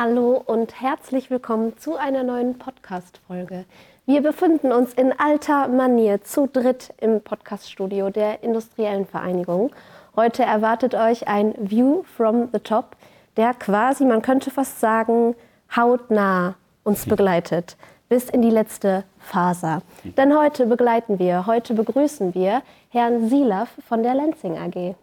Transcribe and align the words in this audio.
Hallo 0.00 0.40
und 0.46 0.80
herzlich 0.80 1.28
willkommen 1.28 1.76
zu 1.76 1.96
einer 1.96 2.22
neuen 2.22 2.56
Podcast-Folge. 2.56 3.64
Wir 4.06 4.22
befinden 4.22 4.70
uns 4.70 4.94
in 4.94 5.12
alter 5.18 5.66
Manier 5.66 6.22
zu 6.22 6.46
dritt 6.46 6.94
im 7.00 7.20
Podcaststudio 7.20 8.08
der 8.08 8.44
Industriellen 8.44 9.06
Vereinigung. 9.06 9.74
Heute 10.14 10.44
erwartet 10.44 10.94
euch 10.94 11.26
ein 11.26 11.52
View 11.58 12.04
from 12.04 12.48
the 12.52 12.60
Top, 12.60 12.94
der 13.36 13.54
quasi, 13.54 14.04
man 14.04 14.22
könnte 14.22 14.52
fast 14.52 14.78
sagen, 14.78 15.34
hautnah 15.74 16.54
uns 16.84 17.04
begleitet 17.04 17.76
bis 18.08 18.30
in 18.30 18.40
die 18.40 18.50
letzte 18.50 19.02
Faser. 19.18 19.82
Denn 20.04 20.38
heute 20.38 20.66
begleiten 20.66 21.18
wir, 21.18 21.46
heute 21.46 21.74
begrüßen 21.74 22.36
wir 22.36 22.62
Herrn 22.90 23.28
Silaf 23.28 23.70
von 23.88 24.04
der 24.04 24.14
Lenzing 24.14 24.56
AG. 24.56 24.94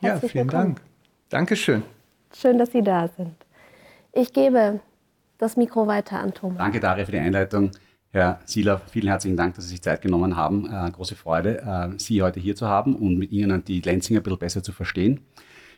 Herzlich 0.00 0.02
ja, 0.02 0.16
vielen 0.16 0.50
willkommen. 0.50 0.74
Dank. 0.74 0.80
Dankeschön. 1.28 1.84
Schön, 2.34 2.58
dass 2.58 2.72
Sie 2.72 2.82
da 2.82 3.06
sind. 3.16 3.36
Ich 4.12 4.32
gebe 4.32 4.80
das 5.38 5.56
Mikro 5.56 5.86
weiter 5.86 6.18
an 6.18 6.34
Thomas. 6.34 6.58
Danke, 6.58 6.80
Daria, 6.80 7.04
für 7.04 7.12
die 7.12 7.18
Einleitung. 7.18 7.70
Herr 8.12 8.40
Sieler, 8.44 8.80
vielen 8.90 9.06
herzlichen 9.06 9.36
Dank, 9.36 9.54
dass 9.54 9.64
Sie 9.64 9.70
sich 9.70 9.82
Zeit 9.82 10.02
genommen 10.02 10.36
haben. 10.36 10.66
Äh, 10.66 10.90
große 10.90 11.14
Freude, 11.14 11.60
äh, 11.60 11.98
Sie 11.98 12.20
heute 12.22 12.40
hier 12.40 12.56
zu 12.56 12.66
haben 12.66 12.96
und 12.96 13.18
mit 13.18 13.30
Ihnen 13.30 13.64
die 13.64 13.80
Lenzinger 13.80 14.18
ein 14.18 14.22
bisschen 14.24 14.38
besser 14.38 14.62
zu 14.64 14.72
verstehen. 14.72 15.20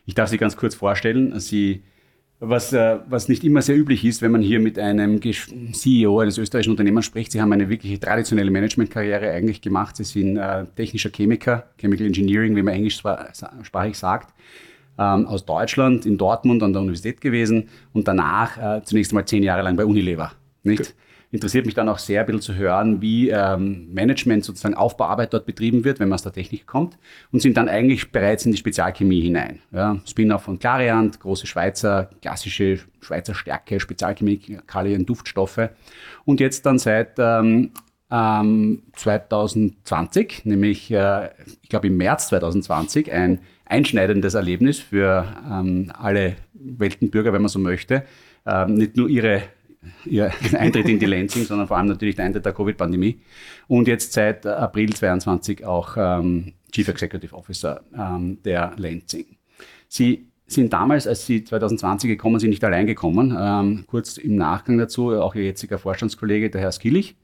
Ich 0.05 0.15
darf 0.15 0.29
Sie 0.29 0.37
ganz 0.37 0.57
kurz 0.57 0.73
vorstellen. 0.73 1.39
Sie, 1.39 1.83
was, 2.39 2.73
äh, 2.73 2.97
was 3.07 3.29
nicht 3.29 3.43
immer 3.43 3.61
sehr 3.61 3.77
üblich 3.77 4.03
ist, 4.03 4.23
wenn 4.23 4.31
man 4.31 4.41
hier 4.41 4.59
mit 4.59 4.79
einem 4.79 5.21
CEO 5.21 6.19
eines 6.19 6.39
österreichischen 6.39 6.71
Unternehmens 6.71 7.05
spricht. 7.05 7.31
Sie 7.31 7.39
haben 7.39 7.53
eine 7.53 7.69
wirklich 7.69 7.99
traditionelle 7.99 8.49
Managementkarriere 8.49 9.29
eigentlich 9.29 9.61
gemacht. 9.61 9.95
Sie 9.97 10.03
sind 10.03 10.37
äh, 10.37 10.65
technischer 10.75 11.11
Chemiker, 11.11 11.69
Chemical 11.77 12.07
Engineering, 12.07 12.55
wie 12.55 12.63
man 12.63 12.73
englischsprachig 12.73 13.95
sagt 13.95 14.33
ähm, 14.97 15.25
aus 15.27 15.45
Deutschland 15.45 16.05
in 16.05 16.17
Dortmund 16.17 16.63
an 16.63 16.73
der 16.73 16.81
Universität 16.81 17.21
gewesen 17.21 17.69
und 17.93 18.07
danach 18.07 18.57
äh, 18.57 18.83
zunächst 18.83 19.13
mal 19.13 19.25
zehn 19.25 19.43
Jahre 19.43 19.63
lang 19.63 19.75
bei 19.75 19.85
Unilever. 19.85 20.31
Nicht? 20.63 20.81
Okay. 20.81 20.91
Interessiert 21.33 21.65
mich 21.65 21.73
dann 21.73 21.89
auch 21.89 21.97
sehr, 21.97 22.19
ein 22.19 22.25
bisschen 22.27 22.41
zu 22.41 22.53
hören, 22.53 23.01
wie 23.01 23.29
ähm, 23.29 23.91
Management 23.91 24.45
sozusagen 24.45 24.75
Aufbauarbeit 24.75 25.33
dort 25.33 25.47
betrieben 25.47 25.83
wird, 25.83 25.99
wenn 25.99 26.07
man 26.07 26.13
aus 26.13 26.21
der 26.21 26.31
Technik 26.31 26.67
kommt 26.67 26.99
und 27.31 27.41
sind 27.41 27.57
dann 27.57 27.67
eigentlich 27.69 28.11
bereits 28.11 28.45
in 28.45 28.51
die 28.51 28.57
Spezialchemie 28.59 29.19
hinein. 29.21 29.59
Ja, 29.71 29.99
Spin-off 30.05 30.43
von 30.43 30.59
Clariant, 30.59 31.19
große 31.19 31.47
Schweizer, 31.47 32.11
klassische 32.21 32.77
Schweizer 33.01 33.33
Stärke, 33.33 33.79
Spezialchemikalien, 33.79 35.07
Duftstoffe 35.07 35.69
und 36.23 36.39
jetzt 36.39 36.67
dann 36.67 36.77
seit 36.77 37.15
ähm, 37.17 37.71
2020, 38.13 40.45
ähm, 40.45 40.51
nämlich 40.51 40.91
äh, 40.91 41.29
ich 41.63 41.69
glaube 41.69 41.87
im 41.87 41.97
März 41.97 42.27
2020, 42.27 43.11
ein 43.11 43.39
einschneidendes 43.65 44.35
Erlebnis 44.35 44.79
für 44.79 45.25
ähm, 45.49 45.91
alle 45.97 46.35
Weltenbürger, 46.53 47.33
wenn 47.33 47.41
man 47.41 47.49
so 47.49 47.57
möchte. 47.59 48.03
Ähm, 48.45 48.75
nicht 48.75 48.97
nur 48.97 49.09
ihre, 49.09 49.41
ihr 50.05 50.31
Eintritt 50.53 50.89
in 50.89 50.99
die 50.99 51.07
Lansing, 51.07 51.45
sondern 51.45 51.67
vor 51.67 51.77
allem 51.77 51.87
natürlich 51.87 52.15
der 52.15 52.25
Eintritt 52.25 52.45
der 52.45 52.53
Covid-Pandemie. 52.53 53.19
Und 53.67 53.87
jetzt 53.87 54.13
seit 54.13 54.45
April 54.45 54.93
22 54.93 55.65
auch 55.65 55.97
ähm, 55.97 56.53
Chief 56.71 56.87
Executive 56.87 57.33
Officer 57.33 57.81
ähm, 57.97 58.37
der 58.43 58.73
Lansing. 58.77 59.25
Sie 59.87 60.27
sind 60.45 60.71
damals, 60.71 61.07
als 61.07 61.25
Sie 61.25 61.43
2020 61.43 62.09
gekommen 62.09 62.39
sind, 62.39 62.51
nicht 62.51 62.63
allein 62.63 62.85
gekommen. 62.85 63.35
Ähm, 63.35 63.85
kurz 63.87 64.17
im 64.17 64.35
Nachgang 64.35 64.77
dazu 64.77 65.13
auch 65.13 65.33
Ihr 65.33 65.45
jetziger 65.45 65.79
Vorstandskollege, 65.79 66.51
der 66.51 66.61
Herr 66.61 66.71
Skillich, 66.71 67.15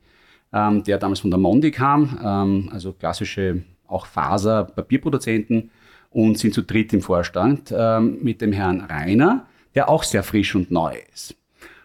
ähm, 0.54 0.84
der 0.84 0.98
damals 0.98 1.20
von 1.20 1.32
der 1.32 1.40
Mondi 1.40 1.72
kam, 1.72 2.20
ähm, 2.24 2.70
also 2.72 2.94
klassische 2.94 3.64
auch 3.88 4.06
Faser-Papierproduzenten 4.06 5.72
und 6.12 6.38
sind 6.38 6.54
zu 6.54 6.62
dritt 6.62 6.94
im 6.94 7.02
Vorstand 7.02 7.74
ähm, 7.76 8.20
mit 8.22 8.42
dem 8.42 8.52
Herrn 8.52 8.82
Rainer, 8.82 9.48
der 9.76 9.90
auch 9.90 10.04
sehr 10.04 10.24
frisch 10.24 10.56
und 10.56 10.72
neu 10.72 10.96
ist. 11.14 11.36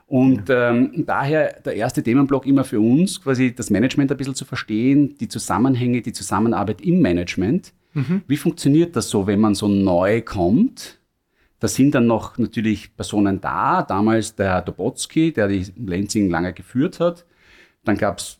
Und 0.06 0.50
ähm, 0.50 1.04
daher 1.06 1.60
der 1.64 1.76
erste 1.76 2.02
Themenblock 2.02 2.46
immer 2.46 2.64
für 2.64 2.78
uns, 2.78 3.22
quasi 3.22 3.54
das 3.54 3.70
Management 3.70 4.10
ein 4.10 4.16
bisschen 4.16 4.34
zu 4.34 4.44
verstehen, 4.44 5.16
die 5.18 5.28
Zusammenhänge, 5.28 6.02
die 6.02 6.12
Zusammenarbeit 6.12 6.82
im 6.82 7.00
Management. 7.00 7.72
Mhm. 7.94 8.22
Wie 8.26 8.36
funktioniert 8.36 8.94
das 8.96 9.08
so, 9.08 9.26
wenn 9.26 9.40
man 9.40 9.54
so 9.54 9.66
neu 9.66 10.20
kommt? 10.20 10.98
Da 11.58 11.68
sind 11.68 11.94
dann 11.94 12.06
noch 12.06 12.36
natürlich 12.36 12.94
Personen 12.94 13.40
da. 13.40 13.82
Damals 13.82 14.36
der 14.36 14.60
Dobotsky, 14.60 15.32
der 15.32 15.48
die 15.48 15.66
Lenzing 15.76 16.28
lange 16.28 16.52
geführt 16.52 17.00
hat. 17.00 17.24
Dann 17.84 17.96
gab 17.96 18.18
es 18.18 18.38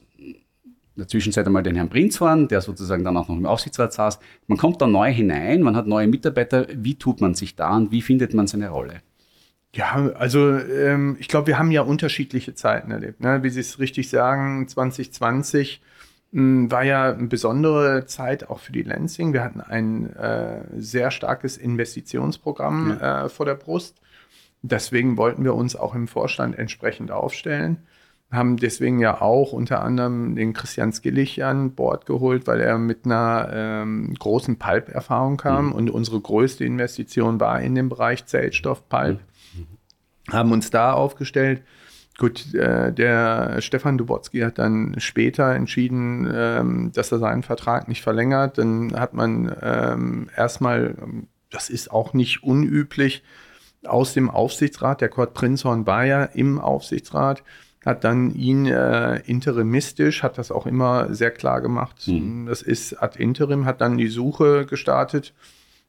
in 0.97 1.01
der 1.01 1.09
Zwischenzeit 1.09 1.47
einmal 1.47 1.65
den 1.65 1.75
Herrn 1.75 1.89
Prinzhorn, 1.89 2.47
der 2.47 2.61
sozusagen 2.61 3.03
dann 3.03 3.17
auch 3.17 3.29
noch 3.29 3.37
im 3.37 3.47
Aufsichtsrat 3.47 3.93
saß. 3.93 4.21
Man 4.47 4.59
kommt 4.59 4.81
da 4.81 4.87
neu 4.87 5.13
hinein, 5.13 5.63
man 5.63 5.75
hat 5.75 5.89
neue 5.89 6.07
Mitarbeiter. 6.07 6.67
Wie 6.73 6.95
tut 6.95 7.21
man 7.21 7.35
sich 7.35 7.57
da 7.57 7.77
und 7.77 7.91
wie 7.91 8.01
findet 8.01 8.33
man 8.33 8.47
seine 8.47 8.69
Rolle? 8.69 9.03
Ja, 9.73 10.13
also 10.15 10.57
ähm, 10.57 11.17
ich 11.19 11.27
glaube, 11.27 11.49
wir 11.49 11.59
haben 11.59 11.73
ja 11.73 11.83
unterschiedliche 11.83 12.55
Zeiten 12.55 12.93
erlebt. 12.93 13.21
Ne? 13.21 13.43
Wie 13.43 13.51
Sie 13.51 13.59
es 13.59 13.81
richtig 13.81 14.09
sagen, 14.09 14.69
2020 14.69 15.83
mh, 16.31 16.41
hm, 16.41 16.71
war 16.71 16.85
ja 16.85 17.13
eine 17.13 17.27
besondere 17.27 18.07
Zeit 18.07 18.49
auch 18.49 18.61
für 18.61 18.71
die 18.71 18.83
Lansing. 18.83 19.33
Wir 19.33 19.43
hatten 19.43 19.61
ein 19.61 20.15
äh, 20.15 20.61
sehr 20.77 21.11
starkes 21.11 21.57
Investitionsprogramm 21.57 22.99
ja. 23.01 23.25
äh, 23.25 23.29
vor 23.29 23.47
der 23.47 23.57
Brust. 23.57 23.97
Deswegen 24.63 25.17
wollten 25.17 25.43
wir 25.43 25.55
uns 25.55 25.75
auch 25.75 25.97
im 25.97 26.07
Vorstand 26.07 26.57
entsprechend 26.57 27.11
aufstellen 27.11 27.79
haben 28.35 28.57
deswegen 28.57 28.99
ja 29.01 29.21
auch 29.21 29.53
unter 29.53 29.83
anderem 29.83 30.35
den 30.35 30.53
Christian 30.53 30.93
Skillich 30.93 31.45
an 31.45 31.75
Bord 31.75 32.07
geholt, 32.07 32.47
weil 32.47 32.61
er 32.61 32.79
mit 32.79 33.05
einer 33.05 33.51
ähm, 33.53 34.15
großen 34.19 34.59
Pulp-Erfahrung 34.59 35.37
kam 35.37 35.67
mhm. 35.67 35.73
und 35.73 35.91
unsere 35.91 36.21
größte 36.21 36.65
Investition 36.65 37.41
war 37.41 37.61
in 37.61 37.75
dem 37.75 37.89
Bereich 37.89 38.27
Zellstoff-Pulp. 38.27 39.21
Mhm. 39.55 40.33
Haben 40.33 40.53
uns 40.53 40.71
da 40.71 40.93
aufgestellt. 40.93 41.63
Gut, 42.17 42.55
äh, 42.55 42.93
der 42.93 43.61
Stefan 43.61 43.99
Dubotzky 43.99 44.41
hat 44.41 44.59
dann 44.59 44.95
später 44.99 45.53
entschieden, 45.55 46.31
ähm, 46.33 46.93
dass 46.95 47.11
er 47.11 47.19
seinen 47.19 47.43
Vertrag 47.43 47.89
nicht 47.89 48.03
verlängert. 48.03 48.59
Dann 48.59 48.93
hat 48.95 49.15
man 49.15 49.55
ähm, 49.61 50.29
erstmal, 50.37 50.95
das 51.51 51.71
ist 51.71 51.91
auch 51.91 52.15
nicht 52.15 52.45
unüblich, 52.45 53.25
aus 53.87 54.15
dem 54.15 54.31
Aufsichtsrat, 54.31 55.01
der 55.01 55.09
Kurt 55.09 55.35
Prinzhorn 55.35 55.87
war 55.87 56.05
ja 56.05 56.25
im 56.25 56.59
Aufsichtsrat, 56.61 57.43
hat 57.85 58.05
dann 58.05 58.35
ihn 58.35 58.67
äh, 58.67 59.21
interimistisch, 59.27 60.23
hat 60.23 60.39
das 60.39 60.51
auch 60.51 60.67
immer 60.67 61.13
sehr 61.15 61.31
klar 61.31 61.61
gemacht. 61.61 62.07
Mhm. 62.07 62.47
Das 62.47 62.63
ist 62.63 62.95
ad 63.03 63.23
interim, 63.23 63.65
hat 63.67 63.81
dann 63.81 63.99
die 63.99 64.09
Suche 64.09 64.67
gestartet 64.67 65.35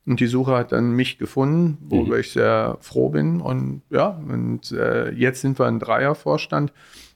und 0.05 0.19
die 0.19 0.27
Suche 0.27 0.55
hat 0.55 0.71
dann 0.71 0.91
mich 0.91 1.17
gefunden, 1.17 1.77
worüber 1.81 2.15
mhm. 2.15 2.21
ich 2.21 2.31
sehr 2.31 2.77
froh 2.81 3.09
bin. 3.09 3.41
Und 3.41 3.81
ja, 3.89 4.07
und 4.07 4.71
äh, 4.71 5.11
jetzt 5.11 5.41
sind 5.41 5.57
wir 5.57 5.65
ein 5.65 5.79
Dreiervorstand, 5.79 6.73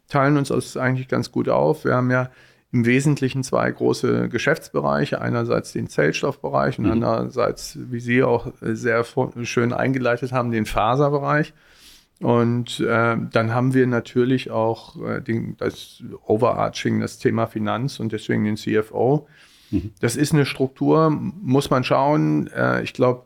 teilen 0.07 0.37
uns 0.37 0.47
das 0.47 0.77
eigentlich 0.77 1.07
ganz 1.07 1.31
gut 1.31 1.49
auf. 1.49 1.85
Wir 1.85 1.95
haben 1.95 2.09
ja 2.09 2.29
im 2.71 2.85
Wesentlichen 2.85 3.43
zwei 3.43 3.69
große 3.71 4.29
Geschäftsbereiche. 4.29 5.19
Einerseits 5.19 5.73
den 5.73 5.87
Zellstoffbereich 5.87 6.77
und 6.79 6.85
mhm. 6.85 6.91
andererseits, 6.91 7.77
wie 7.79 7.99
Sie 7.99 8.23
auch 8.23 8.51
sehr 8.61 9.03
schön 9.43 9.73
eingeleitet 9.73 10.31
haben, 10.31 10.51
den 10.51 10.65
Faserbereich. 10.65 11.53
Und 12.19 12.81
äh, 12.81 13.15
dann 13.31 13.53
haben 13.53 13.73
wir 13.73 13.87
natürlich 13.87 14.51
auch 14.51 15.01
äh, 15.01 15.21
den, 15.21 15.55
das 15.57 16.03
Overarching, 16.25 16.99
das 16.99 17.17
Thema 17.17 17.47
Finanz 17.47 17.99
und 17.99 18.11
deswegen 18.11 18.43
den 18.43 18.57
CFO. 18.57 19.27
Mhm. 19.71 19.91
Das 20.01 20.17
ist 20.17 20.33
eine 20.33 20.45
Struktur, 20.45 21.09
muss 21.09 21.69
man 21.69 21.83
schauen. 21.85 22.47
Äh, 22.47 22.83
ich 22.83 22.93
glaube, 22.93 23.23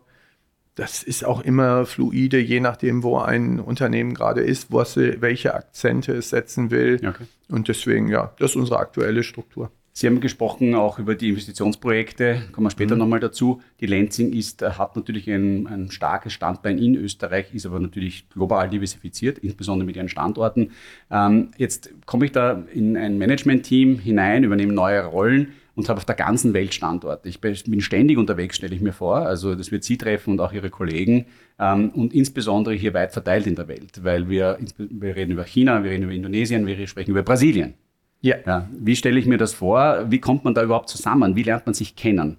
das 0.76 1.04
ist 1.04 1.26
auch 1.26 1.42
immer 1.42 1.86
fluide, 1.86 2.40
je 2.40 2.60
nachdem, 2.60 3.04
wo 3.04 3.18
ein 3.18 3.60
Unternehmen 3.60 4.14
gerade 4.14 4.42
ist, 4.42 4.72
was, 4.72 4.96
welche 4.96 5.54
Akzente 5.54 6.14
es 6.14 6.30
setzen 6.30 6.72
will. 6.72 6.96
Okay. 6.96 7.26
Und 7.50 7.68
deswegen, 7.68 8.08
ja, 8.10 8.34
das 8.40 8.52
ist 8.52 8.56
unsere 8.56 8.80
aktuelle 8.80 9.24
Struktur. 9.24 9.72
Sie 9.96 10.08
haben 10.08 10.22
gesprochen 10.22 10.74
auch 10.74 10.98
über 10.98 11.14
die 11.14 11.30
Investitionsprojekte, 11.30 12.42
kommen 12.52 12.66
wir 12.66 12.72
später 12.72 12.96
mhm. 12.96 13.00
nochmal 13.00 13.20
dazu. 13.20 13.62
Die 13.80 13.86
Lenzing 13.86 14.34
ist, 14.34 14.64
äh, 14.64 14.72
hat 14.72 14.96
natürlich 14.96 15.30
ein, 15.30 15.68
ein, 15.68 15.92
starkes 15.92 16.34
Standbein 16.34 16.80
in 16.80 16.96
Österreich, 16.96 17.54
ist 17.54 17.68
aber 17.68 17.80
natürlich 17.80 18.28
global 18.30 18.72
diversifiziert, 18.72 19.38
insbesondere 19.38 19.86
mit 19.86 19.96
ihren 19.96 20.10
Standorten. 20.10 20.72
Ähm, 21.12 21.52
jetzt 21.58 21.92
komme 22.08 22.26
ich 22.26 22.32
da 22.32 22.64
in 22.74 22.98
ein 22.98 23.20
Management-Team 23.20 24.00
hinein, 24.00 24.44
übernehme 24.44 24.74
neue 24.74 25.06
Rollen 25.06 25.50
und 25.76 25.88
habe 25.90 25.98
auf 25.98 26.06
der 26.06 26.16
ganzen 26.16 26.56
Welt 26.56 26.74
Standorte. 26.74 27.30
Ich 27.30 27.40
bin 27.40 27.82
ständig 27.82 28.18
unterwegs, 28.18 28.56
stelle 28.56 28.74
ich 28.74 28.82
mir 28.82 28.94
vor. 28.94 29.18
Also 29.18 29.54
das 29.54 29.72
wird 29.72 29.84
Sie 29.84 30.00
treffen 30.00 30.32
und 30.32 30.40
auch 30.40 30.54
Ihre 30.54 30.72
Kollegen 30.72 31.28
ähm, 31.60 31.92
und 31.92 32.16
insbesondere 32.16 32.74
hier 32.74 32.96
weit 32.96 33.14
verteilt 33.14 33.46
in 33.46 33.56
der 33.56 33.68
Welt, 33.68 34.04
weil 34.04 34.28
wir, 34.28 34.58
wir 34.78 35.16
reden 35.16 35.34
über 35.34 35.44
China, 35.44 35.84
wir 35.84 35.92
reden 35.92 36.06
über 36.06 36.14
Indonesien, 36.14 36.66
wir 36.66 36.88
sprechen 36.88 37.12
über 37.12 37.22
Brasilien. 37.22 37.76
Ja. 38.24 38.38
ja. 38.46 38.68
Wie 38.72 38.96
stelle 38.96 39.20
ich 39.20 39.26
mir 39.26 39.38
das 39.38 39.54
vor? 39.54 40.06
Wie 40.10 40.20
kommt 40.20 40.46
man 40.46 40.54
da 40.54 40.64
überhaupt 40.64 40.90
zusammen? 40.90 41.36
Wie 41.36 41.44
lernt 41.44 41.66
man 41.66 41.76
sich 41.76 41.96
kennen? 41.96 42.38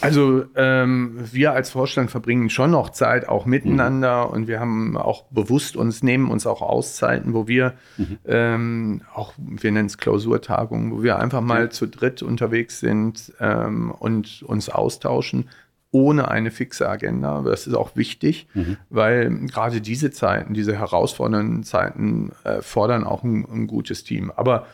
Also 0.00 0.44
ähm, 0.54 1.18
wir 1.32 1.52
als 1.52 1.70
Vorstand 1.70 2.10
verbringen 2.10 2.48
schon 2.48 2.70
noch 2.70 2.90
Zeit 2.90 3.28
auch 3.28 3.44
miteinander 3.44 4.28
mhm. 4.28 4.32
und 4.32 4.48
wir 4.48 4.58
haben 4.58 4.96
auch 4.96 5.24
bewusst 5.24 5.76
uns, 5.76 6.02
nehmen 6.02 6.30
uns 6.30 6.46
auch 6.46 6.62
Auszeiten, 6.62 7.34
wo 7.34 7.46
wir 7.46 7.74
mhm. 7.98 8.18
ähm, 8.24 9.02
auch, 9.12 9.34
wir 9.36 9.70
nennen 9.70 9.86
es 9.86 9.98
Klausurtagungen, 9.98 10.92
wo 10.92 11.02
wir 11.02 11.18
einfach 11.18 11.42
mal 11.42 11.64
ja. 11.64 11.70
zu 11.70 11.88
dritt 11.88 12.22
unterwegs 12.22 12.80
sind 12.80 13.34
ähm, 13.38 13.90
und 13.90 14.42
uns 14.44 14.70
austauschen. 14.70 15.50
ohne 15.90 16.28
eine 16.28 16.50
fixe 16.50 16.88
Agenda. 16.88 17.42
Das 17.42 17.66
ist 17.66 17.74
auch 17.74 17.96
wichtig, 17.96 18.46
mhm. 18.54 18.78
weil 18.88 19.30
gerade 19.46 19.82
diese 19.82 20.10
Zeiten, 20.10 20.54
diese 20.54 20.78
herausfordernden 20.78 21.64
Zeiten 21.64 22.32
äh, 22.44 22.62
fordern 22.62 23.04
auch 23.04 23.22
ein, 23.24 23.44
ein, 23.44 23.66
gutes 23.66 24.02
Team. 24.04 24.32
Aber 24.34 24.66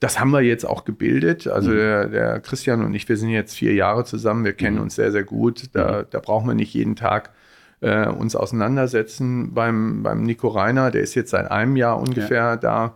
das 0.00 0.20
haben 0.20 0.30
wir 0.30 0.42
jetzt 0.42 0.66
auch 0.66 0.84
gebildet. 0.84 1.46
Also 1.46 1.70
mhm. 1.70 1.76
der, 1.76 2.08
der, 2.08 2.40
Christian 2.40 2.84
und 2.84 2.94
ich, 2.94 3.08
wir 3.08 3.16
sind 3.16 3.30
jetzt 3.30 3.54
vier 3.54 3.74
Jahre 3.74 4.04
zusammen, 4.04 4.44
wir 4.44 4.52
kennen 4.52 4.76
mhm. 4.76 4.82
uns 4.82 4.94
sehr, 4.96 5.12
sehr 5.12 5.24
gut. 5.24 5.70
Da, 5.72 6.02
mhm. 6.02 6.06
da 6.10 6.20
brauchen 6.20 6.46
wir 6.48 6.54
nicht 6.54 6.74
jeden 6.74 6.96
Tag 6.96 7.32
äh, 7.80 8.06
uns 8.08 8.36
auseinandersetzen. 8.36 9.54
Beim, 9.54 10.02
beim 10.02 10.22
Nico 10.22 10.48
Reiner, 10.48 10.90
der 10.90 11.02
ist 11.02 11.14
jetzt 11.14 11.30
seit 11.30 11.50
einem 11.50 11.76
Jahr 11.76 11.98
ungefähr 11.98 12.36
ja. 12.36 12.56
da. 12.56 12.94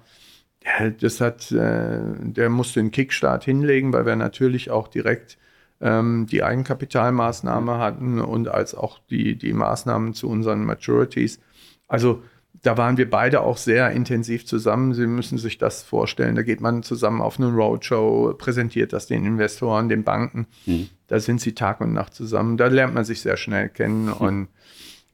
Ja, 0.62 0.90
das 0.90 1.22
hat, 1.22 1.50
äh, 1.52 2.00
der 2.18 2.50
musste 2.50 2.80
den 2.80 2.90
Kickstart 2.90 3.44
hinlegen, 3.44 3.94
weil 3.94 4.04
wir 4.04 4.16
natürlich 4.16 4.70
auch 4.70 4.88
direkt 4.88 5.38
ähm, 5.80 6.26
die 6.30 6.42
Eigenkapitalmaßnahme 6.42 7.78
hatten 7.78 8.20
und 8.20 8.48
als 8.48 8.74
auch 8.74 8.98
die, 9.08 9.36
die 9.36 9.54
Maßnahmen 9.54 10.12
zu 10.12 10.28
unseren 10.28 10.64
Maturities. 10.64 11.40
Also 11.88 12.22
da 12.62 12.76
waren 12.76 12.98
wir 12.98 13.08
beide 13.08 13.40
auch 13.40 13.56
sehr 13.56 13.90
intensiv 13.90 14.44
zusammen. 14.44 14.92
Sie 14.92 15.06
müssen 15.06 15.38
sich 15.38 15.56
das 15.56 15.82
vorstellen. 15.82 16.34
Da 16.34 16.42
geht 16.42 16.60
man 16.60 16.82
zusammen 16.82 17.22
auf 17.22 17.38
eine 17.38 17.48
Roadshow, 17.48 18.34
präsentiert 18.36 18.92
das 18.92 19.06
den 19.06 19.24
Investoren, 19.24 19.88
den 19.88 20.04
Banken. 20.04 20.46
Mhm. 20.66 20.88
Da 21.06 21.20
sind 21.20 21.40
sie 21.40 21.54
Tag 21.54 21.80
und 21.80 21.94
Nacht 21.94 22.14
zusammen. 22.14 22.56
Da 22.56 22.66
lernt 22.66 22.94
man 22.94 23.04
sich 23.04 23.22
sehr 23.22 23.36
schnell 23.36 23.70
kennen. 23.70 24.06
Mhm. 24.06 24.12
Und 24.12 24.48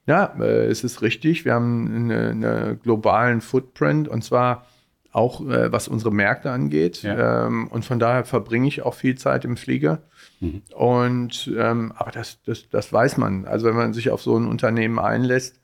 ja, 0.07 0.35
äh, 0.39 0.65
es 0.65 0.83
ist 0.83 1.01
richtig. 1.01 1.45
Wir 1.45 1.53
haben 1.53 1.87
einen 1.87 2.43
eine 2.43 2.77
globalen 2.81 3.39
Footprint 3.39 4.09
und 4.09 4.23
zwar 4.23 4.65
auch 5.13 5.41
äh, 5.41 5.71
was 5.71 5.87
unsere 5.87 6.13
Märkte 6.13 6.51
angeht. 6.51 7.01
Ja. 7.01 7.47
Ähm, 7.47 7.67
und 7.69 7.85
von 7.85 7.97
daher 7.97 8.25
verbringe 8.25 8.67
ich 8.67 8.83
auch 8.83 8.93
viel 8.93 9.17
Zeit 9.17 9.45
im 9.45 9.55
Flieger. 9.55 10.03
Mhm. 10.41 10.63
Und 10.75 11.51
ähm, 11.57 11.93
aber 11.95 12.11
das, 12.11 12.41
das, 12.45 12.69
das 12.69 12.91
weiß 12.91 13.17
man. 13.17 13.45
Also 13.45 13.67
wenn 13.67 13.75
man 13.75 13.93
sich 13.93 14.09
auf 14.09 14.21
so 14.21 14.37
ein 14.37 14.47
Unternehmen 14.47 14.99
einlässt, 14.99 15.59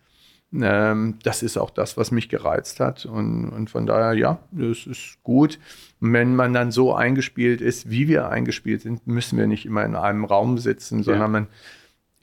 ähm, 0.62 1.18
das 1.24 1.44
ist 1.44 1.58
auch 1.58 1.70
das, 1.70 1.98
was 1.98 2.12
mich 2.12 2.30
gereizt 2.30 2.80
hat. 2.80 3.06
Und, 3.06 3.50
und 3.50 3.70
von 3.70 3.86
daher, 3.86 4.14
ja, 4.14 4.40
das 4.52 4.86
ist 4.86 5.18
gut. 5.24 5.60
Und 6.00 6.14
wenn 6.14 6.36
man 6.36 6.54
dann 6.54 6.72
so 6.72 6.94
eingespielt 6.94 7.62
ist, 7.62 7.90
wie 7.90 8.08
wir 8.08 8.30
eingespielt 8.30 8.82
sind, 8.82 9.08
müssen 9.08 9.38
wir 9.38 9.48
nicht 9.48 9.66
immer 9.66 9.84
in 9.84 9.96
einem 9.96 10.26
Raum 10.26 10.58
sitzen, 10.58 11.04
sondern 11.04 11.22
ja. 11.22 11.28
man 11.28 11.48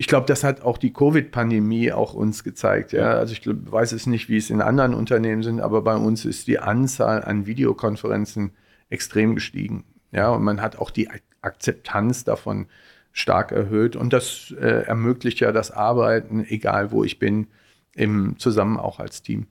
ich 0.00 0.06
glaube, 0.06 0.26
das 0.26 0.44
hat 0.44 0.62
auch 0.62 0.78
die 0.78 0.94
Covid-Pandemie 0.94 1.92
auch 1.92 2.14
uns 2.14 2.42
gezeigt. 2.42 2.92
Ja? 2.92 3.10
Also 3.18 3.34
ich 3.34 3.42
glaub, 3.42 3.70
weiß 3.70 3.92
es 3.92 4.06
nicht, 4.06 4.30
wie 4.30 4.38
es 4.38 4.48
in 4.48 4.62
anderen 4.62 4.94
Unternehmen 4.94 5.42
sind, 5.42 5.60
aber 5.60 5.82
bei 5.82 5.94
uns 5.94 6.24
ist 6.24 6.46
die 6.46 6.58
Anzahl 6.58 7.22
an 7.22 7.44
Videokonferenzen 7.44 8.52
extrem 8.88 9.34
gestiegen. 9.34 9.84
Ja, 10.10 10.30
und 10.30 10.42
man 10.42 10.62
hat 10.62 10.78
auch 10.78 10.90
die 10.90 11.10
Akzeptanz 11.42 12.24
davon 12.24 12.66
stark 13.12 13.52
erhöht. 13.52 13.94
Und 13.94 14.14
das 14.14 14.54
äh, 14.58 14.84
ermöglicht 14.86 15.38
ja 15.40 15.52
das 15.52 15.70
Arbeiten, 15.70 16.46
egal 16.48 16.92
wo 16.92 17.04
ich 17.04 17.18
bin, 17.18 17.48
im, 17.94 18.38
zusammen 18.38 18.78
auch 18.78 18.98
als 19.00 19.22
Team. 19.22 19.46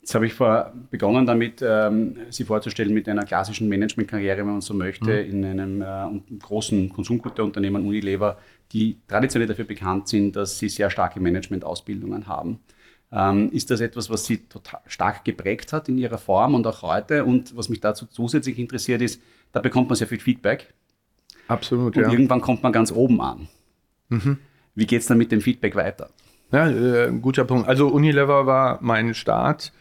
Jetzt 0.00 0.14
habe 0.14 0.26
ich 0.26 0.32
vor, 0.32 0.72
begonnen 0.90 1.26
damit, 1.26 1.60
ähm, 1.60 2.16
Sie 2.30 2.44
vorzustellen 2.44 2.94
mit 2.94 3.08
einer 3.08 3.24
klassischen 3.24 3.68
Managementkarriere, 3.68 4.38
wenn 4.38 4.46
man 4.46 4.60
so 4.62 4.72
möchte, 4.72 5.22
mhm. 5.22 5.30
in 5.30 5.44
einem 5.44 5.82
äh, 5.82 6.38
großen 6.38 6.88
Konsumgüterunternehmen 6.88 7.84
Unilever, 7.84 8.38
die 8.72 8.96
traditionell 9.06 9.48
dafür 9.48 9.66
bekannt 9.66 10.08
sind, 10.08 10.34
dass 10.34 10.58
sie 10.58 10.70
sehr 10.70 10.88
starke 10.88 11.20
Managementausbildungen 11.20 12.26
haben. 12.26 12.60
Ähm, 13.10 13.50
ist 13.52 13.70
das 13.70 13.80
etwas, 13.80 14.10
was 14.10 14.26
Sie 14.26 14.48
total 14.48 14.80
stark 14.86 15.24
geprägt 15.24 15.72
hat 15.72 15.88
in 15.88 15.96
Ihrer 15.96 16.18
Form 16.18 16.54
und 16.54 16.66
auch 16.66 16.82
heute? 16.82 17.24
Und 17.24 17.56
was 17.56 17.68
mich 17.68 17.80
dazu 17.80 18.06
zusätzlich 18.06 18.58
interessiert 18.58 19.00
ist, 19.00 19.20
da 19.52 19.60
bekommt 19.60 19.88
man 19.88 19.96
sehr 19.96 20.08
viel 20.08 20.20
Feedback. 20.20 20.72
Absolut, 21.48 21.96
und 21.96 22.02
ja. 22.02 22.10
irgendwann 22.10 22.42
kommt 22.42 22.62
man 22.62 22.72
ganz 22.72 22.92
oben 22.92 23.20
an. 23.20 23.48
Mhm. 24.10 24.38
Wie 24.74 24.86
geht 24.86 25.00
es 25.00 25.06
dann 25.06 25.18
mit 25.18 25.32
dem 25.32 25.40
Feedback 25.40 25.74
weiter? 25.74 26.10
Ja, 26.50 26.68
äh, 26.68 27.12
guter 27.20 27.44
Punkt. 27.44 27.68
Also 27.68 27.88
Unilever 27.88 28.46
war 28.46 28.78
mein 28.80 29.14
Start 29.14 29.72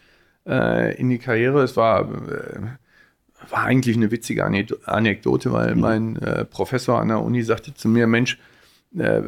äh, 0.46 0.96
in 0.96 1.10
die 1.10 1.18
Karriere. 1.18 1.64
Es 1.64 1.78
war, 1.78 2.02
äh, 2.02 2.60
war 3.50 3.64
eigentlich 3.64 3.96
eine 3.96 4.12
witzige 4.12 4.46
Anekdote, 4.46 5.52
weil 5.52 5.76
mhm. 5.76 5.82
mein 5.82 6.16
äh, 6.18 6.46
Professor 6.46 7.00
an 7.00 7.08
der 7.10 7.22
Uni 7.22 7.44
sagte 7.44 7.74
zu 7.74 7.88
mir, 7.88 8.08
Mensch, 8.08 8.38
äh, 8.98 9.22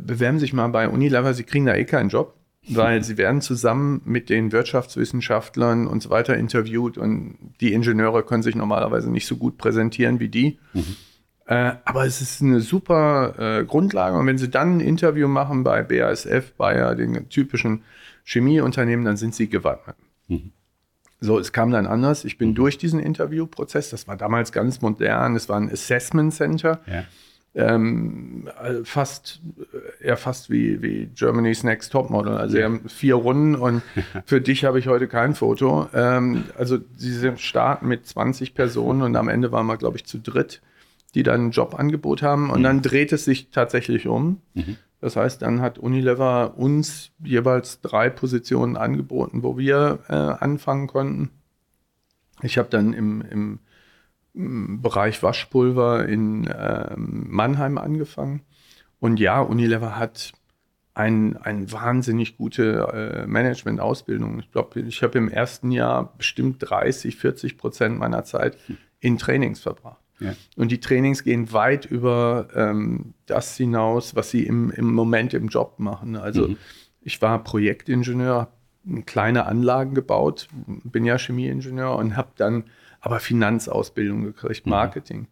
bewerben 0.00 0.38
sich 0.38 0.52
mal 0.52 0.68
bei 0.68 0.88
Unilever, 0.88 1.34
Sie 1.34 1.44
kriegen 1.44 1.66
da 1.66 1.74
eh 1.74 1.84
keinen 1.84 2.08
Job 2.08 2.34
weil 2.68 3.02
sie 3.04 3.18
werden 3.18 3.40
zusammen 3.40 4.02
mit 4.04 4.30
den 4.30 4.52
Wirtschaftswissenschaftlern 4.52 5.86
und 5.86 6.02
so 6.02 6.10
weiter 6.10 6.36
interviewt 6.36 6.98
und 6.98 7.36
die 7.60 7.72
Ingenieure 7.72 8.22
können 8.22 8.42
sich 8.42 8.54
normalerweise 8.54 9.10
nicht 9.10 9.26
so 9.26 9.36
gut 9.36 9.58
präsentieren 9.58 10.20
wie 10.20 10.28
die. 10.28 10.58
Mhm. 10.72 10.96
Äh, 11.46 11.72
aber 11.84 12.06
es 12.06 12.20
ist 12.20 12.40
eine 12.42 12.60
super 12.60 13.34
äh, 13.38 13.64
Grundlage 13.64 14.16
und 14.16 14.26
wenn 14.26 14.38
sie 14.38 14.48
dann 14.48 14.76
ein 14.76 14.80
Interview 14.80 15.28
machen 15.28 15.64
bei 15.64 15.82
BASF, 15.82 16.52
Bayer, 16.56 16.94
den 16.94 17.28
typischen 17.28 17.82
Chemieunternehmen, 18.24 19.04
dann 19.04 19.16
sind 19.16 19.34
sie 19.34 19.48
gewappnet. 19.48 19.96
Mhm. 20.28 20.52
So, 21.20 21.38
es 21.38 21.52
kam 21.52 21.70
dann 21.70 21.86
anders. 21.86 22.24
Ich 22.24 22.38
bin 22.38 22.50
mhm. 22.50 22.54
durch 22.54 22.78
diesen 22.78 23.00
Interviewprozess, 23.00 23.90
das 23.90 24.08
war 24.08 24.16
damals 24.16 24.52
ganz 24.52 24.80
modern, 24.80 25.36
es 25.36 25.48
war 25.48 25.58
ein 25.58 25.70
Assessment 25.70 26.34
Center. 26.34 26.80
Ja 26.86 27.04
ähm, 27.54 28.48
äh, 28.62 28.84
fast 28.84 29.40
eher 30.00 30.16
fast 30.16 30.50
wie, 30.50 30.80
wie 30.80 31.10
Germany's 31.14 31.64
Next 31.64 31.92
Topmodel. 31.92 32.36
Also 32.36 32.58
ja. 32.58 32.64
haben 32.64 32.88
vier 32.88 33.16
Runden 33.16 33.54
und 33.54 33.82
für 34.24 34.40
dich 34.40 34.64
habe 34.64 34.78
ich 34.78 34.86
heute 34.86 35.06
kein 35.06 35.34
Foto. 35.34 35.88
Ähm, 35.92 36.44
also 36.56 36.78
diese 36.78 37.36
starten 37.36 37.88
mit 37.88 38.06
20 38.06 38.54
Personen 38.54 39.02
und 39.02 39.16
am 39.16 39.28
Ende 39.28 39.52
waren 39.52 39.66
wir, 39.66 39.76
glaube 39.76 39.98
ich, 39.98 40.06
zu 40.06 40.18
dritt, 40.18 40.62
die 41.14 41.22
dann 41.22 41.46
ein 41.46 41.50
Jobangebot 41.50 42.22
haben 42.22 42.50
und 42.50 42.60
mhm. 42.60 42.64
dann 42.64 42.82
dreht 42.82 43.12
es 43.12 43.24
sich 43.24 43.50
tatsächlich 43.50 44.06
um. 44.06 44.40
Mhm. 44.54 44.76
Das 45.00 45.16
heißt, 45.16 45.42
dann 45.42 45.60
hat 45.60 45.78
Unilever 45.78 46.56
uns 46.56 47.10
jeweils 47.22 47.80
drei 47.80 48.08
Positionen 48.08 48.76
angeboten, 48.76 49.42
wo 49.42 49.58
wir 49.58 49.98
äh, 50.08 50.14
anfangen 50.14 50.86
konnten. 50.86 51.30
Ich 52.42 52.56
habe 52.56 52.68
dann 52.70 52.92
im, 52.92 53.22
im 53.22 53.58
Bereich 54.80 55.22
Waschpulver 55.22 56.08
in 56.08 56.48
ähm, 56.56 57.26
Mannheim 57.28 57.78
angefangen. 57.78 58.42
Und 59.00 59.18
ja, 59.20 59.40
Unilever 59.40 59.98
hat 59.98 60.32
ein, 60.94 61.36
ein 61.36 61.72
wahnsinnig 61.72 62.36
gute 62.36 63.24
äh, 63.24 63.26
Management-Ausbildung. 63.26 64.38
Ich 64.40 64.52
glaube, 64.52 64.80
ich 64.80 65.02
habe 65.02 65.18
im 65.18 65.28
ersten 65.28 65.70
Jahr 65.70 66.14
bestimmt 66.16 66.58
30, 66.60 67.16
40 67.16 67.58
Prozent 67.58 67.98
meiner 67.98 68.24
Zeit 68.24 68.56
in 69.00 69.18
Trainings 69.18 69.60
verbracht. 69.60 70.01
Ja. 70.22 70.34
Und 70.56 70.70
die 70.70 70.80
Trainings 70.80 71.24
gehen 71.24 71.52
weit 71.52 71.84
über 71.86 72.48
ähm, 72.54 73.14
das 73.26 73.56
hinaus, 73.56 74.14
was 74.14 74.30
sie 74.30 74.44
im, 74.44 74.70
im 74.70 74.92
Moment 74.92 75.34
im 75.34 75.48
Job 75.48 75.78
machen. 75.78 76.16
Also 76.16 76.48
mhm. 76.48 76.56
ich 77.00 77.20
war 77.22 77.42
Projektingenieur, 77.42 78.48
kleine 79.06 79.46
Anlagen 79.46 79.94
gebaut, 79.94 80.48
bin 80.66 81.04
ja 81.04 81.18
Chemieingenieur 81.18 81.96
und 81.96 82.16
habe 82.16 82.30
dann 82.36 82.64
aber 83.00 83.20
Finanzausbildung 83.20 84.22
gekriegt, 84.22 84.66
mhm. 84.66 84.70
Marketing. 84.70 85.26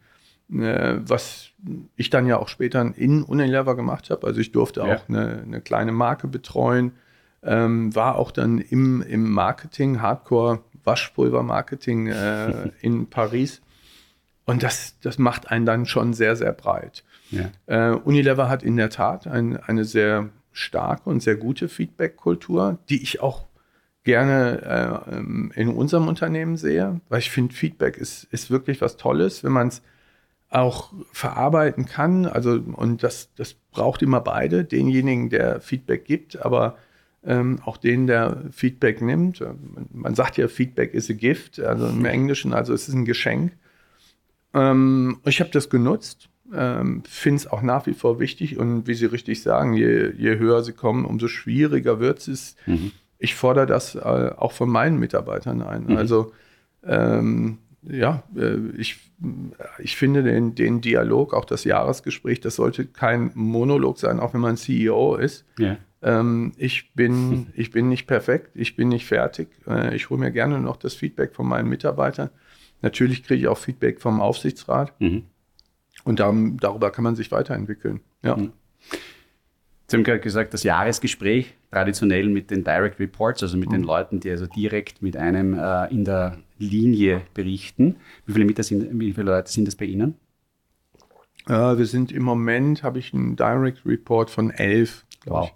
Mhm. 0.49 0.63
Äh, 0.63 1.09
was 1.09 1.51
ich 1.97 2.11
dann 2.11 2.27
ja 2.27 2.39
auch 2.39 2.49
später 2.49 2.93
in 2.97 3.23
Unilever 3.23 3.77
gemacht 3.77 4.11
habe. 4.11 4.27
Also 4.27 4.41
ich 4.41 4.53
durfte 4.53 4.81
ja. 4.81 4.97
auch 4.97 5.09
eine, 5.09 5.43
eine, 5.47 5.61
kleine 5.61 5.93
Marke 5.93 6.27
betreuen, 6.27 6.93
ähm, 7.43 7.95
war 7.95 8.17
auch 8.17 8.33
dann 8.33 8.59
im, 8.59 9.03
im 9.03 9.31
Marketing, 9.31 10.01
Hardcore 10.01 10.63
Waschpulver-Marketing 10.85 12.09
äh, 12.09 12.71
in 12.81 13.07
Paris. 13.07 13.63
Und 14.51 14.65
das, 14.65 14.99
das 15.01 15.17
macht 15.17 15.49
einen 15.53 15.65
dann 15.65 15.87
schon 15.87 16.13
sehr, 16.13 16.35
sehr 16.35 16.53
breit. 16.53 17.05
Ja. 17.31 17.53
Äh, 17.67 17.95
Unilever 17.95 18.49
hat 18.49 18.65
in 18.65 18.77
der 18.77 18.91
Tat 18.91 19.29
ein, 19.29 19.57
eine 19.57 19.85
sehr 19.85 20.31
starke 20.51 21.09
und 21.09 21.23
sehr 21.23 21.37
gute 21.37 21.69
Feedback-Kultur, 21.69 22.81
die 22.89 23.01
ich 23.01 23.21
auch 23.21 23.47
gerne 24.03 25.05
äh, 25.09 25.15
ähm, 25.15 25.53
in 25.55 25.69
unserem 25.69 26.09
Unternehmen 26.09 26.57
sehe, 26.57 27.01
weil 27.09 27.21
ich 27.21 27.31
finde, 27.31 27.55
Feedback 27.55 27.97
ist, 27.97 28.25
ist 28.33 28.51
wirklich 28.51 28.81
was 28.81 28.97
Tolles, 28.97 29.45
wenn 29.45 29.53
man 29.53 29.69
es 29.69 29.83
auch 30.49 30.93
verarbeiten 31.13 31.87
kann. 31.87 32.27
Also, 32.27 32.61
und 32.73 33.05
das, 33.05 33.33
das 33.37 33.55
braucht 33.55 34.03
immer 34.03 34.21
beide, 34.21 34.65
denjenigen, 34.65 35.31
der 35.31 35.61
Feedback 35.61 36.05
gibt, 36.05 36.45
aber 36.45 36.77
ähm, 37.25 37.61
auch 37.65 37.77
den, 37.77 38.09
der 38.09 38.43
Feedback 38.51 39.01
nimmt. 39.01 39.45
Man 39.93 40.17
sagt 40.17 40.39
ja, 40.39 40.49
Feedback 40.49 40.93
is 40.93 41.09
a 41.09 41.13
gift, 41.13 41.61
also 41.61 41.87
im 41.87 42.05
Englischen, 42.05 42.53
also 42.53 42.75
es 42.75 42.89
ist 42.89 42.95
ein 42.95 43.05
Geschenk. 43.05 43.53
Ähm, 44.55 45.19
ich 45.25 45.41
habe 45.41 45.51
das 45.51 45.71
genutzt, 45.71 46.29
ähm, 46.53 47.03
finde 47.09 47.37
es 47.37 47.47
auch 47.47 47.63
nach 47.63 47.87
wie 47.87 47.95
vor 47.95 48.19
wichtig 48.19 48.59
und 48.59 48.87
wie 48.87 48.95
Sie 48.95 49.07
richtig 49.07 49.43
sagen, 49.43 49.75
je, 49.75 50.11
je 50.17 50.39
höher 50.39 50.63
Sie 50.63 50.73
kommen, 50.73 51.05
umso 51.05 51.29
schwieriger 51.29 52.01
wird 52.01 52.27
es. 52.27 52.57
Mhm 52.67 52.93
ich 53.21 53.35
fordere 53.35 53.67
das 53.67 53.95
äh, 53.95 53.99
auch 53.99 54.53
von 54.53 54.69
meinen 54.69 54.99
Mitarbeitern 54.99 55.63
ein. 55.63 55.85
Mhm. 55.85 55.97
Also 55.97 56.33
ähm, 56.83 57.59
ja, 57.83 58.25
äh, 58.35 58.57
ich, 58.77 58.99
ich 59.79 59.97
finde 59.97 60.23
den, 60.23 60.55
den 60.55 60.81
Dialog, 60.81 61.35
auch 61.35 61.45
das 61.45 61.65
Jahresgespräch, 61.65 62.41
das 62.41 62.57
sollte 62.57 62.87
kein 62.87 63.31
Monolog 63.35 63.99
sein, 63.99 64.19
auch 64.21 64.35
wenn 64.35 64.41
man 64.41 64.57
CEO 64.57 65.17
ist. 65.17 65.45
Ja. 65.59 65.77
Ähm, 66.03 66.53
ich, 66.57 66.95
bin, 66.95 67.49
ich 67.55 67.71
bin 67.71 67.89
nicht 67.91 68.07
perfekt, 68.07 68.51
ich 68.55 68.75
bin 68.75 68.89
nicht 68.89 69.07
fertig. 69.07 69.49
Äh, 69.67 69.95
ich 69.95 70.09
hole 70.09 70.19
mir 70.19 70.31
gerne 70.31 70.59
noch 70.59 70.79
das 70.79 70.95
Feedback 70.95 71.35
von 71.35 71.47
meinen 71.47 71.69
Mitarbeitern. 71.69 72.31
Natürlich 72.83 73.23
kriege 73.23 73.41
ich 73.41 73.49
auch 73.49 73.59
Feedback 73.59 74.01
vom 74.01 74.21
Aufsichtsrat. 74.21 74.99
Mhm. 75.01 75.25
Und 76.05 76.21
dann, 76.21 76.57
darüber 76.57 76.91
kann 76.91 77.05
man 77.05 77.17
sich 77.17 77.31
weiterentwickeln. 77.31 78.01
Ja. 78.23 78.37
Mhm. 78.37 78.53
Sie 79.87 79.97
haben 79.97 80.05
gerade 80.05 80.21
gesagt, 80.21 80.55
das 80.55 80.63
Jahresgespräch 80.63 81.55
traditionell 81.73 82.29
mit 82.29 82.51
den 82.51 82.65
Direct 82.65 83.01
Reports, 83.01 83.43
also 83.43 83.57
mit 83.59 83.69
mhm. 83.69 83.75
den 83.75 83.83
Leuten, 83.83 84.21
die 84.21 84.31
also 84.31 84.47
direkt 84.47 85.03
mit 85.03 85.17
einem 85.17 85.55
äh, 85.55 85.89
in 85.91 86.05
der 86.05 86.39
Linie 86.59 87.23
berichten. 87.35 87.97
Wie 88.25 88.33
viele, 88.35 88.63
sind, 88.63 89.01
wie 89.01 89.13
viele 89.13 89.27
Leute 89.27 89.51
sind 89.51 89.67
das 89.67 89.75
bei 89.75 89.87
Ihnen? 89.87 90.15
Äh, 91.49 91.77
wir 91.77 91.87
sind 91.87 92.13
im 92.13 92.23
Moment, 92.23 92.83
habe 92.83 92.99
ich 92.99 93.13
einen 93.13 93.37
Direct 93.37 93.85
Report 93.85 94.31
von 94.31 94.51
elf, 94.51 95.05
glaube 95.23 95.49
wow. 95.49 95.53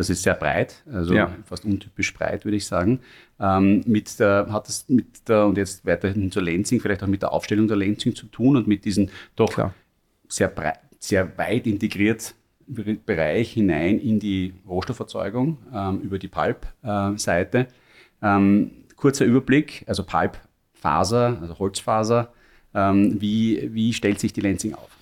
Das 0.00 0.08
ist 0.08 0.22
sehr 0.22 0.32
breit, 0.32 0.82
also 0.90 1.12
ja. 1.12 1.30
fast 1.44 1.66
untypisch 1.66 2.14
breit, 2.14 2.46
würde 2.46 2.56
ich 2.56 2.64
sagen. 2.64 3.00
Ähm, 3.38 3.82
mit 3.84 4.18
der, 4.18 4.46
hat 4.50 4.66
das 4.66 4.88
mit 4.88 5.28
der, 5.28 5.44
und 5.44 5.58
jetzt 5.58 5.84
weiterhin 5.84 6.32
zur 6.32 6.40
Lansing, 6.40 6.80
vielleicht 6.80 7.02
auch 7.02 7.06
mit 7.06 7.20
der 7.20 7.34
Aufstellung 7.34 7.68
der 7.68 7.76
Lansing 7.76 8.14
zu 8.14 8.24
tun 8.24 8.56
und 8.56 8.66
mit 8.66 8.86
diesen 8.86 9.10
doch 9.36 9.70
sehr 10.26 10.48
breit, 10.48 10.78
sehr 10.98 11.36
weit 11.36 11.66
integriert 11.66 12.34
Bereich 12.66 13.52
hinein 13.52 13.98
in 13.98 14.18
die 14.20 14.54
Rohstofferzeugung 14.66 15.58
ähm, 15.70 16.00
über 16.00 16.18
die 16.18 16.28
Pulp-Seite. 16.28 17.66
Ähm, 18.22 18.70
kurzer 18.96 19.26
Überblick, 19.26 19.84
also 19.86 20.02
Pulp, 20.02 20.38
Faser, 20.72 21.36
also 21.42 21.58
Holzfaser. 21.58 22.32
Ähm, 22.72 23.20
wie, 23.20 23.68
wie 23.74 23.92
stellt 23.92 24.18
sich 24.18 24.32
die 24.32 24.40
Lansing 24.40 24.72
auf? 24.72 24.96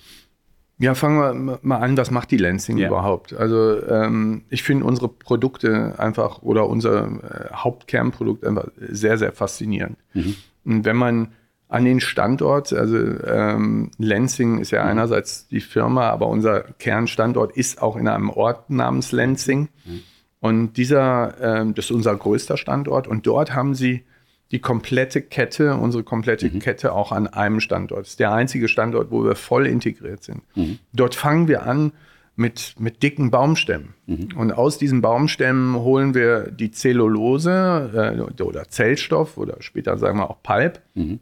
Ja, 0.79 0.95
fangen 0.95 1.45
wir 1.45 1.59
mal 1.61 1.77
an, 1.77 1.97
was 1.97 2.09
macht 2.09 2.31
die 2.31 2.37
Lansing 2.37 2.77
ja. 2.77 2.87
überhaupt? 2.87 3.33
Also 3.33 3.85
ähm, 3.85 4.43
ich 4.49 4.63
finde 4.63 4.85
unsere 4.85 5.09
Produkte 5.09 5.95
einfach 5.97 6.41
oder 6.41 6.67
unser 6.67 7.05
äh, 7.05 7.53
Hauptkernprodukt 7.53 8.45
einfach 8.45 8.69
sehr, 8.77 9.17
sehr 9.17 9.33
faszinierend. 9.33 9.97
Mhm. 10.13 10.35
Und 10.63 10.85
wenn 10.85 10.95
man 10.95 11.33
an 11.67 11.83
den 11.83 11.99
Standort, 11.99 12.71
also 12.71 12.97
ähm, 12.97 13.91
Lansing 13.97 14.59
ist 14.59 14.71
ja 14.71 14.83
mhm. 14.83 14.91
einerseits 14.91 15.49
die 15.49 15.59
Firma, 15.59 16.09
aber 16.09 16.27
unser 16.27 16.61
Kernstandort 16.61 17.57
ist 17.57 17.81
auch 17.81 17.97
in 17.97 18.07
einem 18.07 18.29
Ort 18.29 18.69
namens 18.69 19.11
Lansing. 19.11 19.67
Mhm. 19.85 20.01
Und 20.39 20.73
dieser, 20.77 21.35
ähm, 21.41 21.75
das 21.75 21.85
ist 21.85 21.91
unser 21.91 22.15
größter 22.15 22.55
Standort. 22.55 23.07
Und 23.07 23.27
dort 23.27 23.53
haben 23.53 23.75
sie 23.75 24.05
die 24.51 24.59
komplette 24.59 25.21
Kette, 25.21 25.75
unsere 25.75 26.03
komplette 26.03 26.49
mhm. 26.49 26.59
Kette 26.59 26.93
auch 26.93 27.11
an 27.11 27.27
einem 27.27 27.59
Standort. 27.59 28.01
Das 28.01 28.09
ist 28.09 28.19
der 28.19 28.31
einzige 28.31 28.67
Standort, 28.67 29.11
wo 29.11 29.23
wir 29.23 29.35
voll 29.35 29.67
integriert 29.67 30.23
sind. 30.23 30.41
Mhm. 30.55 30.79
Dort 30.93 31.15
fangen 31.15 31.47
wir 31.47 31.63
an 31.63 31.91
mit, 32.35 32.75
mit 32.79 33.03
dicken 33.03 33.31
Baumstämmen. 33.31 33.93
Mhm. 34.07 34.29
Und 34.35 34.51
aus 34.51 34.77
diesen 34.77 35.01
Baumstämmen 35.01 35.75
holen 35.75 36.15
wir 36.15 36.49
die 36.51 36.71
Zellulose 36.71 38.27
äh, 38.39 38.41
oder 38.41 38.67
Zellstoff 38.69 39.37
oder 39.37 39.57
später 39.61 39.97
sagen 39.97 40.17
wir 40.17 40.29
auch 40.29 40.41
Pulp. 40.41 40.81
Mhm. 40.95 41.19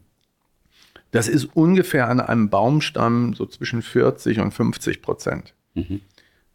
Das 1.12 1.28
ist 1.28 1.46
ungefähr 1.56 2.10
an 2.10 2.20
einem 2.20 2.50
Baumstamm 2.50 3.34
so 3.34 3.46
zwischen 3.46 3.82
40 3.82 4.40
und 4.40 4.52
50 4.52 5.02
Prozent. 5.02 5.54
Mhm. 5.74 6.02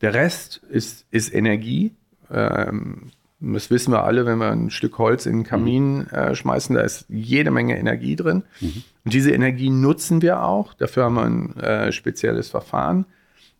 Der 0.00 0.14
Rest 0.14 0.58
ist, 0.68 1.06
ist 1.10 1.34
Energie. 1.34 1.92
Ähm, 2.30 3.10
das 3.42 3.70
wissen 3.70 3.92
wir 3.92 4.04
alle, 4.04 4.24
wenn 4.24 4.38
wir 4.38 4.50
ein 4.50 4.70
Stück 4.70 4.98
Holz 4.98 5.26
in 5.26 5.38
den 5.38 5.44
Kamin 5.44 5.98
mhm. 5.98 6.06
äh, 6.10 6.34
schmeißen, 6.34 6.76
da 6.76 6.82
ist 6.82 7.06
jede 7.08 7.50
Menge 7.50 7.76
Energie 7.78 8.14
drin. 8.14 8.44
Mhm. 8.60 8.84
Und 9.04 9.12
diese 9.12 9.32
Energie 9.32 9.70
nutzen 9.70 10.22
wir 10.22 10.42
auch. 10.44 10.74
Dafür 10.74 11.04
haben 11.04 11.14
wir 11.14 11.24
ein 11.24 11.56
äh, 11.56 11.92
spezielles 11.92 12.50
Verfahren, 12.50 13.04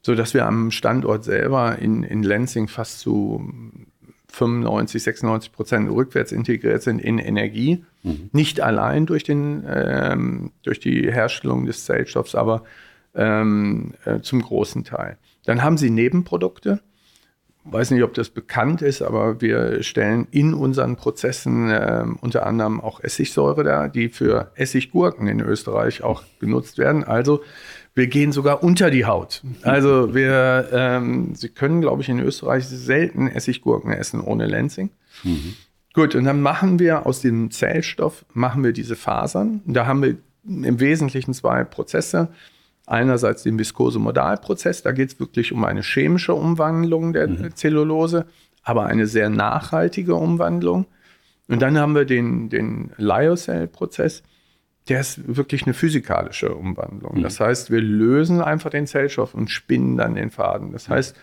sodass 0.03 0.35
wir 0.35 0.47
am 0.47 0.71
Standort 0.71 1.25
selber 1.25 1.79
in, 1.79 2.05
in 2.05 2.23
Lansing 2.23 2.69
fast 2.69 3.01
zu 3.01 3.53
95, 4.29 5.03
96 5.03 5.53
Prozent 5.53 5.91
rückwärts 5.91 6.33
integriert 6.33 6.83
sind 6.83 7.01
in 7.01 7.19
Energie. 7.19 7.85
Mhm. 8.03 8.31
Nicht 8.33 8.61
allein 8.61 9.07
durch, 9.07 9.25
den, 9.25 9.65
ähm, 9.69 10.53
durch 10.63 10.81
die 10.81 11.13
Herstellung 11.13 11.67
des 11.67 11.85
Zellstoffs, 11.85 12.35
aber 12.35 12.63
ähm, 13.15 13.95
äh, 14.05 14.21
zum 14.21 14.43
großen 14.43 14.85
Teil. 14.85 15.19
Dann 15.45 15.63
haben 15.63 15.77
sie 15.77 15.91
Nebenprodukte 15.91 16.81
weiß 17.65 17.91
nicht, 17.93 18.03
ob 18.03 18.15
das 18.15 18.29
bekannt 18.29 18.83
ist, 18.83 19.03
aber 19.03 19.41
wir 19.41 19.83
stellen 19.83 20.27
in 20.31 20.55
unseren 20.55 20.97
Prozessen 20.97 21.71
äh, 21.71 22.05
unter 22.21 22.47
anderem 22.47 22.81
auch 22.81 23.03
Essigsäure 23.03 23.63
da, 23.63 23.89
die 23.89 24.09
für 24.09 24.51
Essiggurken 24.57 25.29
in 25.29 25.41
Österreich 25.41 26.03
auch 26.03 26.23
genutzt 26.41 26.79
werden. 26.79 27.05
Also 27.05 27.43
wir 27.95 28.07
gehen 28.07 28.33
sogar 28.33 28.63
unter 28.63 28.91
die 28.91 29.05
Haut. 29.05 29.43
Also 29.63 30.15
wir, 30.15 30.69
ähm, 30.73 31.35
Sie 31.35 31.51
können, 31.51 31.81
glaube 31.83 32.03
ich, 32.03 32.09
in 32.09 32.21
Österreich 32.21 32.67
selten 32.67 33.29
Essiggurken 33.29 33.93
essen 33.93 34.21
ohne 34.21 34.47
Lansing. 34.47 34.91
Mhm. 35.23 35.55
Gut, 35.95 36.15
und 36.15 36.25
dann 36.25 36.41
machen 36.41 36.79
wir 36.79 37.07
aus 37.07 37.21
dem 37.21 37.51
Zellstoff, 37.51 38.25
machen 38.33 38.65
wir 38.65 38.73
diese 38.73 38.97
Fasern. 38.97 39.61
Da 39.67 39.87
haben 39.87 40.03
wir 40.03 40.17
im 40.45 40.81
Wesentlichen 40.81 41.35
zwei 41.35 41.65
Prozesse. 41.65 42.29
Einerseits 42.87 43.45
den 43.45 43.59
Viskose-Modalprozess, 43.59 44.83
da 44.83 44.93
geht 44.93 45.13
es 45.13 45.21
wirklich 45.21 45.53
um 45.53 45.65
eine 45.65 45.83
chemische 45.83 46.35
Umwandlung 46.35 47.13
der 47.13 47.29
mhm. 47.29 47.55
Zellulose, 47.55 48.27
aber 48.63 48.87
eine 48.87 49.07
sehr 49.07 49.31
nachhaltige 49.31 50.15
Umwandlung. 50.15 50.87
Und 51.49 51.63
dann 51.63 51.79
haben 51.79 51.95
wir 51.95 52.05
den, 52.05 52.49
den 52.49 52.91
Lyocell-Prozess, 52.97 54.23
der 54.89 55.01
ist 55.01 55.37
wirklich 55.37 55.65
eine 55.65 55.75
physikalische 55.75 56.55
Umwandlung. 56.55 57.19
Mhm. 57.19 57.23
Das 57.23 57.41
heißt, 57.41 57.71
wir 57.71 57.81
lösen 57.81 58.41
einfach 58.41 58.71
den 58.71 58.87
Zellstoff 58.87 59.35
und 59.35 59.51
spinnen 59.51 59.97
dann 59.97 60.15
den 60.15 60.31
Faden. 60.31 60.73
Das 60.73 60.89
heißt, 60.89 61.17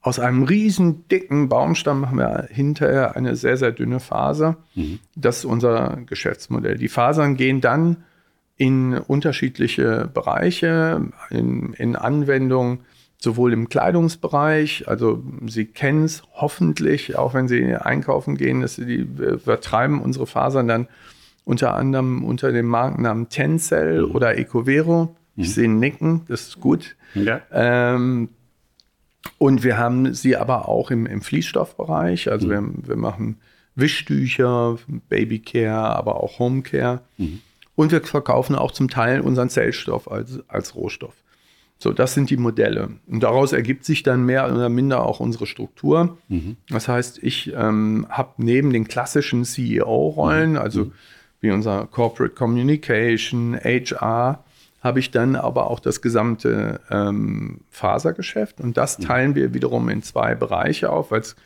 aus 0.00 0.18
einem 0.18 0.44
riesen 0.44 1.06
dicken 1.08 1.48
Baumstamm 1.48 2.00
machen 2.00 2.18
wir 2.18 2.48
hinterher 2.50 3.16
eine 3.16 3.36
sehr, 3.36 3.56
sehr 3.56 3.72
dünne 3.72 4.00
Faser. 4.00 4.56
Mhm. 4.74 5.00
Das 5.16 5.38
ist 5.38 5.44
unser 5.44 5.98
Geschäftsmodell. 6.06 6.78
Die 6.78 6.88
Fasern 6.88 7.36
gehen 7.36 7.60
dann 7.60 7.98
in 8.58 8.94
unterschiedliche 8.98 10.10
Bereiche, 10.12 11.10
in, 11.30 11.72
in 11.74 11.96
Anwendungen, 11.96 12.80
sowohl 13.20 13.52
im 13.52 13.68
Kleidungsbereich, 13.68 14.86
also 14.86 15.22
Sie 15.46 15.64
kennen 15.64 16.04
es 16.04 16.22
hoffentlich, 16.34 17.16
auch 17.16 17.34
wenn 17.34 17.48
Sie 17.48 17.74
einkaufen 17.74 18.36
gehen, 18.36 18.60
dass 18.60 18.74
Sie 18.76 18.84
die, 18.84 19.18
wir 19.18 19.38
vertreiben 19.38 20.02
unsere 20.02 20.26
Fasern 20.26 20.68
dann 20.68 20.88
unter 21.44 21.74
anderem 21.74 22.24
unter 22.24 22.52
dem 22.52 22.66
Markennamen 22.66 23.30
Tencel 23.30 24.06
mhm. 24.06 24.14
oder 24.14 24.36
Ecovero. 24.36 25.16
Ich 25.34 25.48
mhm. 25.48 25.52
sehe 25.52 25.68
Nicken, 25.68 26.22
das 26.28 26.48
ist 26.48 26.60
gut. 26.60 26.96
Ja. 27.14 27.40
Ähm, 27.52 28.28
und 29.38 29.62
wir 29.64 29.78
haben 29.78 30.12
sie 30.14 30.36
aber 30.36 30.68
auch 30.68 30.90
im, 30.90 31.06
im 31.06 31.22
Fließstoffbereich. 31.22 32.30
Also 32.30 32.48
mhm. 32.48 32.50
wir, 32.50 32.88
wir 32.88 32.96
machen 32.96 33.36
Wischtücher, 33.76 34.76
Babycare, 35.08 35.96
aber 35.96 36.22
auch 36.22 36.38
Homecare. 36.38 37.00
Mhm. 37.16 37.40
Und 37.78 37.92
wir 37.92 38.02
verkaufen 38.02 38.56
auch 38.56 38.72
zum 38.72 38.90
Teil 38.90 39.20
unseren 39.20 39.50
Zellstoff 39.50 40.10
als, 40.10 40.40
als 40.48 40.74
Rohstoff. 40.74 41.14
So, 41.78 41.92
das 41.92 42.12
sind 42.12 42.28
die 42.28 42.36
Modelle. 42.36 42.90
Und 43.06 43.22
daraus 43.22 43.52
ergibt 43.52 43.84
sich 43.84 44.02
dann 44.02 44.26
mehr 44.26 44.52
oder 44.52 44.68
minder 44.68 45.06
auch 45.06 45.20
unsere 45.20 45.46
Struktur. 45.46 46.18
Mhm. 46.26 46.56
Das 46.68 46.88
heißt, 46.88 47.22
ich 47.22 47.52
ähm, 47.54 48.04
habe 48.08 48.32
neben 48.38 48.72
den 48.72 48.88
klassischen 48.88 49.44
CEO-Rollen, 49.44 50.52
mhm. 50.52 50.58
also 50.58 50.90
wie 51.40 51.52
unser 51.52 51.86
Corporate 51.86 52.34
Communication, 52.34 53.54
HR, 53.54 54.42
habe 54.80 54.98
ich 54.98 55.12
dann 55.12 55.36
aber 55.36 55.70
auch 55.70 55.78
das 55.78 56.02
gesamte 56.02 56.80
ähm, 56.90 57.60
Fasergeschäft. 57.70 58.60
Und 58.60 58.76
das 58.76 58.98
mhm. 58.98 59.02
teilen 59.04 59.34
wir 59.36 59.54
wiederum 59.54 59.88
in 59.88 60.02
zwei 60.02 60.34
Bereiche 60.34 60.90
auf, 60.90 61.12
weil 61.12 61.20
es 61.20 61.36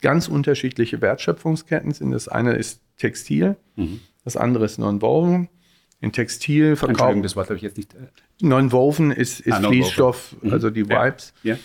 ganz 0.00 0.28
unterschiedliche 0.28 1.02
Wertschöpfungsketten 1.02 1.92
sind. 1.92 2.12
Das 2.12 2.28
eine 2.28 2.54
ist 2.54 2.80
Textil, 2.96 3.56
mhm. 3.76 4.00
das 4.24 4.38
andere 4.38 4.64
ist 4.64 4.78
Non-Woven 4.78 5.50
in 6.04 6.12
Textil 6.12 6.76
verkaufen. 6.76 7.22
das 7.22 7.34
Wort 7.34 7.46
habe 7.46 7.56
ich 7.56 7.62
jetzt 7.62 7.76
nicht. 7.76 7.94
Äh, 7.94 8.08
Non-Woven 8.40 9.10
ist, 9.10 9.40
ist 9.40 9.54
ah, 9.54 9.68
Fließstoff, 9.68 10.36
mhm. 10.42 10.52
also 10.52 10.70
die 10.70 10.88
Vibes. 10.88 11.32
Ja. 11.42 11.56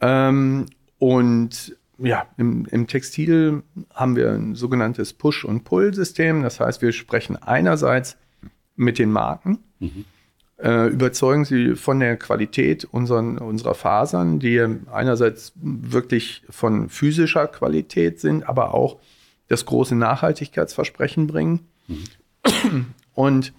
ja. 0.00 0.28
Ähm, 0.28 0.66
und 0.98 1.76
ja, 1.98 2.26
im, 2.36 2.66
im, 2.66 2.86
Textil 2.86 3.62
haben 3.94 4.16
wir 4.16 4.32
ein 4.32 4.54
sogenanntes 4.54 5.12
Push- 5.12 5.44
und 5.44 5.64
Pull-System. 5.64 6.42
Das 6.42 6.60
heißt, 6.60 6.82
wir 6.82 6.92
sprechen 6.92 7.36
einerseits 7.36 8.16
mit 8.76 8.98
den 8.98 9.10
Marken, 9.10 9.58
mhm. 9.78 10.04
äh, 10.58 10.88
überzeugen 10.88 11.44
sie 11.44 11.74
von 11.74 12.00
der 12.00 12.16
Qualität 12.16 12.84
unseren, 12.84 13.38
unserer 13.38 13.74
Fasern, 13.74 14.38
die 14.38 14.60
einerseits 14.90 15.52
wirklich 15.56 16.42
von 16.50 16.88
physischer 16.88 17.46
Qualität 17.48 18.20
sind, 18.20 18.48
aber 18.48 18.74
auch 18.74 18.98
das 19.48 19.66
große 19.66 19.94
Nachhaltigkeitsversprechen 19.94 21.26
bringen. 21.26 21.60
Mhm. 21.88 22.86
Und 23.14 23.52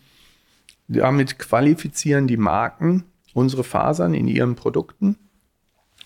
damit 0.89 1.39
qualifizieren 1.39 2.27
die 2.27 2.37
Marken 2.37 3.05
unsere 3.33 3.63
Fasern 3.63 4.13
in 4.13 4.27
ihren 4.27 4.55
Produkten 4.55 5.15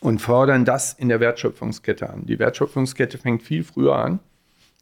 und 0.01 0.21
fordern 0.21 0.65
das 0.65 0.93
in 0.93 1.09
der 1.09 1.19
Wertschöpfungskette 1.19 2.09
an. 2.09 2.25
Die 2.25 2.37
Wertschöpfungskette 2.37 3.17
fängt 3.17 3.43
viel 3.43 3.63
früher 3.63 3.95
an. 3.95 4.19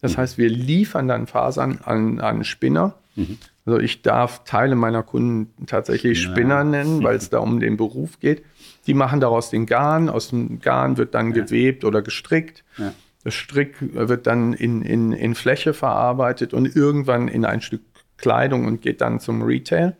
Das 0.01 0.17
heißt, 0.17 0.39
wir 0.39 0.49
liefern 0.49 1.07
dann 1.07 1.27
Fasern 1.27 1.79
an, 1.83 2.19
an 2.19 2.43
Spinner. 2.43 2.95
Mhm. 3.15 3.37
Also 3.67 3.79
ich 3.79 4.01
darf 4.01 4.43
Teile 4.43 4.75
meiner 4.75 5.03
Kunden 5.03 5.67
tatsächlich 5.67 6.19
Spinner 6.19 6.63
nennen, 6.63 7.03
weil 7.03 7.15
es 7.15 7.29
da 7.29 7.37
um 7.37 7.59
den 7.59 7.77
Beruf 7.77 8.19
geht. 8.19 8.43
Die 8.87 8.95
machen 8.95 9.19
daraus 9.19 9.51
den 9.51 9.67
Garn. 9.67 10.09
Aus 10.09 10.29
dem 10.29 10.59
Garn 10.59 10.97
wird 10.97 11.13
dann 11.13 11.27
ja. 11.27 11.43
gewebt 11.43 11.85
oder 11.85 12.01
gestrickt. 12.01 12.63
Ja. 12.79 12.91
Das 13.23 13.35
Strick 13.35 13.75
wird 13.79 14.25
dann 14.25 14.53
in, 14.53 14.81
in, 14.81 15.11
in 15.11 15.35
Fläche 15.35 15.75
verarbeitet 15.75 16.55
und 16.55 16.75
irgendwann 16.75 17.27
in 17.27 17.45
ein 17.45 17.61
Stück 17.61 17.90
Kleidung 18.21 18.65
und 18.65 18.81
geht 18.81 19.01
dann 19.01 19.19
zum 19.19 19.41
Retail. 19.41 19.97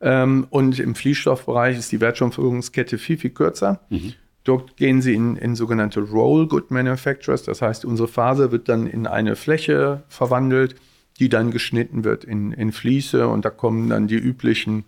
Ähm, 0.00 0.46
und 0.50 0.78
im 0.78 0.94
Fließstoffbereich 0.94 1.76
ist 1.76 1.90
die 1.90 2.00
Wertschöpfungskette 2.00 2.98
viel, 2.98 3.18
viel 3.18 3.30
kürzer. 3.30 3.80
Mhm. 3.88 4.14
dort 4.44 4.76
gehen 4.76 5.02
sie 5.02 5.14
in, 5.14 5.36
in 5.36 5.54
sogenannte 5.56 6.00
Roll 6.00 6.46
Good 6.46 6.70
Manufacturers. 6.70 7.42
Das 7.42 7.60
heißt, 7.60 7.84
unsere 7.84 8.08
Faser 8.08 8.52
wird 8.52 8.68
dann 8.68 8.86
in 8.86 9.06
eine 9.06 9.36
Fläche 9.36 10.04
verwandelt, 10.08 10.76
die 11.18 11.28
dann 11.28 11.50
geschnitten 11.50 12.04
wird 12.04 12.24
in, 12.24 12.52
in 12.52 12.72
Fließe 12.72 13.26
und 13.28 13.44
da 13.44 13.50
kommen 13.50 13.90
dann 13.90 14.06
die 14.06 14.16
üblichen 14.16 14.84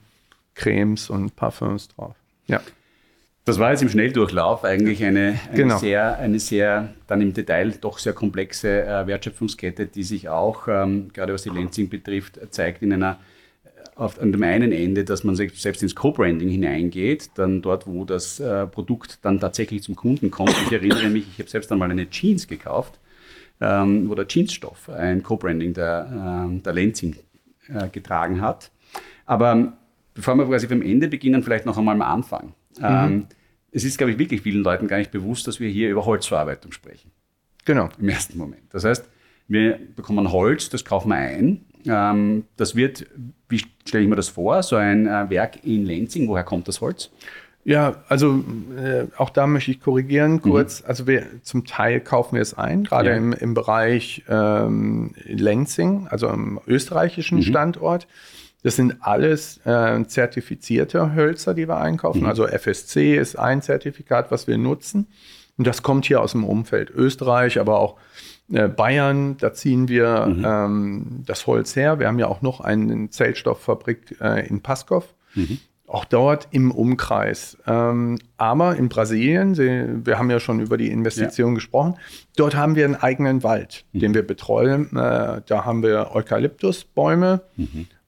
Cremes 0.54 1.10
und 1.10 1.36
Parfums 1.36 1.88
drauf. 1.88 2.14
Ja. 2.46 2.60
Das 3.46 3.58
war 3.58 3.70
jetzt 3.70 3.82
im 3.82 3.88
Schnelldurchlauf 3.88 4.64
eigentlich 4.64 5.02
eine, 5.02 5.40
eine, 5.48 5.56
Genau. 5.56 5.78
sehr, 5.78 6.18
eine 6.18 6.38
sehr, 6.38 6.94
dann 7.06 7.20
im 7.20 7.32
Detail 7.32 7.72
doch 7.80 7.98
sehr 7.98 8.12
komplexe 8.12 8.84
äh, 8.84 9.06
Wertschöpfungskette, 9.06 9.86
die 9.86 10.02
sich 10.02 10.28
auch, 10.28 10.68
ähm, 10.68 11.08
gerade 11.12 11.32
was 11.32 11.42
die 11.42 11.48
Lenzing 11.48 11.88
betrifft, 11.88 12.38
zeigt 12.50 12.82
in 12.82 12.92
einer, 12.92 13.18
auf, 13.96 14.20
an 14.20 14.32
dem 14.32 14.42
einen 14.42 14.72
Ende, 14.72 15.04
dass 15.04 15.24
man 15.24 15.34
selbst 15.36 15.82
ins 15.82 15.94
Co-Branding 15.94 16.48
hineingeht, 16.48 17.30
dann 17.34 17.62
dort, 17.62 17.86
wo 17.86 18.04
das 18.04 18.40
äh, 18.40 18.66
Produkt 18.66 19.18
dann 19.22 19.40
tatsächlich 19.40 19.82
zum 19.82 19.96
Kunden 19.96 20.30
kommt. 20.30 20.54
Ich 20.66 20.72
erinnere 20.72 21.08
mich, 21.08 21.26
ich 21.32 21.38
habe 21.38 21.48
selbst 21.50 21.72
einmal 21.72 21.90
eine 21.90 22.08
Jeans 22.10 22.46
gekauft, 22.46 22.98
ähm, 23.60 24.08
wo 24.08 24.14
der 24.14 24.26
Jeansstoff 24.28 24.88
ein 24.90 25.22
Co-Branding 25.22 25.72
der, 25.74 26.44
ähm, 26.46 26.62
der 26.62 26.72
Lenzing 26.74 27.16
äh, 27.68 27.88
getragen 27.88 28.40
hat. 28.42 28.70
Aber 29.26 29.72
bevor 30.14 30.34
wir 30.36 30.46
quasi 30.46 30.68
vom 30.68 30.82
Ende 30.82 31.08
beginnen, 31.08 31.42
vielleicht 31.42 31.66
noch 31.66 31.78
einmal 31.78 31.94
am 31.94 32.02
Anfang. 32.02 32.54
Ähm, 32.82 33.26
es 33.72 33.84
ist, 33.84 33.98
glaube 33.98 34.12
ich, 34.12 34.18
wirklich 34.18 34.40
vielen 34.42 34.62
Leuten 34.64 34.88
gar 34.88 34.98
nicht 34.98 35.10
bewusst, 35.10 35.46
dass 35.46 35.60
wir 35.60 35.68
hier 35.68 35.90
über 35.90 36.04
Holzverarbeitung 36.06 36.72
sprechen 36.72 37.10
Genau. 37.64 37.88
im 38.00 38.08
ersten 38.08 38.36
Moment. 38.38 38.62
Das 38.70 38.84
heißt, 38.84 39.08
wir 39.48 39.78
bekommen 39.96 40.32
Holz, 40.32 40.70
das 40.70 40.84
kaufen 40.84 41.08
wir 41.10 41.16
ein. 41.16 41.64
Ähm, 41.86 42.44
das 42.56 42.74
wird, 42.76 43.06
wie 43.48 43.58
stelle 43.86 44.04
ich 44.04 44.08
mir 44.10 44.16
das 44.16 44.28
vor, 44.28 44.62
so 44.62 44.76
ein 44.76 45.06
äh, 45.06 45.30
Werk 45.30 45.64
in 45.64 45.84
Lenzing, 45.86 46.28
woher 46.28 46.44
kommt 46.44 46.68
das 46.68 46.80
Holz? 46.80 47.10
Ja, 47.64 48.02
also 48.08 48.42
äh, 48.76 49.04
auch 49.18 49.28
da 49.30 49.46
möchte 49.46 49.70
ich 49.70 49.80
korrigieren 49.80 50.40
kurz. 50.40 50.82
Also 50.86 51.06
wir 51.06 51.26
zum 51.42 51.66
Teil 51.66 52.00
kaufen 52.00 52.36
wir 52.36 52.42
es 52.42 52.54
ein, 52.54 52.84
gerade 52.84 53.10
Ja. 53.10 53.16
im, 53.16 53.32
im 53.34 53.52
Bereich 53.54 54.24
ähm, 54.28 55.14
Lenzing, 55.26 56.06
also 56.08 56.28
im 56.28 56.58
österreichischen 56.66 57.42
Standort. 57.42 58.06
Das 58.62 58.76
sind 58.76 58.96
alles 59.00 59.58
äh, 59.64 60.04
zertifizierte 60.06 61.14
Hölzer, 61.14 61.54
die 61.54 61.66
wir 61.66 61.78
einkaufen. 61.78 62.26
Also 62.26 62.46
FSC 62.46 63.16
ist 63.16 63.38
ein 63.38 63.62
Zertifikat, 63.62 64.30
was 64.30 64.46
wir 64.46 64.58
nutzen. 64.58 65.06
Und 65.56 65.66
das 65.66 65.82
kommt 65.82 66.06
hier 66.06 66.20
aus 66.20 66.32
dem 66.32 66.44
Umfeld 66.44 66.90
Österreich, 66.90 67.58
aber 67.60 67.78
auch 67.80 67.96
äh, 68.52 68.68
Bayern. 68.68 69.36
Da 69.38 69.52
ziehen 69.52 69.88
wir 69.88 70.26
ähm, 70.44 71.22
das 71.26 71.46
Holz 71.46 71.76
her. 71.76 71.98
Wir 71.98 72.06
haben 72.06 72.18
ja 72.18 72.28
auch 72.28 72.42
noch 72.42 72.60
eine 72.60 73.10
Zellstofffabrik 73.10 74.16
äh, 74.20 74.46
in 74.46 74.60
Paskov. 74.60 75.14
Auch 75.86 76.04
dort 76.04 76.48
im 76.52 76.70
Umkreis. 76.70 77.58
Ähm, 77.66 78.18
aber 78.36 78.76
in 78.76 78.88
Brasilien, 78.88 79.54
Sie, 79.54 79.86
wir 80.04 80.18
haben 80.18 80.30
ja 80.30 80.38
schon 80.38 80.60
über 80.60 80.76
die 80.76 80.88
Investition 80.88 81.54
gesprochen, 81.56 81.96
dort 82.36 82.54
haben 82.54 82.76
wir 82.76 82.84
einen 82.84 82.94
eigenen 82.94 83.42
Wald, 83.42 83.84
den 83.92 84.14
wir 84.14 84.24
betreuen. 84.24 84.90
Äh, 84.96 85.42
da 85.44 85.64
haben 85.64 85.82
wir 85.82 86.12
Eukalyptusbäume 86.14 87.40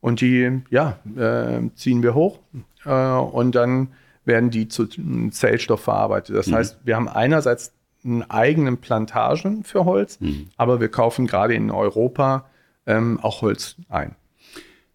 und 0.02 0.20
die 0.20 0.60
ja, 0.68 0.98
äh, 1.16 1.60
ziehen 1.74 2.02
wir 2.02 2.14
hoch 2.14 2.40
äh, 2.84 2.90
und 2.90 3.54
dann 3.54 3.88
werden 4.26 4.50
die 4.50 4.68
zu 4.68 4.86
Zellstoff 5.30 5.80
verarbeitet. 5.80 6.36
Das 6.36 6.52
heißt, 6.52 6.80
wir 6.84 6.96
haben 6.96 7.08
einerseits 7.08 7.72
einen 8.04 8.22
eigenen 8.22 8.76
Plantagen 8.76 9.64
für 9.64 9.84
Holz, 9.84 10.18
aber 10.56 10.80
wir 10.80 10.88
kaufen 10.88 11.26
gerade 11.26 11.54
in 11.54 11.70
Europa 11.70 12.44
ähm, 12.86 13.18
auch 13.20 13.42
Holz 13.42 13.76
ein. 13.88 14.14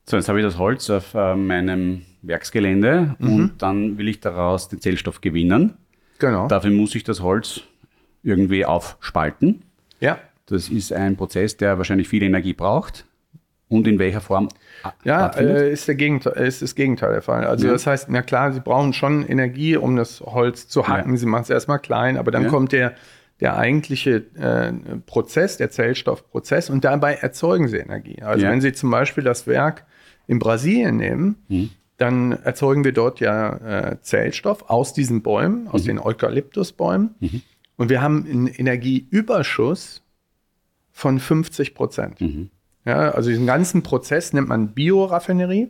So, 0.06 0.16
jetzt 0.18 0.30
habe 0.30 0.40
ich 0.40 0.46
das 0.46 0.58
Holz 0.58 0.90
auf 0.90 1.14
äh, 1.14 1.36
meinem 1.36 2.04
Werksgelände 2.22 3.16
und 3.20 3.56
dann 3.58 3.98
will 3.98 4.08
ich 4.08 4.20
daraus 4.20 4.70
den 4.70 4.80
Zellstoff 4.80 5.20
gewinnen. 5.22 5.74
Genau. 6.20 6.48
Dafür 6.48 6.72
muss 6.72 6.96
ich 6.96 7.04
das 7.04 7.22
Holz 7.22 7.62
irgendwie 8.24 8.66
aufspalten. 8.66 9.64
ja. 10.00 10.20
Das 10.50 10.70
ist 10.70 10.94
ein 10.94 11.18
Prozess, 11.18 11.58
der 11.58 11.78
wahrscheinlich 11.78 12.08
viel 12.08 12.24
Energie 12.24 12.54
braucht. 12.54 13.06
Und 13.70 13.86
in 13.88 14.00
welcher 14.00 14.22
Form 14.22 14.48
Ja, 15.04 15.28
äh, 15.28 15.72
ist, 15.72 15.88
der 15.90 15.96
Gegenteil, 15.96 16.34
ist 16.48 16.62
das 16.62 16.74
Gegenteil 16.76 17.12
der 17.12 17.22
Fall. 17.22 17.46
Also 17.46 17.68
Ja. 17.68 17.74
das 17.74 17.86
heißt, 17.86 18.08
na 18.10 18.22
klar, 18.22 18.54
sie 18.54 18.62
brauchen 18.62 18.94
schon 18.94 19.26
Energie, 19.28 19.76
um 19.76 19.96
das 19.98 20.22
Holz 20.22 20.68
zu 20.70 20.88
hacken. 20.88 21.12
Ja. 21.12 21.18
Sie 21.18 21.26
machen 21.26 21.42
es 21.44 21.50
erstmal 21.50 21.80
klein, 21.80 22.18
aber 22.18 22.32
dann 22.32 22.44
Ja. 22.44 22.50
kommt 22.50 22.72
der, 22.72 22.94
der 23.42 23.58
eigentliche 23.58 24.24
äh, 24.36 24.72
Prozess, 25.06 25.58
der 25.58 25.70
Zellstoffprozess 25.70 26.70
und 26.70 26.86
dabei 26.86 27.16
erzeugen 27.16 27.68
sie 27.68 27.78
Energie. 27.78 28.22
Also 28.22 28.46
wenn 28.46 28.62
Sie 28.62 28.72
zum 28.74 28.90
Beispiel 28.90 29.24
das 29.24 29.48
Werk 29.48 29.86
in 30.28 30.40
Brasilien 30.40 30.96
nehmen, 30.98 31.36
Mhm. 31.50 31.70
dann 31.98 32.32
erzeugen 32.32 32.84
wir 32.86 32.94
dort 32.94 33.20
ja 33.20 33.90
äh, 33.92 34.02
Zellstoff 34.02 34.70
aus 34.70 34.94
diesen 34.94 35.24
Bäumen, 35.24 35.68
aus 35.68 35.84
Mhm. 35.84 35.88
den 35.88 36.00
Eukalyptusbäumen. 36.00 37.16
Und 37.76 37.90
wir 37.90 38.02
haben 38.02 38.26
einen 38.26 38.48
Energieüberschuss 38.48 40.04
von 40.92 41.20
50 41.20 41.76
Prozent. 41.76 42.22
Mhm. 42.22 42.50
Ja, 42.88 43.12
also 43.12 43.30
diesen 43.30 43.46
ganzen 43.46 43.84
Prozess 43.84 44.32
nennt 44.34 44.48
man 44.48 44.70
Bioraffinerie. 44.74 45.70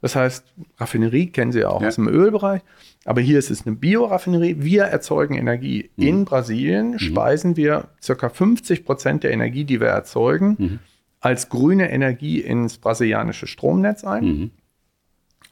Das 0.00 0.16
heißt, 0.16 0.44
Raffinerie 0.78 1.26
kennen 1.26 1.52
Sie 1.52 1.58
ja 1.60 1.68
auch 1.68 1.82
Ja. 1.82 1.88
aus 1.88 1.96
dem 1.96 2.08
Ölbereich. 2.08 2.62
Aber 3.04 3.20
hier 3.20 3.38
ist 3.38 3.50
es 3.50 3.66
eine 3.66 3.76
Bioraffinerie. 3.76 4.56
Wir 4.60 4.84
erzeugen 4.84 5.34
Energie. 5.34 5.90
In 5.96 6.24
Brasilien 6.24 6.98
speisen 6.98 7.56
wir 7.56 7.88
ca. 8.06 8.28
50 8.28 8.84
Prozent 8.84 9.24
der 9.24 9.32
Energie, 9.32 9.64
die 9.64 9.80
wir 9.80 9.88
erzeugen, 9.88 10.80
als 11.20 11.48
grüne 11.48 11.90
Energie 11.90 12.40
ins 12.40 12.78
brasilianische 12.78 13.46
Stromnetz 13.46 14.04
ein. 14.04 14.50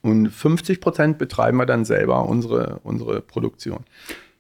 Und 0.03 0.29
50 0.31 0.81
Prozent 0.81 1.19
betreiben 1.19 1.59
wir 1.59 1.67
dann 1.67 1.85
selber 1.85 2.27
unsere, 2.29 2.81
unsere 2.85 3.21
Produktion. 3.21 3.81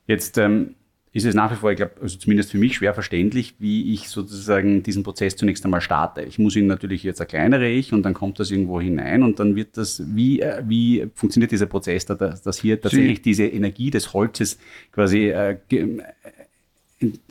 Jetzt 0.06 0.38
ähm, 0.38 0.76
ist 1.16 1.24
es 1.24 1.34
nach 1.34 1.50
wie 1.50 1.56
vor, 1.56 1.70
ich 1.70 1.76
glaube, 1.78 1.92
also 2.02 2.18
zumindest 2.18 2.50
für 2.50 2.58
mich 2.58 2.76
schwer 2.76 2.92
verständlich, 2.92 3.54
wie 3.58 3.94
ich 3.94 4.08
sozusagen 4.08 4.82
diesen 4.82 5.02
Prozess 5.02 5.34
zunächst 5.36 5.64
einmal 5.64 5.80
starte. 5.80 6.20
Ich 6.22 6.38
muss 6.38 6.54
ihn 6.56 6.66
natürlich 6.66 7.02
jetzt 7.02 7.20
erkleinere 7.20 7.68
ich 7.68 7.92
und 7.92 8.02
dann 8.02 8.12
kommt 8.12 8.38
das 8.38 8.50
irgendwo 8.50 8.80
hinein 8.80 9.22
und 9.22 9.40
dann 9.40 9.56
wird 9.56 9.76
das, 9.78 10.02
wie, 10.14 10.40
äh, 10.40 10.62
wie 10.66 11.06
funktioniert 11.14 11.50
dieser 11.52 11.66
Prozess, 11.66 12.04
da- 12.06 12.14
dass, 12.14 12.42
dass 12.42 12.58
hier 12.60 12.80
tatsächlich 12.80 13.22
diese 13.22 13.46
Energie 13.46 13.90
des 13.90 14.12
Holzes 14.12 14.58
quasi, 14.92 15.28
äh, 15.30 15.56
äh, 15.70 16.02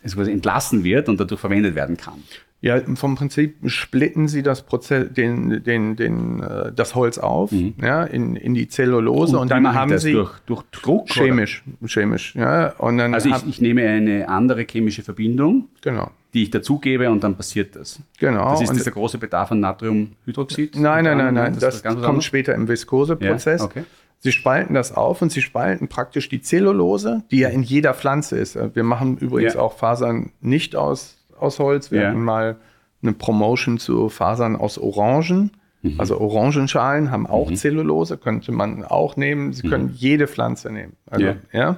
also 0.04 0.16
quasi 0.18 0.32
entlassen 0.32 0.84
wird 0.84 1.08
und 1.08 1.20
dadurch 1.20 1.40
verwendet 1.40 1.76
werden 1.76 1.96
kann. 1.98 2.24
Ja, 2.66 2.82
vom 2.96 3.14
Prinzip 3.14 3.58
splitten 3.68 4.28
sie 4.28 4.42
das 4.42 4.64
Prozess, 4.64 5.14
den, 5.14 5.64
den, 5.64 5.96
den, 5.96 6.42
äh, 6.42 6.72
das 6.76 6.96
Holz 6.96 7.20
auf, 7.20 7.52
ja, 7.52 8.04
in, 8.04 8.36
in 8.36 8.56
die 8.56 8.68
Zellulose 8.68 9.38
und, 9.38 9.50
wie 9.50 9.54
dann 9.54 9.72
haben 9.76 9.92
das? 9.92 10.02
sie 10.02 10.14
durch, 10.14 10.40
durch 10.48 10.64
Druck? 10.72 11.04
oder? 11.04 11.26
chemisch, 11.26 11.64
chemisch, 11.86 12.34
ja, 12.34 12.70
und 12.80 12.98
dann 12.98 13.14
Also 13.14 13.30
ich, 13.30 13.48
ich 13.48 13.62
nehme 13.62 13.88
eine 13.88 14.28
andere 14.30 14.66
chemische 14.68 15.04
Verbindung, 15.04 15.68
genau, 15.82 16.10
die 16.34 16.42
ich 16.42 16.50
dazugebe 16.50 17.12
und 17.12 17.24
dann 17.24 17.36
passiert 17.36 17.76
das. 17.76 18.00
genau. 18.18 18.50
Das 18.50 18.62
ist 18.62 18.70
und, 18.70 18.78
dieser 18.80 18.90
große 18.90 19.20
Bedarf 19.20 19.52
an 19.52 19.60
Natriumhydroxid? 19.60 20.76
nein, 20.76 21.04
nein, 21.04 21.20
nein, 21.20 21.36
nein, 21.36 21.58
das, 21.60 21.86
was 21.86 22.02
kommt 22.02 22.24
später 22.24 22.56
im 22.56 22.68
Viskoseprozess. 22.68 23.62
Ja, 23.62 23.66
okay. 23.68 23.84
Sie 24.18 24.32
spalten 24.32 24.74
das 24.74 24.92
auf 24.92 25.22
und 25.22 25.32
sie 25.32 25.44
spalten 25.44 25.88
praktisch 25.88 26.30
die 26.30 26.42
Zellulose, 26.42 27.22
die 27.30 27.40
ja 27.42 27.50
in 27.50 27.62
jeder 27.62 27.94
Pflanze 27.94 28.38
ist. 28.38 28.58
Wir 28.74 28.84
machen 28.84 29.18
übrigens 29.20 29.54
Ja. 29.54 29.60
auch 29.60 29.78
Fasern 29.78 30.32
nicht 30.42 30.76
aus, 30.76 31.18
aus 31.40 31.60
Holz. 31.60 31.92
Wir 31.92 32.02
Ja. 32.02 32.08
hatten 32.10 32.24
mal 32.24 32.58
eine 33.02 33.14
Promotion 33.14 33.78
zu 33.78 34.10
Fasern 34.10 34.56
aus 34.56 34.78
Orangen. 34.78 35.52
Mhm. 35.82 36.00
Also 36.00 36.20
Orangenschalen 36.20 37.12
haben 37.12 37.28
auch 37.28 37.52
Zellulose, 37.54 38.18
könnte 38.18 38.52
man 38.52 38.84
auch 38.84 39.16
nehmen. 39.18 39.54
Sie 39.54 39.68
können 39.68 39.92
jede 39.96 40.28
Pflanze 40.28 40.72
nehmen. 40.72 40.94
Also, 41.06 41.26
Mhm. 41.26 41.36
Ja. 41.52 41.60
ja. 41.60 41.78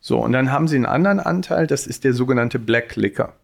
So, 0.00 0.18
und 0.18 0.32
dann 0.32 0.50
haben 0.50 0.66
sie 0.68 0.76
einen 0.76 0.86
anderen 0.86 1.20
Anteil, 1.20 1.66
das 1.66 1.86
ist 1.86 2.04
der 2.04 2.12
sogenannte 2.14 2.58
Black 2.58 2.96
Liquor. 2.96 3.34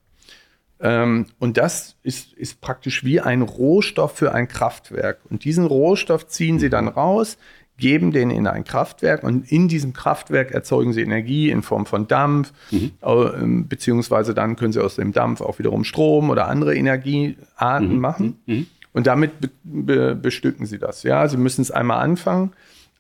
Ähm, 0.79 1.27
und 1.39 1.57
das 1.57 1.97
ist, 2.03 2.33
ist 2.35 2.61
praktisch 2.61 3.03
wie 3.05 3.21
ein 3.21 3.41
Rohstoff 3.43 4.13
für 4.17 4.33
ein 4.35 4.47
Kraftwerk. 4.49 5.21
Und 5.31 5.45
diesen 5.45 5.65
Rohstoff 5.65 6.27
ziehen 6.29 6.59
sie 6.59 6.69
dann 6.69 6.89
raus, 6.89 7.39
geben 7.79 8.11
den 8.13 8.31
in 8.31 8.47
ein 8.47 8.65
Kraftwerk 8.65 9.23
und 9.23 9.51
in 9.53 9.69
diesem 9.69 9.93
Kraftwerk 9.93 10.51
erzeugen 10.53 10.93
sie 10.93 11.03
Energie 11.03 11.51
in 11.51 11.63
Form 11.63 11.87
von 11.87 12.09
Dampf, 12.09 12.53
äh, 13.03 13.09
ähm, 13.11 13.69
beziehungsweise 13.69 14.33
dann 14.35 14.57
können 14.57 14.73
sie 14.73 14.83
aus 14.83 14.97
dem 14.97 15.13
Dampf 15.13 15.41
auch 15.41 15.59
wiederum 15.59 15.85
Strom 15.85 16.31
oder 16.31 16.49
andere 16.49 16.75
Energiearten 16.75 17.99
machen. 17.99 18.39
Und 18.93 19.07
damit 19.07 19.41
be 19.41 19.51
be 19.63 20.15
bestücken 20.15 20.65
sie 20.65 20.79
das. 20.79 21.03
Ja, 21.03 21.29
sie 21.29 21.37
müssen 21.37 21.61
es 21.61 21.71
einmal 21.71 21.99
anfangen, 22.03 22.53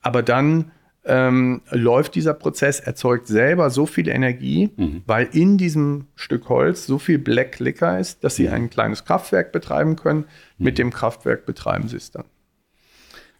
aber 0.03 0.23
dann 0.23 0.71
ähm, 1.07 1.62
läuft 1.71 2.17
dieser 2.17 2.35
Prozess, 2.35 2.81
erzeugt 2.81 3.29
selber 3.29 3.71
so 3.71 3.87
viel 3.87 4.09
Energie, 4.09 4.71
weil 5.07 5.29
in 5.33 5.57
diesem 5.57 6.07
Stück 6.17 6.49
Holz 6.49 6.85
so 6.87 6.99
viel 6.99 7.19
Black 7.19 7.61
Liquor 7.61 7.99
ist, 7.99 8.25
dass 8.25 8.37
sie 8.37 8.49
ein 8.49 8.69
kleines 8.71 9.05
Kraftwerk 9.05 9.53
betreiben 9.53 9.97
können. 9.97 10.25
Mit 10.59 10.79
dem 10.79 10.91
Kraftwerk 10.91 11.47
betreiben 11.47 11.89
sie 11.89 11.97
es 11.97 12.11
dann. 12.11 12.25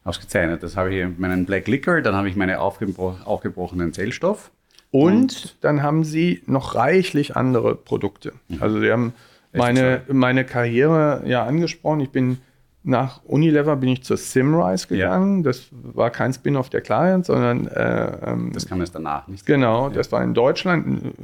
Ausgezeichnet. 0.07 0.63
Das 0.63 0.77
habe 0.77 0.91
ich 0.91 0.97
hier 0.97 1.13
meinen 1.19 1.47
Black 1.47 1.67
Liquor, 1.67 2.01
dann 2.01 2.15
habe 2.15 2.29
ich 2.29 2.37
meine 2.37 2.61
aufgebro 2.61 3.17
aufgebrochenen 3.25 3.93
Zellstoff. 3.93 4.51
Und, 4.93 5.57
dann 5.63 5.83
haben 5.83 6.05
sie 6.05 6.43
noch 6.47 6.75
reichlich 6.75 7.37
andere 7.37 7.75
Produkte. 7.75 8.33
Also 8.61 8.81
sie 8.81 8.91
haben 8.91 9.13
meine, 9.53 10.03
meine 10.09 10.45
Karriere 10.45 11.23
ja 11.27 11.45
angesprochen. 11.45 12.01
Ich 12.01 12.11
bin 12.11 12.39
nach 12.87 13.21
Unilever 13.25 13.75
bin 13.77 13.89
ich 13.89 14.05
zur 14.05 14.17
Simrise 14.17 14.87
gegangen. 14.87 15.39
Ja. 15.39 15.43
Das 15.43 15.67
war 15.73 16.11
kein 16.11 16.33
Spin-off 16.33 16.71
der 16.71 16.83
Client, 16.83 17.27
sondern. 17.27 17.67
Äh, 17.67 18.31
ähm, 18.31 18.53
das 18.55 18.69
kam 18.69 18.81
erst 18.81 18.95
danach, 18.95 19.27
nicht? 19.27 19.45
Genau, 19.45 19.89
ja. 19.89 19.95
das 19.95 20.13
war 20.13 20.23
in 20.23 20.35
Deutschland 20.35 21.15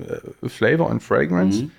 äh, 0.42 0.48
Flavor 0.48 0.90
and 0.90 1.02
Fragrance. 1.02 1.62
Mhm. 1.62 1.70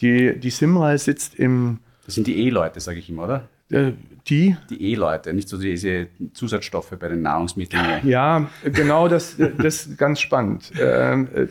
Die, 0.00 0.38
die 0.38 0.50
Simrise 0.50 1.04
sitzt 1.04 1.34
im. 1.34 1.80
Das 2.04 2.14
sind 2.14 2.28
die 2.28 2.46
E-Leute, 2.46 2.78
sage 2.78 3.00
ich 3.00 3.10
immer, 3.10 3.24
oder? 3.24 3.48
Äh, 3.70 3.92
die? 4.28 4.56
Die 4.70 4.92
E-Leute, 4.92 5.32
nicht 5.32 5.48
so 5.48 5.58
diese 5.58 6.08
Zusatzstoffe 6.32 6.92
bei 6.98 7.08
den 7.08 7.22
Nahrungsmitteln. 7.22 8.00
Ja, 8.04 8.48
genau, 8.64 9.08
das, 9.08 9.36
das 9.36 9.86
ist 9.86 9.98
ganz 9.98 10.20
spannend. 10.20 10.72
Ähm, 10.80 11.28
äh, 11.34 11.46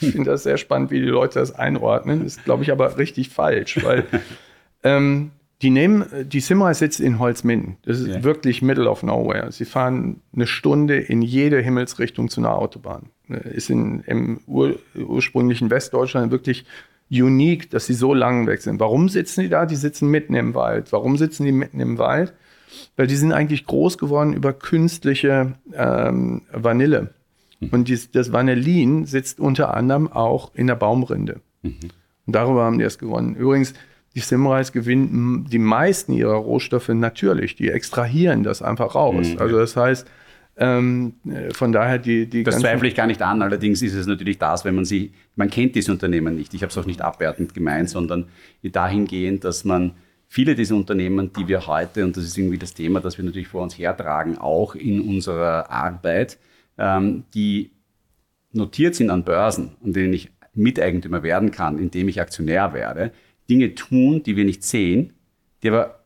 ich 0.00 0.12
finde 0.12 0.30
das 0.30 0.42
sehr 0.42 0.56
spannend, 0.56 0.90
wie 0.90 1.00
die 1.00 1.06
Leute 1.06 1.38
das 1.38 1.54
einordnen. 1.54 2.24
Das 2.24 2.36
ist, 2.36 2.44
glaube 2.44 2.62
ich, 2.62 2.72
aber 2.72 2.98
richtig 2.98 3.28
falsch, 3.28 3.82
weil 3.84 4.04
ähm, 4.82 5.30
die 5.62 5.70
nehmen, 5.70 6.04
die 6.24 6.40
Simra 6.40 6.74
sitzt 6.74 7.00
in 7.00 7.18
Holzminden. 7.18 7.76
Das 7.82 8.00
ist 8.00 8.08
ja. 8.08 8.24
wirklich 8.24 8.60
middle 8.60 8.90
of 8.90 9.02
nowhere. 9.02 9.50
Sie 9.52 9.64
fahren 9.64 10.20
eine 10.34 10.46
Stunde 10.46 10.98
in 10.98 11.22
jede 11.22 11.60
Himmelsrichtung 11.60 12.28
zu 12.28 12.40
einer 12.40 12.54
Autobahn. 12.54 13.10
Ist 13.28 13.70
in, 13.70 14.00
im 14.06 14.40
ur, 14.46 14.78
ursprünglichen 14.94 15.70
Westdeutschland 15.70 16.30
wirklich 16.30 16.66
unique, 17.10 17.70
dass 17.70 17.86
sie 17.86 17.94
so 17.94 18.14
lang 18.14 18.46
weg 18.46 18.62
sind. 18.62 18.80
Warum 18.80 19.08
sitzen 19.08 19.42
die 19.42 19.48
da? 19.48 19.66
Die 19.66 19.76
sitzen 19.76 20.08
mitten 20.08 20.34
im 20.34 20.54
Wald. 20.54 20.92
Warum 20.92 21.16
sitzen 21.16 21.44
die 21.44 21.52
mitten 21.52 21.80
im 21.80 21.98
Wald? 21.98 22.32
Weil 22.96 23.06
die 23.06 23.16
sind 23.16 23.32
eigentlich 23.32 23.66
groß 23.66 23.98
geworden 23.98 24.32
über 24.32 24.52
künstliche 24.52 25.54
ähm, 25.72 26.42
Vanille. 26.52 27.14
Mhm. 27.60 27.68
Und 27.70 27.88
dies, 27.88 28.10
das 28.10 28.32
Vanillin 28.32 29.06
sitzt 29.06 29.38
unter 29.38 29.74
anderem 29.74 30.10
auch 30.10 30.50
in 30.54 30.66
der 30.66 30.74
Baumrinde. 30.74 31.40
Mhm. 31.62 31.78
Und 32.26 32.34
darüber 32.34 32.64
haben 32.64 32.78
die 32.78 32.84
es 32.84 32.98
gewonnen. 32.98 33.36
Übrigens, 33.36 33.74
die 34.14 34.20
Simrise 34.20 34.72
gewinnen 34.72 35.46
die 35.50 35.58
meisten 35.58 36.12
ihrer 36.12 36.36
Rohstoffe 36.36 36.88
natürlich. 36.88 37.54
Die 37.54 37.68
extrahieren 37.68 38.42
das 38.42 38.62
einfach 38.62 38.94
raus. 38.94 39.34
Mhm. 39.34 39.38
Also 39.38 39.58
das 39.58 39.76
heißt, 39.76 40.06
ähm, 40.58 41.14
von 41.52 41.72
daher 41.72 41.98
die, 41.98 42.26
die 42.26 42.42
Das 42.42 42.58
zweifle 42.58 42.88
ich 42.88 42.94
gar 42.94 43.06
nicht 43.06 43.20
an. 43.20 43.42
Allerdings 43.42 43.82
ist 43.82 43.94
es 43.94 44.06
natürlich 44.06 44.38
das, 44.38 44.64
wenn 44.64 44.74
man 44.74 44.84
sie, 44.84 45.12
man 45.34 45.50
kennt 45.50 45.74
diese 45.74 45.92
Unternehmen 45.92 46.34
nicht. 46.34 46.54
Ich 46.54 46.62
habe 46.62 46.70
es 46.70 46.78
auch 46.78 46.86
nicht 46.86 47.02
abwertend 47.02 47.52
gemeint, 47.52 47.90
sondern 47.90 48.28
dahingehend, 48.62 49.44
dass 49.44 49.64
man 49.64 49.92
viele 50.28 50.54
dieser 50.54 50.76
Unternehmen, 50.76 51.32
die 51.32 51.46
wir 51.46 51.66
heute, 51.66 52.04
und 52.04 52.16
das 52.16 52.24
ist 52.24 52.38
irgendwie 52.38 52.58
das 52.58 52.74
Thema, 52.74 53.00
das 53.00 53.18
wir 53.18 53.24
natürlich 53.24 53.48
vor 53.48 53.62
uns 53.62 53.78
hertragen, 53.78 54.38
auch 54.38 54.74
in 54.74 55.00
unserer 55.00 55.70
Arbeit, 55.70 56.38
ähm, 56.78 57.24
die 57.34 57.72
notiert 58.52 58.94
sind 58.94 59.10
an 59.10 59.24
Börsen, 59.24 59.76
an 59.84 59.92
denen 59.92 60.14
ich 60.14 60.30
Miteigentümer 60.54 61.22
werden 61.22 61.50
kann, 61.50 61.78
indem 61.78 62.08
ich 62.08 62.20
Aktionär 62.20 62.72
werde, 62.72 63.12
Dinge 63.50 63.74
tun, 63.74 64.22
die 64.22 64.36
wir 64.36 64.46
nicht 64.46 64.64
sehen, 64.64 65.12
die 65.62 65.68
aber 65.68 66.00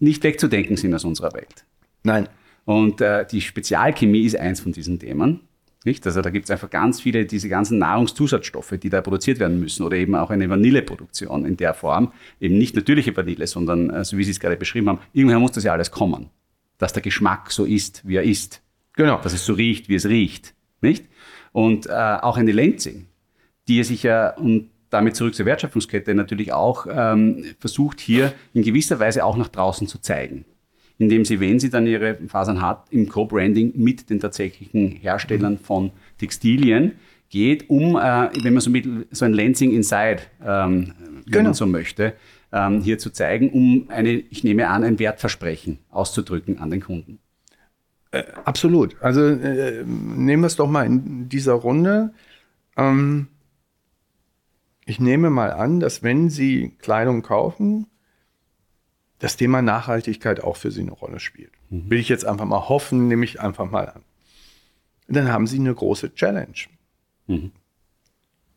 nicht 0.00 0.24
wegzudenken 0.24 0.76
sind 0.76 0.94
aus 0.94 1.04
unserer 1.04 1.34
Welt. 1.34 1.64
Nein. 2.02 2.28
Und 2.64 3.00
äh, 3.00 3.26
die 3.26 3.40
Spezialchemie 3.40 4.22
ist 4.22 4.36
eins 4.36 4.60
von 4.60 4.72
diesen 4.72 4.98
Themen. 4.98 5.40
Nicht? 5.84 6.06
Also 6.06 6.22
da 6.22 6.30
gibt 6.30 6.44
es 6.44 6.50
einfach 6.50 6.70
ganz 6.70 7.00
viele, 7.00 7.26
diese 7.26 7.48
ganzen 7.48 7.78
Nahrungszusatzstoffe, 7.78 8.74
die 8.80 8.88
da 8.88 9.00
produziert 9.00 9.40
werden 9.40 9.58
müssen 9.58 9.82
oder 9.82 9.96
eben 9.96 10.14
auch 10.14 10.30
eine 10.30 10.48
Vanilleproduktion 10.48 11.44
in 11.44 11.56
der 11.56 11.74
Form, 11.74 12.12
eben 12.40 12.56
nicht 12.56 12.76
natürliche 12.76 13.16
Vanille, 13.16 13.46
sondern, 13.46 13.90
äh, 13.90 14.04
so 14.04 14.16
wie 14.16 14.24
Sie 14.24 14.30
es 14.30 14.38
gerade 14.38 14.56
beschrieben 14.56 14.88
haben, 14.88 15.00
irgendwoher 15.12 15.40
muss 15.40 15.52
das 15.52 15.64
ja 15.64 15.72
alles 15.72 15.90
kommen, 15.90 16.30
dass 16.78 16.92
der 16.92 17.02
Geschmack 17.02 17.50
so 17.50 17.64
ist, 17.64 18.06
wie 18.06 18.16
er 18.16 18.22
ist. 18.22 18.62
Genau. 18.94 19.20
Dass 19.22 19.32
es 19.32 19.44
so 19.44 19.54
riecht, 19.54 19.88
wie 19.88 19.96
es 19.96 20.06
riecht. 20.06 20.54
Nicht? 20.80 21.06
Und 21.52 21.86
äh, 21.86 21.90
auch 21.90 22.36
eine 22.36 22.52
Lenzing, 22.52 23.06
die 23.68 23.82
sich 23.82 24.04
ja, 24.04 24.36
und 24.36 24.70
damit 24.90 25.16
zurück 25.16 25.34
zur 25.34 25.46
Wertschöpfungskette 25.46 26.14
natürlich 26.14 26.52
auch 26.52 26.86
ähm, 26.88 27.44
versucht, 27.58 28.00
hier 28.00 28.32
in 28.52 28.62
gewisser 28.62 29.00
Weise 29.00 29.24
auch 29.24 29.36
nach 29.36 29.48
draußen 29.48 29.86
zu 29.86 29.98
zeigen. 29.98 30.44
Indem 31.02 31.24
sie, 31.24 31.40
wenn 31.40 31.58
sie 31.58 31.68
dann 31.68 31.86
ihre 31.86 32.14
Fasern 32.28 32.62
hat, 32.62 32.86
im 32.90 33.08
Co-Branding 33.08 33.72
mit 33.74 34.08
den 34.08 34.20
tatsächlichen 34.20 34.92
Herstellern 34.92 35.58
von 35.58 35.90
Textilien 36.18 36.92
geht, 37.28 37.68
um, 37.68 37.96
äh, 37.96 38.28
wenn 38.42 38.52
man 38.52 38.60
so, 38.60 38.70
mit, 38.70 38.86
so 39.10 39.24
ein 39.24 39.32
Lansing 39.32 39.72
Inside, 39.72 40.18
ähm, 40.46 40.92
wenn 40.98 41.24
genau. 41.26 41.44
man 41.44 41.54
so 41.54 41.66
möchte, 41.66 42.14
ähm, 42.52 42.82
hier 42.82 42.98
zu 42.98 43.10
zeigen, 43.10 43.50
um 43.50 43.86
eine, 43.88 44.12
ich 44.12 44.44
nehme 44.44 44.68
an, 44.68 44.84
ein 44.84 44.98
Wertversprechen 44.98 45.78
auszudrücken 45.90 46.58
an 46.58 46.70
den 46.70 46.80
Kunden. 46.80 47.18
Äh, 48.12 48.24
absolut. 48.44 48.96
Also 49.00 49.22
äh, 49.22 49.82
nehmen 49.84 50.42
wir 50.42 50.46
es 50.46 50.56
doch 50.56 50.68
mal 50.68 50.86
in 50.86 51.28
dieser 51.28 51.54
Runde. 51.54 52.12
Ähm, 52.76 53.28
ich 54.84 55.00
nehme 55.00 55.30
mal 55.30 55.50
an, 55.50 55.80
dass 55.80 56.02
wenn 56.02 56.28
Sie 56.28 56.76
Kleidung 56.78 57.22
kaufen, 57.22 57.86
das 59.22 59.36
Thema 59.36 59.62
Nachhaltigkeit 59.62 60.42
auch 60.42 60.56
für 60.56 60.72
Sie 60.72 60.80
eine 60.80 60.90
Rolle 60.90 61.20
spielt. 61.20 61.52
Mhm. 61.70 61.88
Will 61.88 62.00
ich 62.00 62.08
jetzt 62.08 62.24
einfach 62.24 62.44
mal 62.44 62.68
hoffen, 62.68 63.06
nehme 63.06 63.24
ich 63.24 63.40
einfach 63.40 63.70
mal 63.70 63.88
an. 63.88 64.02
Dann 65.06 65.30
haben 65.30 65.46
Sie 65.46 65.60
eine 65.60 65.72
große 65.72 66.12
Challenge. 66.16 66.56
Mhm. 67.28 67.52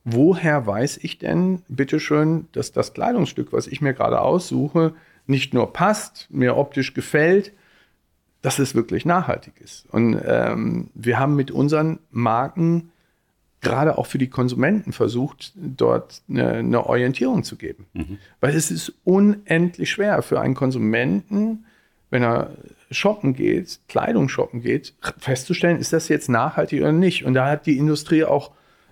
Woher 0.05 0.65
weiß 0.65 0.97
ich 1.03 1.19
denn, 1.19 1.61
bitteschön, 1.67 2.47
dass 2.51 2.71
das 2.71 2.95
Kleidungsstück, 2.95 3.53
was 3.53 3.67
ich 3.67 3.79
mir 3.79 3.93
gerade 3.93 4.21
aussuche, 4.21 4.95
nicht 5.27 5.53
nur 5.53 5.71
passt, 5.71 6.27
mir 6.31 6.57
optisch 6.57 6.95
gefällt, 6.95 7.53
dass 8.41 8.57
es 8.57 8.73
wirklich 8.73 9.05
nachhaltig 9.05 9.61
ist? 9.61 9.85
Und 9.91 10.19
ähm, 10.25 10.89
wir 10.95 11.19
haben 11.19 11.35
mit 11.35 11.51
unseren 11.51 11.99
Marken 12.09 12.91
gerade 13.65 13.97
auch 13.97 14.05
für 14.05 14.17
die 14.17 14.29
Konsumenten 14.29 14.93
versucht, 14.93 15.53
dort 15.55 16.21
eine, 16.29 16.53
eine 16.53 16.85
Orientierung 16.85 17.43
zu 17.43 17.55
geben. 17.55 17.85
Mhm. 17.93 18.17
Weil 18.39 18.55
es 18.55 18.71
ist 18.71 18.93
unendlich 19.03 19.91
schwer 19.91 20.21
für 20.21 20.39
einen 20.39 20.55
Konsumenten, 20.55 21.65
wenn 22.09 22.23
er 22.23 22.51
shoppen 22.91 23.33
geht, 23.33 23.79
Kleidung 23.87 24.29
shoppen 24.29 24.61
geht, 24.61 24.93
festzustellen, 25.17 25.79
ist 25.79 25.91
das 25.91 26.07
jetzt 26.07 26.29
nachhaltig 26.29 26.81
oder 26.81 26.91
nicht. 26.91 27.25
Und 27.25 27.33
da 27.33 27.49
hat 27.49 27.65
die 27.65 27.77
Industrie 27.77 28.23
auch 28.23 28.51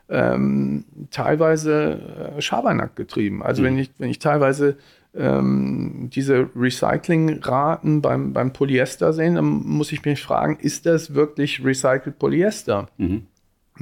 ähm, 0.10 0.86
teilweise 1.12 2.34
äh, 2.38 2.42
Schabernack 2.42 2.96
getrieben. 2.96 3.44
Also 3.44 3.62
mhm. 3.62 3.66
wenn, 3.66 3.78
ich, 3.78 3.92
wenn 4.00 4.10
ich 4.10 4.20
teilweise 4.20 4.78
ähm, 5.16 6.10
diese 6.12 6.50
Recyclingraten 6.56 8.02
beim, 8.02 8.34
beim 8.34 8.52
Polyester 8.52 9.14
sehe, 9.14 9.34
dann 9.34 9.46
muss 9.46 9.92
ich 9.92 10.04
mich 10.04 10.22
fragen, 10.22 10.58
ist 10.60 10.86
das 10.86 11.14
wirklich 11.14 11.64
recycelt 11.64 12.18
Polyester? 12.18 12.90
Mhm. 12.98 13.28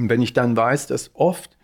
Und 0.01 0.09
wenn 0.09 0.21
ich 0.21 0.33
dann 0.33 0.55
weiß, 0.57 0.87
dass 0.87 1.11
oft 1.13 1.57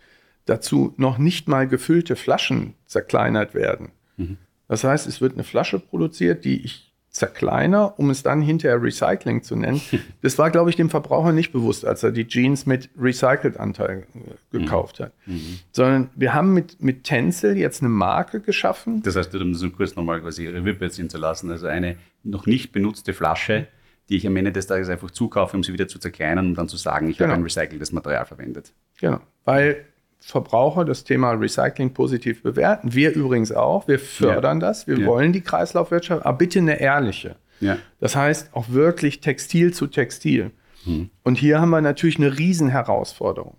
dazu 0.46 0.94
noch 0.96 1.18
nicht 1.18 1.48
mal 1.48 1.68
gefüllte 1.68 2.16
Flaschen 2.16 2.74
zerkleinert 2.86 3.54
werden. 3.54 3.90
Mhm. 4.16 4.38
Das 4.66 4.84
heißt, 4.84 5.06
es 5.06 5.20
wird 5.20 5.34
eine 5.34 5.44
Flasche 5.44 5.78
produziert, 5.78 6.44
die 6.44 6.64
ich 6.64 6.88
zerkleiner, 7.10 7.98
um 7.98 8.10
es 8.10 8.22
dann 8.22 8.42
hinterher 8.42 8.82
Recycling 8.82 9.42
zu 9.42 9.56
nennen. 9.56 9.80
Das 10.20 10.36
war, 10.36 10.50
glaube 10.50 10.68
ich, 10.70 10.76
dem 10.76 10.90
Verbraucher 10.90 11.32
nicht 11.32 11.52
bewusst, 11.52 11.84
als 11.84 12.02
er 12.02 12.10
die 12.10 12.26
Jeans 12.26 12.66
mit 12.66 12.90
Recycled-Anteil 12.98 14.06
äh, 14.14 14.58
gekauft 14.58 15.00
hat. 15.00 15.12
Mhm. 15.26 15.34
mhm. 15.34 15.58
Sondern 15.72 16.10
wir 16.16 16.34
haben 16.34 16.54
mit, 16.54 16.82
mit 16.82 17.04
Tencel 17.04 17.56
jetzt 17.56 17.82
eine 17.82 17.88
Marke 17.88 18.40
geschaffen. 18.40 19.02
Das 19.02 19.16
heißt, 19.16 19.34
um 19.34 19.52
das 19.52 19.64
kurz 19.76 19.96
nochmal 19.96 20.20
quasi 20.20 20.46
Revue 20.46 20.90
zu 20.90 21.18
lassen, 21.18 21.50
also 21.50 21.66
eine 21.66 21.96
noch 22.24 22.46
nicht 22.46 22.72
benutzte 22.72 23.12
Flasche, 23.12 23.68
die 24.08 24.16
ich 24.16 24.26
am 24.26 24.36
Ende 24.36 24.52
des 24.52 24.66
Tages 24.66 24.88
einfach 24.88 25.10
zukaufe, 25.10 25.56
um 25.56 25.62
sie 25.62 25.72
wieder 25.72 25.88
zu 25.88 25.98
zerkleinern 25.98 26.46
und 26.46 26.54
dann 26.54 26.68
zu 26.68 26.76
sagen, 26.76 27.08
ich 27.08 27.18
genau. 27.18 27.30
habe 27.30 27.40
ein 27.40 27.44
recyceltes 27.44 27.92
Material 27.92 28.24
verwendet. 28.24 28.72
Genau, 29.00 29.20
weil 29.44 29.84
Verbraucher 30.20 30.84
das 30.84 31.04
Thema 31.04 31.30
Recycling 31.32 31.94
positiv 31.94 32.42
bewerten. 32.42 32.92
Wir 32.92 33.14
übrigens 33.14 33.52
auch. 33.52 33.86
Wir 33.86 34.00
fördern 34.00 34.60
ja. 34.60 34.66
das. 34.66 34.86
Wir 34.86 34.98
ja. 34.98 35.06
wollen 35.06 35.32
die 35.32 35.42
Kreislaufwirtschaft, 35.42 36.26
aber 36.26 36.38
bitte 36.38 36.58
eine 36.58 36.80
ehrliche. 36.80 37.36
Ja. 37.60 37.78
Das 38.00 38.16
heißt 38.16 38.50
auch 38.52 38.68
wirklich 38.70 39.20
Textil 39.20 39.72
zu 39.72 39.86
Textil. 39.86 40.50
Hm. 40.84 41.10
Und 41.22 41.36
hier 41.36 41.60
haben 41.60 41.70
wir 41.70 41.80
natürlich 41.80 42.18
eine 42.18 42.36
Riesenherausforderung. 42.36 43.58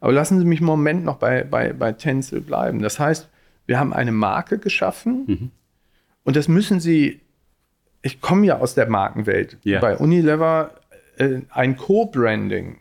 Aber 0.00 0.12
lassen 0.12 0.38
Sie 0.38 0.44
mich 0.44 0.60
einen 0.60 0.66
Moment 0.66 1.04
noch 1.04 1.16
bei, 1.16 1.44
bei, 1.44 1.72
bei 1.72 1.92
Tencel 1.92 2.40
bleiben. 2.40 2.80
Das 2.80 2.98
heißt, 2.98 3.28
wir 3.66 3.78
haben 3.78 3.92
eine 3.92 4.12
Marke 4.12 4.58
geschaffen 4.58 5.24
mhm. 5.26 5.50
und 6.24 6.34
das 6.34 6.48
müssen 6.48 6.80
Sie 6.80 7.20
ich 8.02 8.20
komme 8.20 8.46
ja 8.46 8.58
aus 8.58 8.74
der 8.74 8.88
Markenwelt. 8.88 9.58
Yeah. 9.64 9.80
Bei 9.80 9.96
Unilever 9.96 10.72
äh, 11.16 11.40
ein 11.50 11.76
Co-Branding 11.76 12.78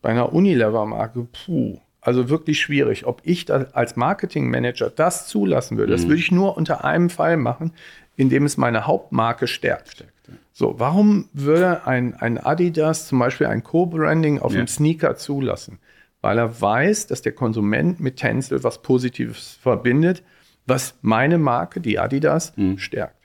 bei 0.00 0.10
einer 0.10 0.32
Unilever-Marke, 0.32 1.26
puh, 1.44 1.80
also 2.00 2.28
wirklich 2.28 2.60
schwierig. 2.60 3.06
Ob 3.06 3.20
ich 3.24 3.46
da 3.46 3.66
als 3.72 3.96
Marketingmanager 3.96 4.90
das 4.90 5.26
zulassen 5.26 5.76
würde, 5.76 5.92
mhm. 5.92 5.96
das 5.96 6.06
würde 6.06 6.20
ich 6.20 6.30
nur 6.30 6.56
unter 6.56 6.84
einem 6.84 7.10
Fall 7.10 7.36
machen, 7.36 7.72
indem 8.16 8.44
es 8.44 8.56
meine 8.56 8.86
Hauptmarke 8.86 9.46
stärkt. 9.46 9.88
stärkt 9.88 10.28
ja. 10.28 10.34
So, 10.52 10.78
warum 10.78 11.28
würde 11.32 11.86
ein, 11.86 12.14
ein 12.14 12.38
Adidas 12.38 13.08
zum 13.08 13.18
Beispiel 13.18 13.48
ein 13.48 13.62
Co-Branding 13.64 14.40
auf 14.40 14.52
ja. 14.52 14.58
einem 14.58 14.68
Sneaker 14.68 15.16
zulassen? 15.16 15.78
Weil 16.20 16.38
er 16.38 16.60
weiß, 16.60 17.06
dass 17.06 17.22
der 17.22 17.32
Konsument 17.32 18.00
mit 18.00 18.16
Tencel 18.16 18.62
was 18.64 18.82
Positives 18.82 19.58
verbindet, 19.60 20.22
was 20.66 20.94
meine 21.00 21.38
Marke, 21.38 21.80
die 21.80 21.98
Adidas, 21.98 22.56
mhm. 22.56 22.78
stärkt. 22.78 23.17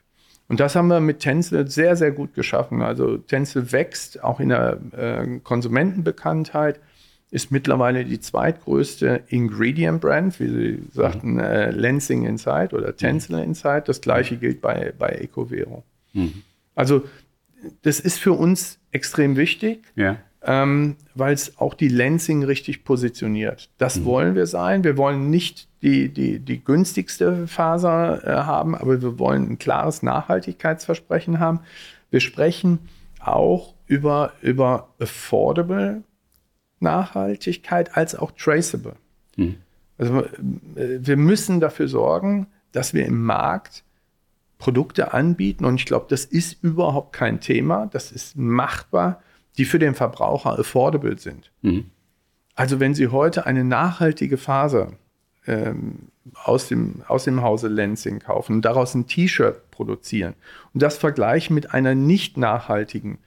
Und 0.47 0.59
das 0.59 0.75
haben 0.75 0.87
wir 0.87 0.99
mit 0.99 1.19
Tencel 1.19 1.69
sehr, 1.69 1.95
sehr 1.95 2.11
gut 2.11 2.33
geschaffen. 2.33 2.81
Also 2.81 3.17
Tencel 3.17 3.71
wächst 3.71 4.23
auch 4.23 4.39
in 4.39 4.49
der 4.49 4.77
äh, 4.91 5.39
Konsumentenbekanntheit, 5.39 6.79
ist 7.31 7.51
mittlerweile 7.51 8.05
die 8.05 8.19
zweitgrößte 8.19 9.23
Ingredient-Brand, 9.27 10.39
wie 10.39 10.49
Sie 10.49 10.83
sagten, 10.93 11.33
mhm. 11.33 11.39
äh, 11.39 11.71
Lansing 11.71 12.25
Inside 12.25 12.75
oder 12.75 12.95
Tencel 12.95 13.39
Inside. 13.39 13.83
Das 13.87 14.01
gleiche 14.01 14.37
gilt 14.37 14.61
bei, 14.61 14.93
bei 14.97 15.09
Ecovero. 15.09 15.83
Mhm. 16.13 16.43
Also 16.75 17.03
das 17.81 17.99
ist 17.99 18.19
für 18.19 18.33
uns 18.33 18.79
extrem 18.91 19.35
wichtig. 19.37 19.83
Ja 19.95 20.17
ähm, 20.45 20.97
weil 21.15 21.33
es 21.33 21.57
auch 21.57 21.73
die 21.73 21.87
Lansing 21.87 22.43
richtig 22.43 22.83
positioniert. 22.83 23.69
Das 23.77 23.99
mhm. 23.99 24.05
wollen 24.05 24.35
wir 24.35 24.45
sein. 24.45 24.83
Wir 24.83 24.97
wollen 24.97 25.29
nicht 25.29 25.67
die, 25.83 26.09
die, 26.09 26.39
die 26.39 26.63
günstigste 26.63 27.47
Faser 27.47 28.25
äh, 28.25 28.43
haben, 28.43 28.73
aber 28.73 29.01
wir 29.01 29.19
wollen 29.19 29.51
ein 29.51 29.59
klares 29.59 30.01
Nachhaltigkeitsversprechen 30.01 31.39
haben. 31.39 31.59
Wir 32.09 32.21
sprechen 32.21 32.79
auch 33.19 33.75
über, 33.85 34.33
über 34.41 34.87
affordable 34.99 36.03
Nachhaltigkeit 36.79 37.95
als 37.95 38.15
auch 38.15 38.31
traceable. 38.31 38.95
Mhm. 39.35 39.57
Also 39.97 40.21
äh, 40.23 40.99
wir 40.99 41.17
müssen 41.17 41.59
dafür 41.59 41.87
sorgen, 41.87 42.47
dass 42.71 42.93
wir 42.93 43.05
im 43.05 43.21
Markt 43.23 43.83
Produkte 44.57 45.13
anbieten 45.13 45.65
und 45.65 45.75
ich 45.75 45.85
glaube, 45.85 46.05
das 46.09 46.23
ist 46.23 46.63
überhaupt 46.63 47.13
kein 47.13 47.41
Thema, 47.41 47.87
das 47.91 48.11
ist 48.11 48.37
machbar 48.37 49.21
die 49.57 49.65
für 49.65 49.79
den 49.79 49.95
Verbraucher 49.95 50.57
affordable 50.57 51.17
sind. 51.17 51.51
Mhm. 51.61 51.85
Also 52.55 52.79
wenn 52.79 52.93
Sie 52.93 53.07
heute 53.07 53.45
eine 53.45 53.63
nachhaltige 53.63 54.37
Faser 54.37 54.93
ähm, 55.47 56.09
aus, 56.33 56.67
dem, 56.67 57.03
aus 57.07 57.25
dem 57.25 57.41
Hause 57.41 57.67
Lansing 57.67 58.19
kaufen 58.19 58.55
und 58.55 58.61
daraus 58.63 58.95
ein 58.95 59.07
T-Shirt 59.07 59.69
produzieren 59.71 60.35
und 60.73 60.81
das 60.81 60.97
vergleichen 60.97 61.53
mit 61.53 61.73
einer 61.73 61.95
nicht 61.95 62.37
nachhaltigen, 62.37 63.17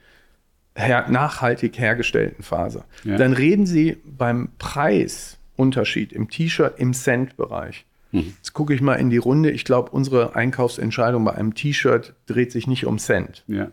her, 0.75 1.07
nachhaltig 1.09 1.77
hergestellten 1.77 2.43
Faser, 2.43 2.85
ja. 3.03 3.17
dann 3.17 3.33
reden 3.33 3.65
Sie 3.65 3.97
beim 4.05 4.49
Preisunterschied 4.57 6.11
im 6.13 6.29
T-Shirt 6.29 6.73
im 6.77 6.93
Cent-Bereich. 6.93 7.85
Mhm. 8.11 8.33
Jetzt 8.37 8.53
gucke 8.53 8.73
ich 8.73 8.81
mal 8.81 8.95
in 8.95 9.09
die 9.09 9.17
Runde. 9.17 9.51
Ich 9.51 9.65
glaube, 9.65 9.91
unsere 9.91 10.35
Einkaufsentscheidung 10.35 11.25
bei 11.25 11.33
einem 11.33 11.53
T-Shirt 11.53 12.15
dreht 12.25 12.51
sich 12.51 12.67
nicht 12.67 12.85
um 12.85 12.97
Cent, 12.99 13.43
ja. 13.47 13.71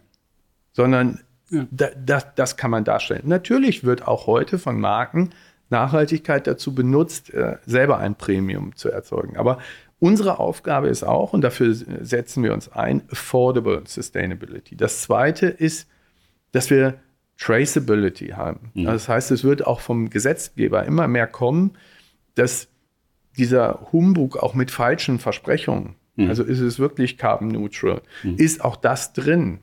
sondern 0.72 1.20
ja. 1.50 1.66
Da, 1.70 1.88
das, 1.94 2.34
das 2.34 2.56
kann 2.56 2.70
man 2.70 2.84
darstellen. 2.84 3.22
Natürlich 3.24 3.84
wird 3.84 4.08
auch 4.08 4.26
heute 4.26 4.58
von 4.58 4.80
Marken 4.80 5.30
Nachhaltigkeit 5.70 6.46
dazu 6.46 6.74
benutzt, 6.74 7.32
äh, 7.32 7.56
selber 7.66 7.98
ein 7.98 8.14
Premium 8.14 8.76
zu 8.76 8.90
erzeugen. 8.90 9.36
Aber 9.36 9.58
unsere 9.98 10.38
Aufgabe 10.38 10.88
ist 10.88 11.02
auch, 11.02 11.32
und 11.32 11.42
dafür 11.42 11.74
setzen 11.74 12.42
wir 12.42 12.52
uns 12.52 12.70
ein, 12.70 13.02
Affordable 13.10 13.82
Sustainability. 13.86 14.76
Das 14.76 15.02
zweite 15.02 15.46
ist, 15.46 15.88
dass 16.52 16.70
wir 16.70 16.94
Traceability 17.38 18.28
haben. 18.28 18.70
Mhm. 18.74 18.84
Das 18.84 19.08
heißt, 19.08 19.30
es 19.30 19.44
wird 19.44 19.66
auch 19.66 19.80
vom 19.80 20.10
Gesetzgeber 20.10 20.84
immer 20.84 21.08
mehr 21.08 21.26
kommen, 21.26 21.72
dass 22.34 22.68
dieser 23.36 23.88
Humbug 23.92 24.36
auch 24.36 24.54
mit 24.54 24.70
falschen 24.70 25.18
Versprechungen, 25.18 25.96
mhm. 26.16 26.28
also 26.28 26.44
ist 26.44 26.60
es 26.60 26.78
wirklich 26.78 27.18
carbon 27.18 27.48
neutral, 27.48 28.02
mhm. 28.22 28.36
ist 28.36 28.64
auch 28.64 28.76
das 28.76 29.12
drin, 29.12 29.58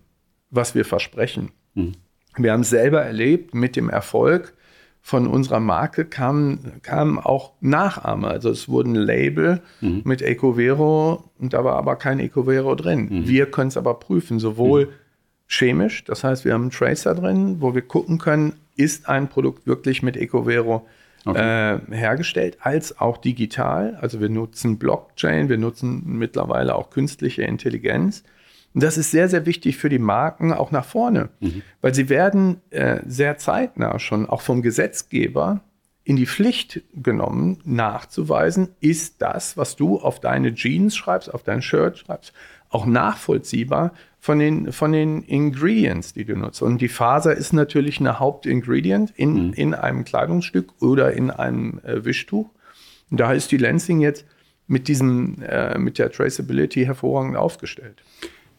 was 0.49 0.75
wir 0.75 0.83
versprechen. 0.83 1.51
Mhm. 1.75 1.93
Wir 2.37 2.51
haben 2.53 2.63
selber 2.63 3.01
erlebt, 3.01 3.53
mit 3.53 3.75
dem 3.75 3.89
Erfolg 3.89 4.53
von 5.01 5.27
unserer 5.27 5.59
Marke 5.59 6.05
kamen, 6.05 6.79
kamen 6.83 7.17
auch 7.17 7.53
Nachahmer. 7.59 8.29
Also 8.29 8.49
es 8.49 8.69
wurden 8.69 8.95
Label 8.95 9.61
mhm. 9.81 10.01
mit 10.05 10.21
Ecovero 10.21 11.23
und 11.39 11.53
da 11.53 11.63
war 11.63 11.75
aber 11.75 11.95
kein 11.95 12.19
Ecovero 12.19 12.75
drin. 12.75 13.07
Mhm. 13.09 13.27
Wir 13.27 13.49
können 13.49 13.69
es 13.69 13.77
aber 13.77 13.95
prüfen, 13.95 14.39
sowohl 14.39 14.85
mhm. 14.85 14.89
chemisch, 15.47 16.03
das 16.03 16.23
heißt, 16.23 16.45
wir 16.45 16.53
haben 16.53 16.63
einen 16.63 16.71
Tracer 16.71 17.15
drin, 17.15 17.57
wo 17.59 17.73
wir 17.73 17.81
gucken 17.81 18.19
können, 18.19 18.53
ist 18.75 19.09
ein 19.09 19.27
Produkt 19.27 19.65
wirklich 19.67 20.03
mit 20.03 20.15
Ecovero 20.15 20.87
okay. 21.25 21.79
äh, 21.89 21.95
hergestellt, 21.95 22.57
als 22.61 22.99
auch 22.99 23.17
digital. 23.17 23.97
Also 24.01 24.21
wir 24.21 24.29
nutzen 24.29 24.77
Blockchain, 24.77 25.49
wir 25.49 25.57
nutzen 25.57 26.03
mittlerweile 26.05 26.75
auch 26.75 26.89
künstliche 26.89 27.41
Intelligenz. 27.41 28.23
Und 28.73 28.83
das 28.83 28.97
ist 28.97 29.11
sehr, 29.11 29.27
sehr 29.27 29.45
wichtig 29.45 29.77
für 29.77 29.89
die 29.89 29.99
Marken 29.99 30.53
auch 30.53 30.71
nach 30.71 30.85
vorne, 30.85 31.29
mhm. 31.39 31.61
weil 31.81 31.93
sie 31.93 32.09
werden 32.09 32.61
äh, 32.69 32.99
sehr 33.05 33.37
zeitnah 33.37 33.99
schon 33.99 34.25
auch 34.25 34.41
vom 34.41 34.61
Gesetzgeber 34.61 35.61
in 36.03 36.15
die 36.15 36.25
Pflicht 36.25 36.81
genommen, 36.93 37.59
nachzuweisen, 37.63 38.69
ist 38.79 39.21
das, 39.21 39.55
was 39.55 39.75
du 39.75 39.99
auf 39.99 40.19
deine 40.19 40.55
Jeans 40.55 40.95
schreibst, 40.95 41.31
auf 41.31 41.43
dein 41.43 41.61
Shirt 41.61 41.99
schreibst, 41.99 42.33
auch 42.69 42.85
nachvollziehbar 42.85 43.93
von 44.19 44.39
den, 44.39 44.71
von 44.71 44.93
den 44.93 45.21
Ingredients, 45.23 46.13
die 46.13 46.25
du 46.25 46.35
nutzt. 46.35 46.61
Und 46.61 46.79
die 46.79 46.87
Faser 46.87 47.35
ist 47.35 47.53
natürlich 47.53 47.99
eine 47.99 48.19
Hauptingredient 48.19 49.11
in, 49.15 49.47
mhm. 49.47 49.53
in 49.53 49.73
einem 49.73 50.03
Kleidungsstück 50.03 50.73
oder 50.81 51.11
in 51.11 51.29
einem 51.29 51.79
äh, 51.83 52.03
Wischtuch. 52.03 52.49
Und 53.11 53.19
da 53.19 53.33
ist 53.33 53.51
die 53.51 53.57
Lansing 53.57 53.99
jetzt 53.99 54.25
mit 54.67 54.87
diesem, 54.87 55.41
äh, 55.43 55.77
mit 55.77 55.99
der 55.99 56.11
Traceability 56.11 56.85
hervorragend 56.85 57.35
aufgestellt 57.35 58.01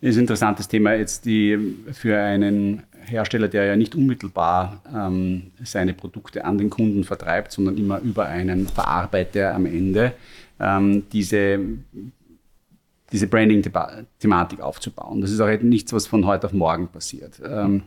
ist 0.03 0.17
ein 0.17 0.23
interessantes 0.23 0.69
Thema 0.69 0.95
jetzt 0.95 1.25
die 1.25 1.77
für 1.93 2.19
einen 2.19 2.83
Hersteller, 3.07 3.49
der 3.49 3.65
ja 3.65 3.77
nicht 3.77 3.95
unmittelbar 3.95 4.83
ähm, 4.95 5.53
seine 5.65 5.95
Produkte 5.95 6.45
an 6.45 6.59
den 6.59 6.71
Kunden 6.71 7.05
vertreibt, 7.05 7.53
sondern 7.53 7.77
immer 7.77 8.01
über 8.01 8.27
einen 8.27 8.67
Verarbeiter 8.67 9.55
am 9.55 9.67
Ende, 9.67 10.13
ähm, 10.61 11.05
diese, 11.13 11.59
diese 13.13 13.27
Branding-Thematik 13.27 14.61
aufzubauen. 14.61 15.21
Das 15.21 15.31
ist 15.31 15.41
auch 15.41 15.49
nichts, 15.63 15.93
was 15.93 16.07
von 16.07 16.27
heute 16.27 16.47
auf 16.47 16.53
morgen 16.53 16.89
passiert. 16.89 17.41
Ähm, 17.45 17.83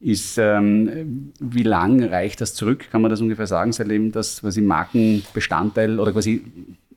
ist, 0.00 0.38
ähm, 0.38 1.32
wie 1.40 1.64
lang 1.64 2.02
reicht 2.02 2.40
das 2.40 2.54
zurück? 2.54 2.86
Kann 2.90 3.02
man 3.02 3.10
das 3.10 3.20
ungefähr 3.20 3.46
sagen, 3.46 3.72
seitdem 3.72 4.12
das 4.12 4.40
quasi 4.40 4.60
Markenbestandteil 4.60 5.98
oder 5.98 6.12
quasi 6.12 6.44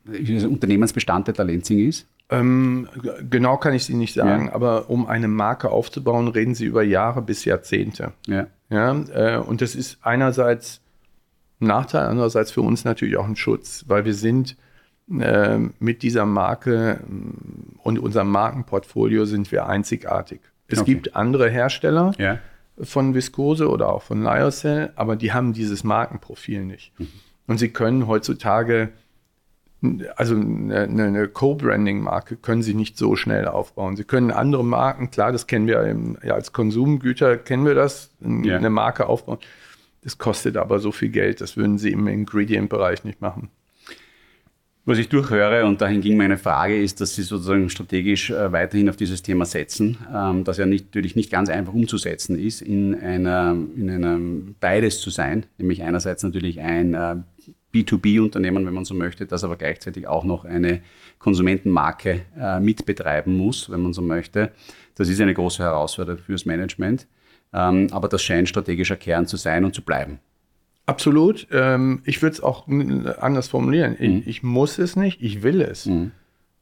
Unternehmensbestandteil 0.06 1.34
der 1.34 1.46
Lenzing 1.46 1.88
ist? 1.88 2.08
Ähm, 2.30 2.88
genau 3.30 3.58
kann 3.58 3.74
ich 3.74 3.84
Sie 3.86 3.94
nicht 3.94 4.14
sagen, 4.14 4.48
ja. 4.48 4.54
aber 4.54 4.90
um 4.90 5.06
eine 5.06 5.28
Marke 5.28 5.70
aufzubauen, 5.70 6.30
reden 6.30 6.56
Sie 6.56 6.66
über 6.66 6.82
Jahre 6.82 7.22
bis 7.22 7.44
Jahrzehnte. 7.44 8.14
Ja. 8.26 8.48
ja 8.70 9.04
äh, 9.14 9.38
und 9.38 9.62
das 9.62 9.76
ist 9.76 9.98
einerseits 10.02 10.82
ein 11.60 11.68
Nachteil, 11.68 12.08
andererseits 12.08 12.52
für 12.52 12.62
uns 12.62 12.86
natürlich 12.86 13.18
auch 13.18 13.28
ein 13.28 13.36
Schutz, 13.36 13.84
weil 13.88 14.06
wir 14.06 14.14
sind 14.14 14.56
äh, 15.20 15.58
mit 15.80 16.04
dieser 16.04 16.26
Marke 16.26 17.02
mm, 17.06 17.80
und 17.84 18.00
unserem 18.00 18.30
Markenportfolio 18.32 19.26
sind 19.26 19.52
wir 19.52 19.68
einzigartig. 19.68 20.40
Es 20.68 20.80
okay. 20.80 20.94
gibt 20.94 21.16
andere 21.18 21.50
Hersteller 21.50 22.14
ja. 22.18 22.40
von 22.82 23.14
Viskose 23.14 23.70
oder 23.70 23.90
auch 23.90 24.04
von 24.04 24.24
Lyocell, 24.24 24.94
aber 24.96 25.18
die 25.18 25.34
haben 25.34 25.52
dieses 25.52 25.84
Markenprofil 25.84 26.64
nicht. 26.64 26.98
Mhm. 26.98 27.10
Und 27.48 27.58
sie 27.58 27.70
können 27.70 28.08
heutzutage 28.08 28.90
also 30.16 30.36
eine, 30.36 30.86
eine 30.86 31.28
Co-Branding-Marke 31.28 32.36
können 32.36 32.62
Sie 32.62 32.76
nicht 32.76 32.98
so 32.98 33.16
schnell 33.16 33.48
aufbauen. 33.48 33.96
Sie 33.96 34.04
können 34.04 34.30
andere 34.30 34.64
Marken, 34.64 35.10
klar, 35.10 35.32
das 35.32 35.48
kennen 35.48 35.66
wir 35.66 35.82
im, 35.84 36.18
ja, 36.24 36.36
als 36.36 36.54
Konsumgüter, 36.54 37.38
kennen 37.38 37.66
wir 37.66 37.74
das, 37.74 38.12
ja. 38.22 38.58
eine 38.58 38.70
Marke 38.70 39.08
aufbauen. 39.08 39.40
Das 40.04 40.18
kostet 40.18 40.58
aber 40.58 40.80
so 40.80 40.92
viel 40.92 41.10
Geld, 41.10 41.42
das 41.42 41.58
würden 41.58 41.78
Sie 41.78 41.92
im 41.92 42.08
Ingredient-Bereich 42.08 43.04
nicht 43.04 43.22
machen. 43.22 43.50
Was 44.84 44.98
ich 44.98 45.10
durchhöre, 45.10 45.66
und 45.66 45.80
dahin 45.80 46.02
ging 46.02 46.18
meine 46.18 46.38
Frage, 46.38 46.82
ist, 46.82 47.02
dass 47.02 47.16
Sie 47.16 47.22
sozusagen 47.22 47.70
strategisch 47.70 48.32
äh, 48.32 48.52
weiterhin 48.52 48.90
auf 48.90 48.98
dieses 48.98 49.22
Thema 49.22 49.46
setzen, 49.46 49.98
ähm, 50.14 50.44
das 50.44 50.58
ja 50.58 50.66
nicht, 50.66 50.86
natürlich 50.86 51.16
nicht 51.16 51.32
ganz 51.32 51.50
einfach 51.50 51.74
umzusetzen 51.74 52.38
ist, 52.38 52.62
in 52.62 52.96
einer, 52.96 53.56
in 53.76 53.90
einem 53.92 54.56
beides 54.60 55.00
zu 55.00 55.12
sein, 55.12 55.46
nämlich 55.60 55.84
einerseits 55.84 56.24
natürlich 56.24 56.60
ein 56.62 56.96
äh, 56.96 57.16
B2B-Unternehmen, 57.74 58.66
wenn 58.66 58.74
man 58.74 58.86
so 58.86 58.94
möchte, 58.94 59.26
das 59.26 59.44
aber 59.44 59.56
gleichzeitig 59.56 60.08
auch 60.08 60.24
noch 60.24 60.46
eine 60.46 60.82
Konsumentenmarke 61.20 62.22
äh, 62.38 62.60
mitbetreiben 62.60 63.36
muss, 63.36 63.70
wenn 63.70 63.82
man 63.82 63.94
so 63.94 64.02
möchte. 64.02 64.52
Das 64.96 65.10
ist 65.10 65.22
eine 65.22 65.34
große 65.34 65.64
Herausforderung 65.64 66.22
fürs 66.22 66.46
Management. 66.46 67.08
Ähm, 67.54 67.88
aber 67.92 68.08
das 68.08 68.24
scheint 68.24 68.50
strategischer 68.50 68.96
Kern 68.96 69.28
zu 69.28 69.38
sein 69.38 69.66
und 69.66 69.76
zu 69.76 69.82
bleiben. 69.82 70.20
Absolut. 70.86 71.48
Ähm, 71.52 72.02
ich 72.06 72.22
würde 72.22 72.34
es 72.34 72.42
auch 72.42 72.68
anders 73.20 73.48
formulieren. 73.50 73.96
Ich, 74.00 74.10
mhm. 74.10 74.24
ich, 74.26 74.44
muss 74.44 74.78
es 74.78 74.96
nicht, 74.96 75.22
ich 75.22 75.44
will 75.44 75.62
es. 75.62 75.86
Mhm. 75.86 76.12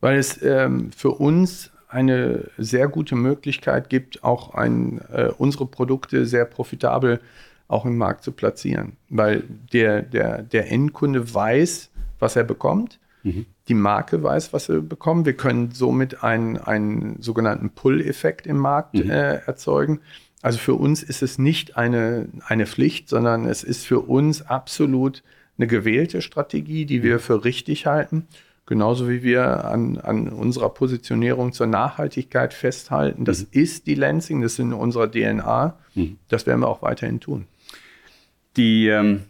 Weil 0.01 0.17
es 0.17 0.41
ähm, 0.41 0.91
für 0.91 1.11
uns 1.11 1.71
eine 1.87 2.45
sehr 2.57 2.87
gute 2.87 3.15
Möglichkeit 3.15 3.89
gibt, 3.89 4.23
auch 4.23 4.53
ein, 4.53 5.01
äh, 5.11 5.31
unsere 5.37 5.65
Produkte 5.65 6.25
sehr 6.25 6.45
profitabel 6.45 7.17
zu 7.17 7.23
auch 7.69 7.85
im 7.85 7.97
Markt 7.97 8.23
zu 8.23 8.33
platzieren. 8.33 8.97
Weil 9.07 9.43
der, 9.71 10.01
der, 10.01 10.41
der 10.41 10.69
Endkunde 10.69 11.33
weiß, 11.33 11.89
was 12.19 12.35
er 12.35 12.43
bekommt. 12.43 12.99
Mhm. 13.23 13.45
Die 13.69 13.73
Marke 13.75 14.21
weiß, 14.21 14.51
was 14.51 14.67
er 14.67 14.81
bekommt. 14.81 15.25
Wir 15.25 15.37
können 15.37 15.71
somit 15.71 16.23
einen, 16.23 16.57
einen 16.57 17.21
sogenannten 17.21 17.69
Pull-Effekt 17.69 18.47
im 18.47 18.57
Markt 18.57 18.95
mhm. 18.95 19.09
äh, 19.09 19.35
erzeugen. 19.45 20.01
Also 20.41 20.57
für 20.57 20.73
uns 20.73 21.03
ist 21.03 21.21
es 21.21 21.37
nicht 21.37 21.77
eine, 21.77 22.27
eine 22.45 22.65
Pflicht, 22.65 23.07
sondern 23.07 23.45
es 23.45 23.63
ist 23.63 23.85
für 23.85 23.99
uns 23.99 24.41
absolut 24.41 25.23
eine 25.57 25.67
gewählte 25.67 26.21
Strategie, 26.21 26.85
die 26.85 27.03
wir 27.03 27.19
für 27.19 27.43
richtig 27.43 27.85
halten. 27.85 28.27
Genauso 28.65 29.09
wie 29.09 29.23
wir 29.23 29.65
an, 29.65 29.97
an 29.97 30.29
unserer 30.29 30.69
Positionierung 30.69 31.53
zur 31.53 31.67
Nachhaltigkeit 31.67 32.53
festhalten. 32.53 33.25
Das 33.25 33.41
mhm. 33.41 33.47
ist 33.51 33.85
die 33.85 33.95
Lansing, 33.95 34.41
das 34.41 34.53
ist 34.53 34.59
in 34.59 34.73
unserer 34.73 35.11
DNA. 35.11 35.75
Mhm. 35.95 36.17
Das 36.29 36.47
werden 36.47 36.61
wir 36.61 36.67
auch 36.67 36.81
weiterhin 36.81 37.19
tun. 37.19 37.45
Die, 38.59 38.89
ähm, 38.89 39.21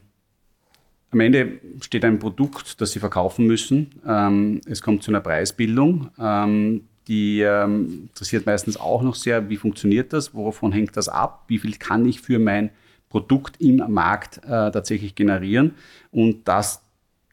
am 1.11 1.19
Ende 1.19 1.59
steht 1.81 2.03
ein 2.03 2.17
Produkt, 2.17 2.81
das 2.81 2.93
Sie 2.93 2.99
verkaufen 2.99 3.45
müssen. 3.45 4.01
Ähm, 4.03 4.59
es 4.65 4.81
kommt 4.81 5.03
zu 5.03 5.11
einer 5.11 5.21
Preisbildung. 5.21 6.09
Ähm, 6.19 6.85
die 7.07 7.41
ähm, 7.41 8.07
interessiert 8.07 8.47
meistens 8.47 8.75
auch 8.77 9.03
noch 9.03 9.13
sehr, 9.13 9.47
wie 9.47 9.57
funktioniert 9.57 10.13
das, 10.13 10.33
wovon 10.33 10.71
hängt 10.71 10.97
das 10.97 11.09
ab, 11.09 11.43
wie 11.47 11.59
viel 11.59 11.75
kann 11.75 12.07
ich 12.07 12.21
für 12.21 12.39
mein 12.39 12.71
Produkt 13.07 13.61
im 13.61 13.83
Markt 13.87 14.39
äh, 14.45 14.71
tatsächlich 14.71 15.13
generieren. 15.13 15.75
Und 16.09 16.47
das 16.47 16.81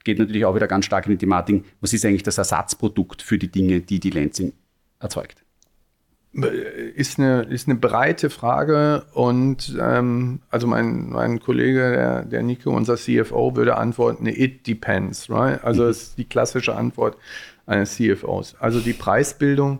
geht 0.04 0.18
natürlich 0.18 0.44
auch 0.44 0.54
wieder 0.54 0.68
ganz 0.68 0.84
stark 0.84 1.06
in 1.06 1.12
die 1.12 1.18
Thematik, 1.18 1.64
was 1.80 1.94
ist 1.94 2.04
eigentlich 2.04 2.22
das 2.22 2.36
Ersatzprodukt 2.36 3.22
für 3.22 3.38
die 3.38 3.50
Dinge, 3.50 3.80
die 3.80 4.00
die 4.00 4.10
Lansing 4.10 4.52
erzeugt? 5.00 5.45
Ist 6.94 7.18
eine, 7.18 7.42
ist 7.44 7.66
eine 7.66 7.78
breite 7.78 8.28
Frage 8.28 9.04
und 9.14 9.74
ähm, 9.80 10.40
also 10.50 10.66
mein, 10.66 11.08
mein 11.08 11.40
Kollege, 11.40 11.92
der, 11.92 12.24
der 12.24 12.42
Nico, 12.42 12.70
unser 12.70 12.96
CFO, 12.96 13.56
würde 13.56 13.76
antworten, 13.78 14.26
it 14.26 14.66
depends, 14.66 15.30
right? 15.30 15.64
Also 15.64 15.84
mhm. 15.84 15.90
ist 15.90 16.18
die 16.18 16.24
klassische 16.24 16.74
Antwort 16.74 17.16
eines 17.64 17.94
CFOs. 17.94 18.56
Also 18.60 18.80
die 18.80 18.92
Preisbildung 18.92 19.78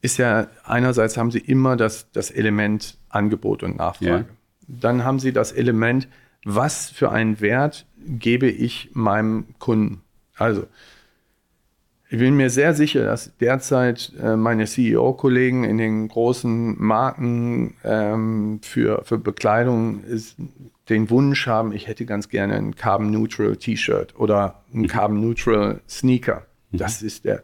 ist 0.00 0.16
ja, 0.16 0.46
einerseits 0.64 1.16
haben 1.16 1.30
sie 1.30 1.40
immer 1.40 1.76
das, 1.76 2.10
das 2.12 2.30
Element 2.30 2.96
Angebot 3.08 3.62
und 3.62 3.76
Nachfrage. 3.76 4.10
Ja. 4.10 4.24
Dann 4.66 5.04
haben 5.04 5.18
sie 5.18 5.32
das 5.32 5.52
Element, 5.52 6.08
was 6.44 6.88
für 6.90 7.10
einen 7.10 7.40
Wert 7.40 7.86
gebe 7.98 8.48
ich 8.48 8.90
meinem 8.94 9.46
Kunden? 9.58 10.02
Also 10.36 10.66
ich 12.10 12.18
bin 12.18 12.36
mir 12.36 12.48
sehr 12.48 12.72
sicher, 12.74 13.04
dass 13.04 13.36
derzeit 13.38 14.12
äh, 14.22 14.34
meine 14.36 14.64
CEO-Kollegen 14.64 15.64
in 15.64 15.76
den 15.76 16.08
großen 16.08 16.80
Marken 16.82 17.74
ähm, 17.84 18.60
für, 18.62 19.02
für 19.04 19.18
Bekleidung 19.18 20.02
ist, 20.04 20.36
den 20.88 21.10
Wunsch 21.10 21.46
haben, 21.46 21.72
ich 21.72 21.86
hätte 21.86 22.06
ganz 22.06 22.30
gerne 22.30 22.54
ein 22.54 22.74
Carbon 22.74 23.10
Neutral 23.10 23.56
T-Shirt 23.56 24.14
oder 24.18 24.62
ein 24.72 24.82
mhm. 24.82 24.86
Carbon 24.86 25.20
Neutral 25.20 25.80
Sneaker. 25.86 26.46
Mhm. 26.70 26.78
Das 26.78 27.02
ist 27.02 27.26
der. 27.26 27.42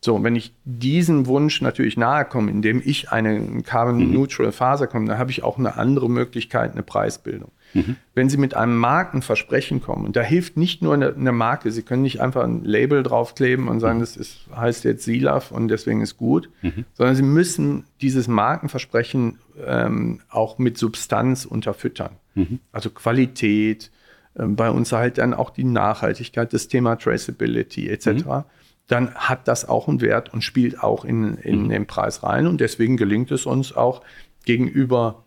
So, 0.00 0.22
wenn 0.22 0.34
ich 0.36 0.52
diesem 0.64 1.26
Wunsch 1.26 1.62
natürlich 1.62 1.96
nahe 1.96 2.24
komme, 2.24 2.50
indem 2.50 2.82
ich 2.84 3.10
eine 3.10 3.62
Carbon 3.62 4.12
Neutral 4.12 4.50
Faser 4.50 4.88
komme, 4.88 5.06
dann 5.06 5.18
habe 5.18 5.30
ich 5.30 5.44
auch 5.44 5.56
eine 5.56 5.76
andere 5.76 6.10
Möglichkeit, 6.10 6.72
eine 6.72 6.82
Preisbildung. 6.82 7.52
Mhm. 7.74 7.96
Wenn 8.14 8.28
Sie 8.28 8.36
mit 8.36 8.54
einem 8.54 8.76
Markenversprechen 8.76 9.82
kommen, 9.82 10.06
und 10.06 10.16
da 10.16 10.22
hilft 10.22 10.56
nicht 10.56 10.80
nur 10.80 10.94
eine, 10.94 11.14
eine, 11.14 11.32
Marke, 11.32 11.70
Sie 11.70 11.82
können 11.82 12.02
nicht 12.02 12.20
einfach 12.20 12.44
ein 12.44 12.64
Label 12.64 13.02
draufkleben 13.02 13.68
und 13.68 13.80
sagen, 13.80 13.98
mhm. 13.98 14.02
das 14.02 14.16
ist, 14.16 14.46
heißt 14.54 14.84
jetzt 14.84 15.04
Silaf 15.04 15.50
und 15.50 15.68
deswegen 15.68 16.00
ist 16.00 16.16
gut, 16.16 16.48
mhm. 16.62 16.84
sondern 16.94 17.16
Sie 17.16 17.22
müssen 17.22 17.84
dieses 18.00 18.28
Markenversprechen 18.28 19.38
ähm, 19.66 20.20
auch 20.30 20.58
mit 20.58 20.78
Substanz 20.78 21.44
unterfüttern. 21.44 22.12
Mhm. 22.34 22.60
Also 22.72 22.90
Qualität, 22.90 23.90
äh, 24.34 24.46
bei 24.46 24.70
uns 24.70 24.92
halt 24.92 25.18
dann 25.18 25.34
auch 25.34 25.50
die 25.50 25.64
Nachhaltigkeit, 25.64 26.52
das 26.52 26.68
Thema 26.68 26.96
Traceability 26.96 27.88
etc. 27.88 28.06
Mhm. 28.06 28.44
Dann 28.86 29.14
hat 29.14 29.48
das 29.48 29.68
auch 29.68 29.88
einen 29.88 30.00
Wert 30.00 30.32
und 30.32 30.42
spielt 30.42 30.82
auch 30.82 31.04
in, 31.04 31.36
in 31.38 31.64
mhm. 31.64 31.68
den 31.70 31.86
Preis 31.86 32.22
rein. 32.22 32.46
Und 32.46 32.60
deswegen 32.60 32.96
gelingt 32.96 33.30
es 33.30 33.46
uns 33.46 33.74
auch 33.74 34.02
gegenüber 34.44 35.23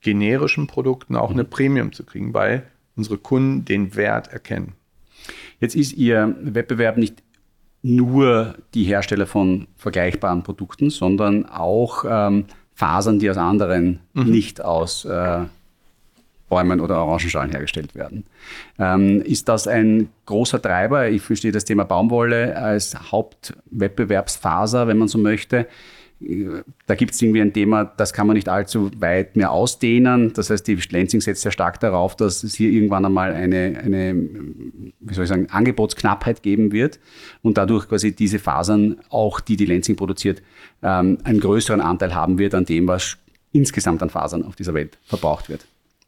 generischen 0.00 0.66
Produkten 0.66 1.16
auch 1.16 1.30
eine 1.30 1.44
mhm. 1.44 1.50
Premium 1.50 1.92
zu 1.92 2.04
kriegen, 2.04 2.34
weil 2.34 2.64
unsere 2.96 3.18
Kunden 3.18 3.64
den 3.64 3.94
Wert 3.96 4.28
erkennen. 4.28 4.74
Jetzt 5.60 5.74
ist 5.74 5.92
Ihr 5.92 6.36
Wettbewerb 6.40 6.96
nicht 6.96 7.22
nur 7.82 8.56
die 8.74 8.84
Hersteller 8.84 9.26
von 9.26 9.66
vergleichbaren 9.76 10.42
Produkten, 10.42 10.90
sondern 10.90 11.46
auch 11.46 12.04
ähm, 12.08 12.46
Fasern, 12.74 13.18
die 13.18 13.30
aus 13.30 13.36
anderen, 13.36 14.00
mhm. 14.14 14.24
nicht 14.24 14.60
aus 14.60 15.04
äh, 15.04 15.44
Bäumen 16.48 16.80
oder 16.80 17.04
Orangenschalen 17.04 17.50
hergestellt 17.50 17.94
werden. 17.94 18.24
Ähm, 18.78 19.20
ist 19.22 19.48
das 19.48 19.68
ein 19.68 20.08
großer 20.26 20.60
Treiber? 20.60 21.08
Ich 21.08 21.22
verstehe 21.22 21.52
das 21.52 21.64
Thema 21.64 21.84
Baumwolle 21.84 22.56
als 22.56 22.96
Hauptwettbewerbsfaser, 23.12 24.86
wenn 24.86 24.98
man 24.98 25.08
so 25.08 25.18
möchte 25.18 25.66
da 26.20 26.94
gibt 26.96 27.12
es 27.12 27.22
irgendwie 27.22 27.40
ein 27.40 27.52
Thema, 27.52 27.84
das 27.84 28.12
kann 28.12 28.26
man 28.26 28.34
nicht 28.34 28.48
allzu 28.48 28.90
weit 28.98 29.36
mehr 29.36 29.52
ausdehnen. 29.52 30.32
Das 30.32 30.50
heißt, 30.50 30.66
die 30.66 30.76
Lansing 30.90 31.20
setzt 31.20 31.42
sehr 31.42 31.52
stark 31.52 31.78
darauf, 31.78 32.16
dass 32.16 32.42
es 32.42 32.54
hier 32.54 32.70
irgendwann 32.70 33.04
einmal 33.04 33.32
eine, 33.32 33.80
eine 33.84 34.14
wie 34.14 35.14
soll 35.14 35.24
ich 35.24 35.28
sagen, 35.28 35.46
Angebotsknappheit 35.50 36.42
geben 36.42 36.72
wird 36.72 36.98
und 37.42 37.56
dadurch 37.56 37.88
quasi 37.88 38.14
diese 38.14 38.40
Fasern, 38.40 38.96
auch 39.10 39.38
die 39.38 39.56
die 39.56 39.66
Lansing 39.66 39.94
produziert, 39.94 40.42
ähm, 40.82 41.18
einen 41.22 41.38
größeren 41.38 41.80
Anteil 41.80 42.14
haben 42.14 42.38
wird 42.38 42.54
an 42.54 42.64
dem, 42.64 42.88
was 42.88 43.16
insgesamt 43.52 44.02
an 44.02 44.10
Fasern 44.10 44.44
auf 44.44 44.56
dieser 44.56 44.74
Welt 44.74 44.98
verbraucht 45.04 45.48
wird. 45.48 45.66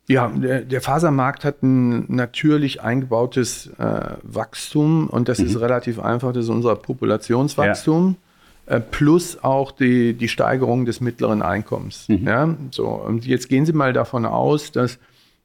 Ja, 0.09 0.27
der, 0.27 0.63
der, 0.63 0.81
Fasermarkt 0.81 1.45
hat 1.45 1.63
ein 1.63 2.13
natürlich 2.13 2.83
eingebautes 2.83 3.71
äh, 3.79 4.17
Wachstum 4.25 5.07
und 5.07 5.29
das 5.29 5.39
mhm. 5.39 5.47
ist 5.47 5.61
relativ 5.61 6.01
einfach, 6.01 6.33
das 6.33 6.45
ist 6.45 6.51
unser 6.51 6.75
Populationswachstum. 6.75 8.17
Ja 8.21 8.30
plus 8.79 9.43
auch 9.43 9.73
die, 9.73 10.15
die 10.15 10.29
Steigerung 10.29 10.85
des 10.85 11.01
mittleren 11.01 11.43
Einkommens. 11.43 12.09
Mhm. 12.09 12.27
Ja, 12.27 12.55
so, 12.71 12.87
und 12.87 13.27
jetzt 13.27 13.49
gehen 13.49 13.67
Sie 13.67 13.73
mal 13.73 13.93
davon 13.93 14.27
aus, 14.27 14.71
dass 14.71 14.99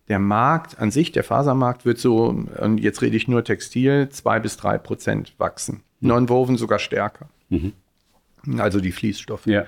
der 0.07 0.19
Markt 0.19 0.79
an 0.79 0.91
sich, 0.91 1.11
der 1.11 1.23
Fasermarkt, 1.23 1.85
wird 1.85 1.97
so, 1.97 2.27
und 2.27 2.79
jetzt 2.79 3.01
rede 3.01 3.17
ich 3.17 3.27
nur 3.27 3.43
Textil, 3.43 4.09
zwei 4.09 4.39
bis 4.39 4.57
drei 4.57 4.77
Prozent 4.77 5.33
wachsen. 5.39 5.81
Mhm. 5.99 6.07
Non-Woven 6.09 6.57
sogar 6.57 6.77
stärker. 6.77 7.27
Mhm. 7.49 7.73
Also 8.59 8.79
die 8.79 8.91
Fließstoffe. 8.91 9.47
Ja. 9.47 9.65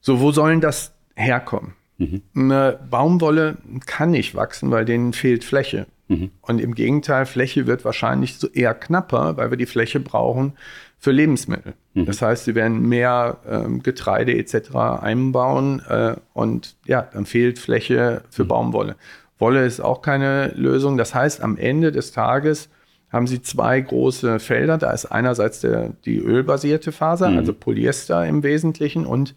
So, 0.00 0.20
wo 0.20 0.30
sollen 0.30 0.60
das 0.60 0.92
herkommen? 1.16 1.72
Mhm. 1.96 2.22
Eine 2.36 2.78
Baumwolle 2.88 3.56
kann 3.86 4.12
nicht 4.12 4.36
wachsen, 4.36 4.70
weil 4.70 4.84
denen 4.84 5.12
fehlt 5.12 5.42
Fläche. 5.42 5.86
Mhm. 6.06 6.30
Und 6.42 6.60
im 6.60 6.76
Gegenteil, 6.76 7.26
Fläche 7.26 7.66
wird 7.66 7.84
wahrscheinlich 7.84 8.36
so 8.36 8.48
eher 8.48 8.74
knapper, 8.74 9.36
weil 9.36 9.50
wir 9.50 9.58
die 9.58 9.66
Fläche 9.66 9.98
brauchen 9.98 10.52
für 10.98 11.12
Lebensmittel. 11.12 11.74
Mhm. 11.94 12.06
Das 12.06 12.22
heißt, 12.22 12.44
sie 12.44 12.54
werden 12.54 12.88
mehr 12.88 13.38
ähm, 13.48 13.82
Getreide 13.82 14.36
etc. 14.36 14.74
einbauen 14.74 15.80
äh, 15.88 16.16
und 16.34 16.76
ja, 16.86 17.08
dann 17.12 17.24
fehlt 17.24 17.58
Fläche 17.58 18.22
für 18.30 18.44
mhm. 18.44 18.48
Baumwolle. 18.48 18.96
Wolle 19.38 19.64
ist 19.64 19.80
auch 19.80 20.02
keine 20.02 20.48
Lösung. 20.56 20.96
Das 20.96 21.14
heißt, 21.14 21.40
am 21.40 21.56
Ende 21.56 21.92
des 21.92 22.10
Tages 22.10 22.68
haben 23.10 23.26
sie 23.26 23.40
zwei 23.40 23.80
große 23.80 24.40
Felder. 24.40 24.76
Da 24.76 24.90
ist 24.90 25.06
einerseits 25.06 25.60
der, 25.60 25.90
die 26.04 26.18
ölbasierte 26.18 26.92
Faser, 26.92 27.30
mhm. 27.30 27.38
also 27.38 27.52
Polyester 27.54 28.26
im 28.26 28.42
Wesentlichen 28.42 29.06
und 29.06 29.34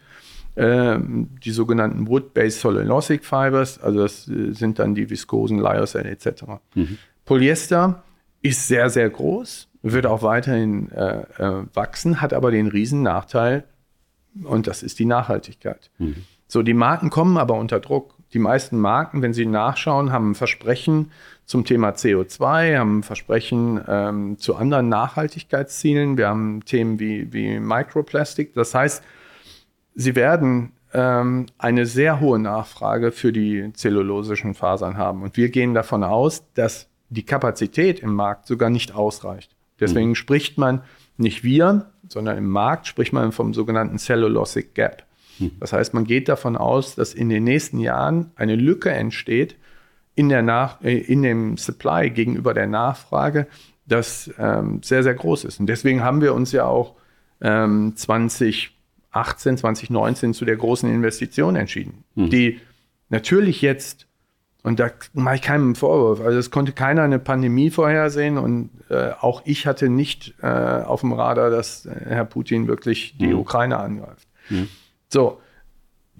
äh, 0.56 0.98
die 1.00 1.52
sogenannten 1.52 2.08
Wood-Based 2.08 2.60
Cellulosic 2.60 3.24
Fibers, 3.24 3.80
also 3.80 4.02
das 4.02 4.28
äh, 4.28 4.52
sind 4.52 4.80
dann 4.80 4.96
die 4.96 5.10
Viskosen, 5.10 5.60
Lyocell 5.60 6.06
etc. 6.08 6.44
Mhm. 6.76 6.98
Polyester 7.24 8.04
ist 8.42 8.68
sehr, 8.68 8.90
sehr 8.90 9.10
groß, 9.10 9.70
wird 9.84 10.06
auch 10.06 10.22
weiterhin 10.22 10.92
äh, 10.92 11.22
äh, 11.40 11.66
wachsen, 11.74 12.22
hat 12.22 12.34
aber 12.34 12.52
den 12.52 12.68
riesen 12.68 13.02
Nachteil 13.02 13.64
und 14.44 14.68
das 14.68 14.84
ist 14.84 15.00
die 15.00 15.06
Nachhaltigkeit. 15.06 15.90
Mhm. 15.98 16.24
So, 16.48 16.64
die 16.64 16.74
Marken 16.74 17.10
kommen 17.10 17.38
aber 17.38 17.56
unter 17.56 17.80
Druck. 17.80 18.16
Die 18.34 18.40
meisten 18.40 18.80
Marken, 18.80 19.22
wenn 19.22 19.34
sie 19.34 19.46
nachschauen, 19.46 20.12
haben 20.12 20.32
ein 20.32 20.36
Versprechen 20.36 21.12
zum 21.46 21.66
Thema 21.66 21.90
CO2, 21.92 22.78
haben 22.78 23.00
ein 23.00 23.04
Versprechen 23.04 23.82
ähm, 23.88 24.38
zu 24.38 24.56
anderen 24.56 24.90
Nachhaltigkeitszielen. 24.90 26.18
Wir 26.18 26.30
haben 26.30 26.64
Themen 26.64 27.00
wie, 27.00 27.32
wie 27.34 27.60
Microplastik. 27.60 28.54
Das 28.54 28.74
heißt, 28.74 29.04
sie 29.96 30.16
werden 30.16 30.72
ähm, 30.94 31.46
eine 31.58 31.86
sehr 31.86 32.20
hohe 32.20 32.40
Nachfrage 32.40 33.12
für 33.12 33.34
die 33.34 33.72
zellulosischen 33.74 34.54
Fasern 34.54 34.98
haben. 34.98 35.24
Und 35.24 35.36
wir 35.38 35.50
gehen 35.50 35.74
davon 35.74 36.04
aus, 36.04 36.44
dass 36.54 36.88
die 37.10 37.24
Kapazität 37.24 38.00
im 38.00 38.14
Markt 38.14 38.48
sogar 38.48 38.70
nicht 38.70 38.96
ausreicht. 38.96 39.56
Deswegen 39.82 40.10
mhm. 40.10 40.16
spricht 40.16 40.58
man 40.58 40.82
nicht 41.18 41.44
wir, 41.44 41.92
sondern 42.08 42.38
im 42.38 42.50
Markt 42.50 42.88
spricht 42.88 43.14
man 43.14 43.32
vom 43.32 43.54
sogenannten 43.54 43.98
Cellulosic 43.98 44.74
Gap. 44.76 45.04
Mhm. 45.40 45.52
Das 45.60 45.74
heißt, 45.74 45.94
man 45.94 46.06
geht 46.06 46.30
davon 46.30 46.56
aus, 46.56 46.96
dass 46.96 47.14
in 47.14 47.30
den 47.30 47.44
nächsten 47.44 47.80
Jahren 47.80 48.32
eine 48.36 48.56
Lücke 48.56 48.92
entsteht 48.92 49.56
in, 50.16 50.30
der 50.30 50.42
Nach 50.42 50.82
äh, 50.82 50.98
in 50.98 51.22
dem 51.22 51.58
Supply 51.58 52.10
gegenüber 52.10 52.54
der 52.54 52.68
Nachfrage, 52.68 53.48
das 53.86 54.32
ähm, 54.38 54.82
sehr, 54.84 55.04
sehr 55.04 55.14
groß 55.14 55.46
ist. 55.46 55.60
Und 55.60 55.68
deswegen 55.68 56.04
haben 56.04 56.22
wir 56.22 56.34
uns 56.34 56.52
ja 56.52 56.66
auch 56.66 56.96
ähm, 57.42 57.94
2018, 57.96 59.58
2019 59.58 60.34
zu 60.34 60.46
der 60.46 60.56
großen 60.56 60.90
Investition 60.90 61.56
entschieden, 61.56 62.04
mhm. 62.16 62.30
die 62.30 62.60
natürlich 63.10 63.62
jetzt 63.62 64.08
und 64.64 64.80
da 64.80 64.92
mache 65.14 65.36
ich 65.36 65.42
keinen 65.42 65.76
Vorwurf. 65.76 66.22
Also 66.22 66.38
es 66.38 66.52
konnte 66.52 66.72
keiner 66.72 67.02
eine 67.02 67.20
Pandemie 67.20 67.72
vorhersehen 67.72 68.38
und 68.38 68.70
äh, 68.90 69.12
auch 69.20 69.42
ich 69.46 69.66
hatte 69.66 69.90
nicht 69.90 70.36
äh, 70.42 70.48
auf 70.48 71.02
dem 71.02 71.14
Radar, 71.14 71.50
dass 71.50 71.86
äh, 71.86 71.92
Herr 72.10 72.26
Putin 72.26 72.68
wirklich 72.68 73.16
die 73.18 73.28
mhm. 73.28 73.40
Ukraine 73.40 73.78
angreift. 73.78 74.28
Mhm. 74.50 74.68
So, 75.10 75.40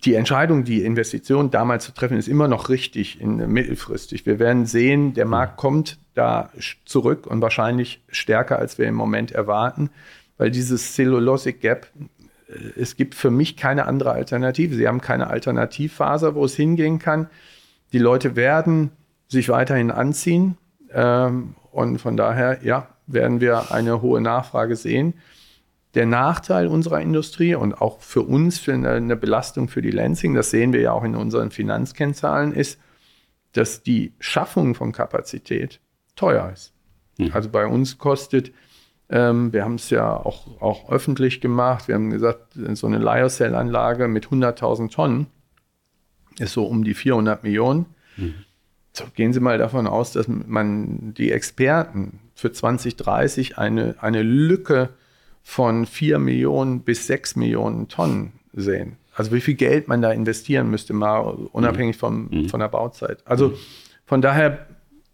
die 0.04 0.16
Entscheidung, 0.16 0.64
die 0.64 0.84
Investition 0.84 1.52
damals 1.52 1.86
zu 1.86 1.94
treffen, 1.94 2.18
ist 2.18 2.28
immer 2.28 2.48
noch 2.48 2.70
richtig 2.70 3.22
in, 3.22 3.36
mittelfristig. 3.52 4.26
Wir 4.26 4.40
werden 4.40 4.66
sehen, 4.66 5.14
der 5.14 5.26
mhm. 5.26 5.32
Markt 5.32 5.58
kommt 5.58 6.00
da 6.16 6.50
zurück 6.86 7.28
und 7.28 7.42
wahrscheinlich 7.42 8.02
stärker, 8.10 8.58
als 8.58 8.80
wir 8.80 8.88
im 8.88 8.96
Moment 8.96 9.32
erwarten, 9.32 9.92
weil 10.38 10.50
dieses 10.50 10.96
Cellulosic 10.96 11.62
Gap, 11.62 11.88
äh, 12.48 12.54
es 12.80 12.96
gibt 12.96 13.14
für 13.14 13.30
mich 13.30 13.56
keine 13.56 13.86
andere 13.86 14.14
Alternative. 14.14 14.74
Sie 14.74 14.88
haben 14.88 15.00
keine 15.00 15.28
Alternativfaser, 15.28 16.34
wo 16.34 16.46
es 16.46 16.56
hingehen 16.56 16.98
kann. 16.98 17.28
Die 17.94 18.00
Leute 18.00 18.36
werden 18.36 18.92
sich 19.28 19.50
weiterhin 19.50 19.92
anziehen 19.92 20.58
ähm, 20.92 21.56
und 21.72 22.00
von 22.00 22.18
daher, 22.18 22.60
ja, 22.64 22.88
werden 23.08 23.42
wir 23.42 23.72
eine 23.72 24.02
hohe 24.02 24.22
Nachfrage 24.22 24.76
sehen. 24.76 25.14
der 25.94 26.06
Nachteil 26.06 26.68
unserer 26.68 27.02
Industrie 27.02 27.54
und 27.54 27.82
auch 27.82 28.00
für 28.00 28.22
uns 28.22 28.60
für 28.60 28.74
eine, 28.74 28.92
eine 28.92 29.18
Belastung 29.18 29.68
für 29.68 29.82
die 29.82 29.92
Lansing, 29.92 30.34
das 30.34 30.50
sehen 30.50 30.72
wir 30.72 30.80
ja 30.80 30.94
auch 30.94 31.04
in 31.04 31.18
unseren 31.18 31.52
Finanzkennzahlen, 31.52 32.54
ist, 32.54 32.80
dass 33.52 33.84
die 33.84 34.14
Schaffung 34.20 34.74
von 34.74 34.94
Kapazität 34.94 35.82
teuer 36.16 36.50
ist. 36.54 36.74
Mhm. 37.18 37.32
Also 37.34 37.50
bei 37.50 37.66
uns 37.66 37.98
kostet, 37.98 38.54
ähm, 39.10 39.52
wir 39.52 39.66
haben 39.66 39.76
es 39.76 39.90
ja 39.90 40.16
auch, 40.16 40.62
auch 40.62 40.90
öffentlich 40.90 41.42
gemacht, 41.42 41.90
wir 41.90 41.96
haben 41.96 42.10
gesagt, 42.10 42.54
so 42.74 42.88
eine 42.88 43.00
Lyocell-Anlage 43.00 44.08
mit 44.08 44.28
100.000 44.28 44.92
Tonnen 44.92 45.28
ist 46.40 46.54
so 46.54 46.66
um 46.66 46.84
die 46.84 46.94
400 46.94 47.44
Millionen. 47.44 47.86
Mhm. 48.18 48.34
So, 48.94 49.06
gehen 49.16 49.32
Sie 49.32 49.40
mal 49.40 49.58
davon 49.58 49.88
aus, 49.88 50.12
dass 50.12 50.28
man 50.28 51.14
die 51.14 51.32
Experten 51.32 52.20
für 52.36 52.52
2030 52.52 53.58
eine, 53.58 53.96
eine 54.02 54.22
Lücke 54.22 54.90
von 55.44 55.86
4 55.86 56.20
Millionen 56.20 56.82
bis 56.82 57.08
6 57.08 57.36
Millionen 57.36 57.88
Tonnen 57.88 58.34
sehen. 58.54 58.98
Also 59.16 59.32
wie 59.32 59.42
viel 59.42 59.56
Geld 59.56 59.88
man 59.88 60.02
da 60.02 60.12
investieren 60.12 60.70
müsste, 60.70 60.94
mal 60.94 61.20
unabhängig 61.20 61.98
vom, 61.98 62.28
mhm. 62.30 62.50
von 62.50 62.60
der 62.60 62.68
Bauzeit. 62.68 63.26
Also 63.26 63.54
von 64.06 64.22
daher, 64.22 64.68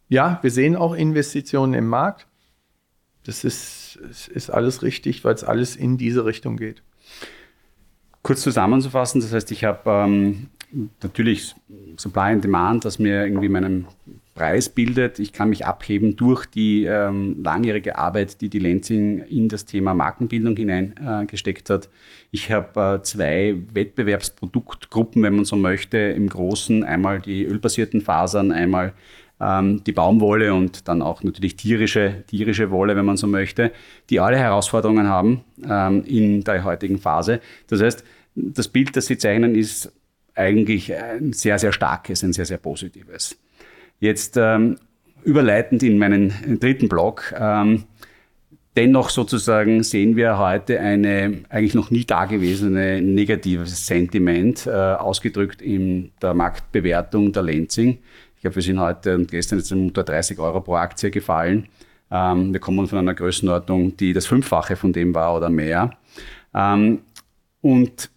ja, 0.09 0.39
wir 0.41 0.51
sehen 0.51 0.75
auch 0.75 0.93
Investitionen 0.93 1.73
im 1.73 1.87
Markt. 1.87 2.27
Das 3.25 3.43
ist, 3.43 3.99
ist 4.33 4.49
alles 4.49 4.83
richtig, 4.83 5.23
weil 5.23 5.35
es 5.35 5.43
alles 5.43 5.75
in 5.75 5.97
diese 5.97 6.25
Richtung 6.25 6.57
geht. 6.57 6.81
Kurz 8.23 8.41
zusammenzufassen, 8.41 9.21
das 9.21 9.33
heißt, 9.33 9.51
ich 9.51 9.63
habe 9.63 9.89
ähm, 9.89 10.49
natürlich 11.01 11.55
Supply 11.97 12.33
and 12.33 12.43
Demand, 12.43 12.85
das 12.85 12.99
mir 12.99 13.25
irgendwie 13.25 13.49
meinen 13.49 13.87
Preis 14.37 14.69
bildet. 14.69 15.17
Ich 15.17 15.33
kann 15.33 15.49
mich 15.49 15.65
abheben 15.65 16.15
durch 16.15 16.45
die 16.45 16.85
ähm, 16.85 17.41
langjährige 17.43 17.97
Arbeit, 17.97 18.39
die 18.41 18.49
die 18.49 18.59
Lenzing 18.59 19.19
in 19.19 19.49
das 19.49 19.65
Thema 19.65 19.95
Markenbildung 19.95 20.55
hineingesteckt 20.55 21.69
äh, 21.69 21.73
hat. 21.73 21.89
Ich 22.29 22.51
habe 22.51 22.99
äh, 22.99 23.01
zwei 23.01 23.55
Wettbewerbsproduktgruppen, 23.73 25.23
wenn 25.23 25.35
man 25.35 25.45
so 25.45 25.55
möchte, 25.55 25.97
im 25.97 26.29
Großen. 26.29 26.83
Einmal 26.83 27.19
die 27.19 27.45
ölbasierten 27.45 28.01
Fasern, 28.01 28.51
einmal 28.51 28.93
ähm, 29.39 29.83
die 29.83 29.91
Baumwolle 29.91 30.53
und 30.53 30.87
dann 30.87 31.01
auch 31.01 31.23
natürlich 31.23 31.55
tierische, 31.55 32.23
tierische 32.27 32.69
Wolle, 32.69 32.95
wenn 32.95 33.05
man 33.05 33.17
so 33.17 33.25
möchte, 33.25 33.71
die 34.11 34.19
alle 34.19 34.37
Herausforderungen 34.37 35.07
haben 35.07 35.43
ähm, 35.67 36.03
in 36.05 36.43
der 36.43 36.63
heutigen 36.63 36.99
Phase. 36.99 37.41
Das 37.67 37.81
heißt, 37.81 38.03
das 38.35 38.67
Bild, 38.67 38.95
das 38.95 39.07
Sie 39.07 39.17
zeichnen, 39.17 39.55
ist 39.55 39.91
eigentlich 40.37 40.93
ein 40.93 41.33
sehr, 41.33 41.59
sehr 41.59 41.71
starkes, 41.71 42.23
ein 42.23 42.33
sehr, 42.33 42.45
sehr 42.45 42.57
positives. 42.57 43.37
Jetzt 43.99 44.37
ähm, 44.37 44.77
überleitend 45.23 45.83
in 45.83 45.97
meinen 45.97 46.59
dritten 46.59 46.87
Block. 46.87 47.33
Ähm, 47.37 47.83
dennoch 48.75 49.09
sozusagen 49.09 49.83
sehen 49.83 50.15
wir 50.15 50.37
heute 50.37 50.79
eine 50.79 51.43
eigentlich 51.49 51.73
noch 51.73 51.89
nie 51.89 52.05
dagewesene 52.05 53.01
negatives 53.01 53.85
Sentiment, 53.85 54.67
äh, 54.67 54.71
ausgedrückt 54.71 55.61
in 55.61 56.11
der 56.21 56.33
Marktbewertung 56.33 57.33
der 57.33 57.43
Lenzing. 57.43 57.97
Ich 58.35 58.41
glaube, 58.41 58.55
wir 58.55 58.63
sind 58.63 58.79
heute 58.79 59.15
und 59.15 59.31
gestern 59.31 59.59
jetzt 59.59 59.71
unter 59.71 60.03
30 60.03 60.37
Euro 60.37 60.61
pro 60.61 60.75
Aktie 60.75 61.09
gefallen. 61.09 61.67
Ähm, 62.11 62.53
wir 62.53 62.59
kommen 62.59 62.87
von 62.87 62.99
einer 62.99 63.15
Größenordnung, 63.15 63.97
die 63.97 64.13
das 64.13 64.27
Fünffache 64.27 64.75
von 64.75 64.93
dem 64.93 65.13
war 65.15 65.35
oder 65.35 65.49
mehr. 65.49 65.91
Ähm, 66.53 66.99
und 67.61 68.09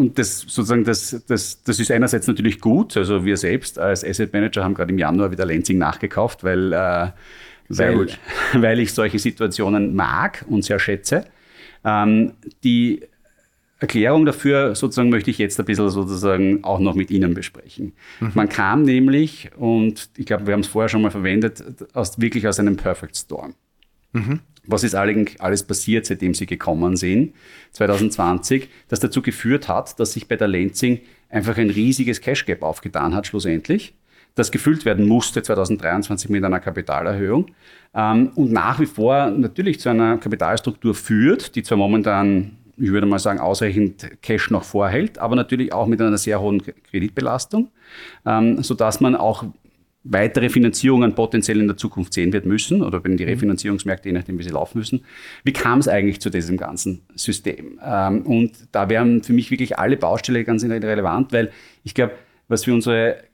und 0.00 0.18
das 0.18 0.40
sozusagen, 0.40 0.84
das, 0.84 1.22
das, 1.28 1.62
das 1.62 1.78
ist 1.78 1.90
einerseits 1.90 2.26
natürlich 2.26 2.58
gut. 2.58 2.96
Also 2.96 3.24
wir 3.24 3.36
selbst 3.36 3.78
als 3.78 4.02
Asset 4.04 4.32
Manager 4.32 4.64
haben 4.64 4.74
gerade 4.74 4.90
im 4.90 4.98
Januar 4.98 5.30
wieder 5.30 5.44
Lenzing 5.44 5.76
nachgekauft, 5.76 6.42
weil, 6.42 6.72
äh, 6.72 7.08
weil, 7.68 8.06
weil 8.54 8.80
ich 8.80 8.94
solche 8.94 9.18
Situationen 9.18 9.94
mag 9.94 10.44
und 10.48 10.64
sehr 10.64 10.78
schätze. 10.78 11.26
Ähm, 11.84 12.32
die 12.64 13.02
Erklärung 13.78 14.24
dafür 14.24 14.74
sozusagen 14.74 15.10
möchte 15.10 15.30
ich 15.30 15.38
jetzt 15.38 15.60
ein 15.60 15.66
bisschen 15.66 15.90
sozusagen 15.90 16.64
auch 16.64 16.80
noch 16.80 16.94
mit 16.94 17.10
Ihnen 17.10 17.34
besprechen. 17.34 17.92
Mhm. 18.20 18.32
Man 18.34 18.48
kam 18.48 18.82
nämlich, 18.82 19.50
und 19.56 20.08
ich 20.16 20.24
glaube, 20.24 20.46
wir 20.46 20.54
haben 20.54 20.60
es 20.60 20.66
vorher 20.66 20.88
schon 20.88 21.02
mal 21.02 21.10
verwendet, 21.10 21.62
aus, 21.92 22.18
wirklich 22.18 22.48
aus 22.48 22.58
einem 22.58 22.76
Perfect 22.76 23.16
Storm. 23.16 23.54
Mhm 24.12 24.40
was 24.70 24.84
ist 24.84 24.94
alles 24.94 25.62
passiert, 25.62 26.06
seitdem 26.06 26.34
Sie 26.34 26.46
gekommen 26.46 26.96
sind, 26.96 27.34
2020, 27.72 28.68
das 28.88 29.00
dazu 29.00 29.22
geführt 29.22 29.68
hat, 29.68 29.98
dass 29.98 30.12
sich 30.12 30.28
bei 30.28 30.36
der 30.36 30.48
Lenzing 30.48 31.00
einfach 31.28 31.56
ein 31.56 31.70
riesiges 31.70 32.20
Cash 32.20 32.46
Gap 32.46 32.62
aufgetan 32.62 33.14
hat, 33.14 33.26
schlussendlich, 33.26 33.94
das 34.34 34.50
gefüllt 34.50 34.84
werden 34.84 35.06
musste 35.08 35.42
2023 35.42 36.30
mit 36.30 36.44
einer 36.44 36.60
Kapitalerhöhung 36.60 37.46
ähm, 37.94 38.30
und 38.34 38.52
nach 38.52 38.78
wie 38.80 38.86
vor 38.86 39.30
natürlich 39.30 39.80
zu 39.80 39.88
einer 39.88 40.18
Kapitalstruktur 40.18 40.94
führt, 40.94 41.56
die 41.56 41.62
zwar 41.62 41.78
momentan 41.78 42.56
ich 42.80 42.90
würde 42.90 43.06
mal 43.06 43.18
sagen, 43.18 43.40
ausreichend 43.40 44.22
Cash 44.22 44.50
noch 44.50 44.64
vorhält, 44.64 45.18
aber 45.18 45.36
natürlich 45.36 45.72
auch 45.72 45.86
mit 45.86 46.00
einer 46.00 46.16
sehr 46.16 46.40
hohen 46.40 46.62
Kreditbelastung, 46.90 47.70
ähm, 48.24 48.62
sodass 48.62 49.00
man 49.00 49.14
auch 49.14 49.44
weitere 50.02 50.48
Finanzierungen 50.48 51.14
potenziell 51.14 51.60
in 51.60 51.66
der 51.66 51.76
Zukunft 51.76 52.14
sehen 52.14 52.32
wird 52.32 52.46
müssen 52.46 52.82
oder 52.82 53.04
wenn 53.04 53.16
die 53.16 53.24
mhm. 53.24 53.30
Refinanzierungsmärkte, 53.30 54.08
je 54.08 54.14
nachdem, 54.14 54.38
wie 54.38 54.42
sie 54.42 54.50
laufen 54.50 54.78
müssen. 54.78 55.04
Wie 55.44 55.52
kam 55.52 55.78
es 55.78 55.88
eigentlich 55.88 56.20
zu 56.20 56.30
diesem 56.30 56.56
ganzen 56.56 57.02
System? 57.14 57.78
Ähm, 57.84 58.22
und 58.22 58.52
da 58.72 58.88
wären 58.88 59.22
für 59.22 59.34
mich 59.34 59.50
wirklich 59.50 59.78
alle 59.78 59.96
Baustelle 59.96 60.44
ganz 60.44 60.64
relevant, 60.64 61.32
weil 61.32 61.50
ich 61.84 61.94
glaube, 61.94 62.14
was 62.48 62.64
für 62.64 62.72
unsere 62.72 63.24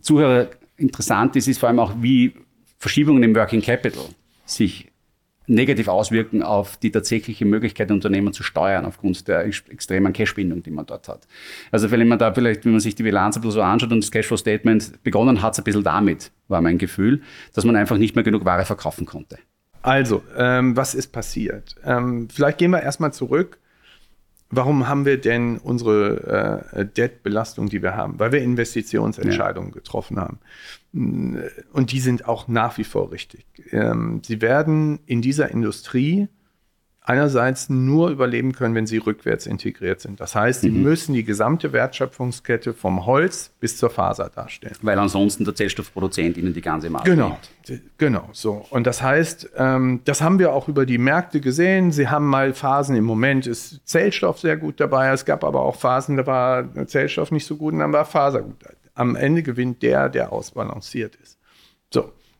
Zuhörer 0.00 0.50
interessant 0.76 1.36
ist, 1.36 1.48
ist 1.48 1.58
vor 1.58 1.68
allem 1.68 1.78
auch, 1.78 1.94
wie 2.00 2.34
Verschiebungen 2.78 3.22
im 3.22 3.34
Working 3.34 3.62
Capital 3.62 4.04
sich 4.44 4.91
negativ 5.46 5.88
auswirken 5.88 6.42
auf 6.42 6.76
die 6.76 6.90
tatsächliche 6.90 7.44
Möglichkeit, 7.44 7.90
Unternehmen 7.90 8.32
zu 8.32 8.42
steuern 8.42 8.84
aufgrund 8.84 9.26
der 9.28 9.44
extremen 9.44 10.12
Cashbindung, 10.12 10.62
die 10.62 10.70
man 10.70 10.86
dort 10.86 11.08
hat. 11.08 11.26
Also 11.70 11.90
wenn 11.90 12.06
man 12.06 12.18
da 12.18 12.32
vielleicht, 12.32 12.64
wenn 12.64 12.72
man 12.72 12.80
sich 12.80 12.94
die 12.94 13.02
Bilanz 13.02 13.36
ein 13.36 13.42
bisschen 13.42 13.54
so 13.54 13.62
anschaut 13.62 13.92
und 13.92 14.02
das 14.02 14.10
Cashflow-Statement 14.10 15.02
begonnen 15.02 15.42
hat, 15.42 15.54
es 15.54 15.58
ein 15.58 15.64
bisschen 15.64 15.84
damit, 15.84 16.30
war 16.48 16.60
mein 16.60 16.78
Gefühl, 16.78 17.22
dass 17.54 17.64
man 17.64 17.76
einfach 17.76 17.98
nicht 17.98 18.14
mehr 18.14 18.24
genug 18.24 18.44
Ware 18.44 18.64
verkaufen 18.64 19.06
konnte. 19.06 19.38
Also, 19.82 20.22
ähm, 20.36 20.76
was 20.76 20.94
ist 20.94 21.08
passiert? 21.12 21.74
Ähm, 21.84 22.28
vielleicht 22.32 22.58
gehen 22.58 22.70
wir 22.70 22.82
erstmal 22.82 23.12
zurück 23.12 23.58
Warum 24.54 24.86
haben 24.86 25.06
wir 25.06 25.18
denn 25.18 25.56
unsere 25.56 26.66
äh, 26.74 26.84
Debt-Belastung, 26.84 27.70
die 27.70 27.82
wir 27.82 27.96
haben? 27.96 28.20
Weil 28.20 28.32
wir 28.32 28.42
Investitionsentscheidungen 28.42 29.70
ja. 29.70 29.74
getroffen 29.74 30.20
haben. 30.20 30.40
Und 30.92 31.90
die 31.90 32.00
sind 32.00 32.28
auch 32.28 32.48
nach 32.48 32.76
wie 32.76 32.84
vor 32.84 33.12
richtig. 33.12 33.46
Ähm, 33.70 34.20
sie 34.22 34.42
werden 34.42 35.00
in 35.06 35.22
dieser 35.22 35.50
Industrie 35.50 36.28
einerseits 37.04 37.68
nur 37.68 38.10
überleben 38.10 38.52
können, 38.52 38.74
wenn 38.74 38.86
sie 38.86 38.98
rückwärts 38.98 39.46
integriert 39.46 40.00
sind. 40.00 40.20
Das 40.20 40.34
heißt, 40.34 40.60
sie 40.60 40.70
mhm. 40.70 40.82
müssen 40.82 41.14
die 41.14 41.24
gesamte 41.24 41.72
Wertschöpfungskette 41.72 42.74
vom 42.74 43.06
Holz 43.06 43.50
bis 43.58 43.76
zur 43.76 43.90
Faser 43.90 44.30
darstellen. 44.32 44.76
Weil 44.82 44.98
ansonsten 44.98 45.44
der 45.44 45.54
Zellstoffproduzent 45.54 46.36
ihnen 46.36 46.54
die 46.54 46.60
ganze 46.60 46.90
Marke 46.90 47.10
Genau, 47.10 47.38
gibt. 47.64 47.82
genau 47.98 48.28
so. 48.32 48.64
Und 48.70 48.86
das 48.86 49.02
heißt, 49.02 49.50
ähm, 49.56 50.00
das 50.04 50.20
haben 50.20 50.38
wir 50.38 50.52
auch 50.52 50.68
über 50.68 50.86
die 50.86 50.98
Märkte 50.98 51.40
gesehen. 51.40 51.90
Sie 51.90 52.08
haben 52.08 52.26
mal 52.26 52.54
Phasen, 52.54 52.94
im 52.94 53.04
Moment 53.04 53.46
ist 53.46 53.80
Zellstoff 53.86 54.38
sehr 54.38 54.56
gut 54.56 54.78
dabei. 54.78 55.10
Es 55.10 55.24
gab 55.24 55.42
aber 55.42 55.62
auch 55.62 55.76
Phasen, 55.76 56.16
da 56.16 56.26
war 56.26 56.86
Zellstoff 56.86 57.32
nicht 57.32 57.46
so 57.46 57.56
gut 57.56 57.72
und 57.72 57.80
dann 57.80 57.92
war 57.92 58.04
Faser 58.04 58.42
gut. 58.42 58.56
Am 58.94 59.16
Ende 59.16 59.42
gewinnt 59.42 59.82
der, 59.82 60.08
der 60.08 60.32
ausbalanciert 60.32 61.16
ist. 61.16 61.38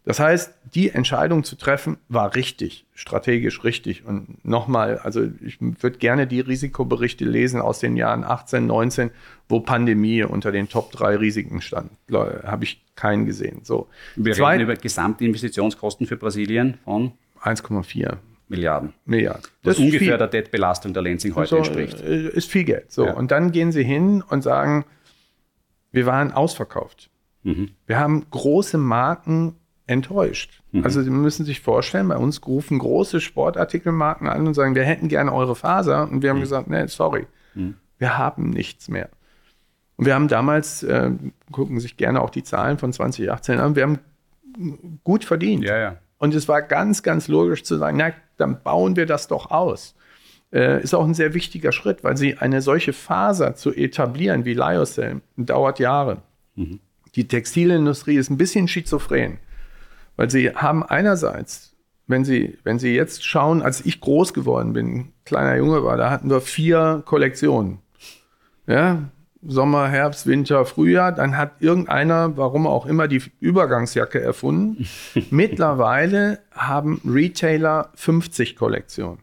Das 0.05 0.19
heißt, 0.19 0.53
die 0.75 0.91
Entscheidung 0.91 1.45
zu 1.45 1.55
treffen 1.55 1.97
war 2.09 2.35
richtig, 2.35 2.87
strategisch 2.93 3.63
richtig. 3.63 4.05
Und 4.05 4.45
nochmal, 4.45 4.99
also 4.99 5.23
ich 5.45 5.59
würde 5.61 5.99
gerne 5.99 6.27
die 6.27 6.41
Risikoberichte 6.41 7.25
lesen 7.25 7.61
aus 7.61 7.79
den 7.79 7.97
Jahren 7.97 8.25
18, 8.25 8.67
19, 8.67 9.11
wo 9.49 9.61
Pandemie 9.61 10.25
unter 10.25 10.51
den 10.51 10.69
Top 10.69 10.91
3 10.91 11.17
Risiken 11.17 11.61
stand. 11.61 11.93
Habe 12.11 12.65
ich 12.65 12.85
keinen 12.97 13.27
gesehen. 13.27 13.61
So. 13.63 13.89
Wir 14.17 14.35
Zwei, 14.35 14.53
reden 14.53 14.65
über 14.65 14.75
Gesamtinvestitionskosten 14.75 16.07
für 16.09 16.17
Brasilien 16.17 16.79
von 16.85 17.13
1,4 17.41 18.17
Milliarden. 18.49 18.93
Milliarden. 19.07 19.43
Das, 19.63 19.77
das 19.77 19.79
ungefähr 19.79 20.19
der 20.19 20.27
Debtbelastung 20.27 20.93
der 20.93 21.03
Lenzing 21.03 21.35
heute 21.35 21.49
so, 21.49 21.57
entspricht. 21.59 22.01
Äh, 22.01 22.29
ist 22.29 22.51
viel 22.51 22.65
Geld. 22.65 22.93
So. 22.93 23.07
Ja. 23.07 23.15
Und 23.15 23.31
dann 23.31 23.51
gehen 23.51 23.73
sie 23.73 23.83
hin 23.83 24.23
und 24.29 24.43
sagen, 24.43 24.85
wir 25.91 26.07
waren 26.07 26.33
ausverkauft. 26.33 27.09
Mhm. 27.45 27.71
Wir 27.87 27.99
haben 27.99 28.27
große 28.31 28.77
Marken 28.77 29.57
enttäuscht. 29.93 30.63
Mhm. 30.73 30.85
Also 30.85 31.03
Sie 31.03 31.11
müssen 31.11 31.45
sich 31.45 31.61
vorstellen, 31.61 32.09
bei 32.09 32.17
uns 32.17 32.45
rufen 32.47 32.79
große 32.79 33.21
Sportartikelmarken 33.21 34.29
an 34.29 34.47
und 34.47 34.55
sagen, 34.55 34.75
wir 34.75 34.85
hätten 34.85 35.09
gerne 35.09 35.33
eure 35.33 35.55
Faser. 35.55 36.09
Und 36.11 36.23
wir 36.23 36.31
haben 36.31 36.39
mhm. 36.39 36.43
gesagt, 36.43 36.69
nee, 36.69 36.87
sorry, 36.87 37.27
mhm. 37.55 37.75
wir 37.99 38.19
haben 38.19 38.51
nichts 38.51 38.89
mehr. 38.89 39.09
Und 39.97 40.07
wir 40.07 40.15
haben 40.15 40.29
damals, 40.29 40.83
äh, 40.83 41.11
gucken 41.51 41.79
sich 41.79 41.97
gerne 41.97 42.21
auch 42.21 42.31
die 42.31 42.43
Zahlen 42.43 42.79
von 42.79 42.93
2018 42.93 43.59
an, 43.61 43.77
wir 43.77 43.83
haben 43.83 43.99
gut 45.05 45.25
verdient. 45.25 45.65
Ja, 45.65 45.79
ja. 45.79 45.97
Und 46.19 46.35
es 46.35 46.49
war 46.49 46.63
ganz, 46.63 47.03
ganz 47.03 47.29
logisch 47.29 47.65
zu 47.65 47.77
sagen, 47.77 47.97
na, 47.97 48.13
dann 48.37 48.63
bauen 48.63 48.97
wir 48.97 49.07
das 49.07 49.29
doch 49.29 49.51
aus. 49.51 49.95
Äh, 50.53 50.83
ist 50.83 50.95
auch 50.95 51.05
ein 51.05 51.15
sehr 51.15 51.35
wichtiger 51.35 51.73
Schritt, 51.73 52.05
weil 52.05 52.17
sie 52.17 52.37
eine 52.37 52.63
solche 52.63 52.93
Faser 52.93 53.55
zu 53.55 53.73
etablieren 53.73 54.45
wie 54.45 54.55
Lyocell 54.55 55.21
dauert 55.37 55.79
Jahre. 55.79 56.23
Mhm. 56.55 56.81
Die 57.15 57.27
Textilindustrie 57.27 58.17
ist 58.17 58.31
ein 58.31 58.37
bisschen 58.37 58.69
schizophren. 58.69 59.39
Weil 60.17 60.31
sie 60.31 60.51
haben 60.51 60.83
einerseits 60.83 61.73
wenn 62.13 62.25
Sie, 62.25 62.59
wenn 62.65 62.79
Sie 62.79 62.95
jetzt 62.95 63.25
schauen, 63.25 63.63
als 63.63 63.85
ich 63.87 64.01
groß 64.01 64.35
geworden 64.35 64.73
bin, 64.73 65.13
kleiner 65.25 65.57
Junge 65.57 65.85
war, 65.85 65.97
da 65.97 66.11
hatten 66.11 66.31
wir 66.31 66.41
vier 66.41 67.03
Kollektionen. 67.07 67.79
Ja, 68.67 69.11
Sommer, 69.45 69.89
Herbst, 69.89 70.27
Winter, 70.27 70.65
Frühjahr. 70.65 71.13
Dann 71.13 71.37
hat 71.37 71.61
irgendeiner, 71.61 72.37
warum 72.37 72.67
auch 72.67 72.87
immer, 72.87 73.09
die 73.09 73.23
Übergangsjacke 73.41 74.21
erfunden. 74.21 74.87
Mittlerweile 75.31 76.41
haben 76.53 77.01
Retailer 77.05 77.91
50 77.95 78.57
Kollektionen. 78.57 79.19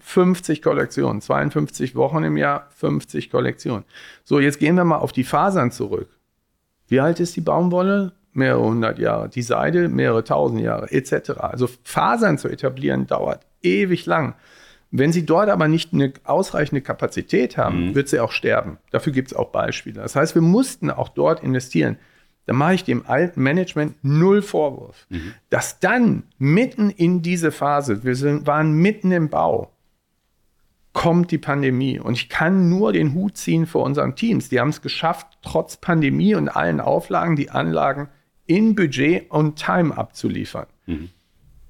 50 0.00 0.60
Kollektionen, 0.60 1.22
52 1.22 1.94
Wochen 1.94 2.24
im 2.24 2.36
Jahr, 2.36 2.68
50 2.76 3.30
Kollektionen. 3.30 3.84
So, 4.22 4.38
jetzt 4.38 4.58
gehen 4.58 4.74
wir 4.74 4.84
mal 4.84 4.98
auf 4.98 5.12
die 5.12 5.24
Fasern 5.24 5.70
zurück. 5.70 6.10
Wie 6.88 7.00
alt 7.00 7.20
ist 7.20 7.36
die 7.36 7.40
Baumwolle? 7.40 8.12
Mehrere 8.32 8.64
hundert 8.64 8.98
Jahre. 8.98 9.28
Die 9.28 9.42
Seide 9.42 9.88
mehrere 9.88 10.24
tausend 10.24 10.60
Jahre, 10.60 10.90
etc. 10.90 11.32
Also 11.38 11.68
Fasern 11.84 12.38
zu 12.38 12.48
etablieren 12.48 13.06
dauert 13.06 13.44
ewig 13.62 14.06
lang. 14.06 14.34
Wenn 14.90 15.12
sie 15.12 15.24
dort 15.24 15.48
aber 15.48 15.68
nicht 15.68 15.94
eine 15.94 16.12
ausreichende 16.24 16.82
Kapazität 16.82 17.56
haben, 17.56 17.88
mhm. 17.88 17.94
wird 17.94 18.08
sie 18.08 18.20
auch 18.20 18.32
sterben. 18.32 18.78
Dafür 18.90 19.12
gibt 19.12 19.32
es 19.32 19.36
auch 19.36 19.50
Beispiele. 19.50 20.00
Das 20.00 20.16
heißt, 20.16 20.34
wir 20.34 20.42
mussten 20.42 20.90
auch 20.90 21.08
dort 21.08 21.42
investieren. 21.42 21.96
Da 22.46 22.52
mache 22.52 22.74
ich 22.74 22.84
dem 22.84 23.06
alten 23.06 23.42
Management 23.42 23.96
null 24.02 24.42
Vorwurf. 24.42 25.06
Mhm. 25.08 25.32
Dass 25.48 25.80
dann 25.80 26.24
mitten 26.38 26.90
in 26.90 27.22
diese 27.22 27.52
Phase, 27.52 28.04
wir 28.04 28.16
sind, 28.16 28.46
waren 28.46 28.72
mitten 28.74 29.12
im 29.12 29.30
Bau, 29.30 29.72
kommt 30.92 31.30
die 31.30 31.38
Pandemie. 31.38 31.98
Und 31.98 32.12
ich 32.12 32.28
kann 32.28 32.68
nur 32.68 32.92
den 32.92 33.14
Hut 33.14 33.38
ziehen 33.38 33.64
vor 33.64 33.84
unseren 33.84 34.14
Teams. 34.14 34.50
Die 34.50 34.60
haben 34.60 34.68
es 34.68 34.82
geschafft, 34.82 35.26
trotz 35.42 35.78
Pandemie 35.78 36.34
und 36.34 36.50
allen 36.50 36.80
Auflagen, 36.80 37.36
die 37.36 37.50
Anlagen 37.50 38.08
in 38.46 38.74
Budget 38.74 39.30
und 39.30 39.56
Time 39.56 39.96
abzuliefern. 39.96 40.66
Mhm. 40.86 41.10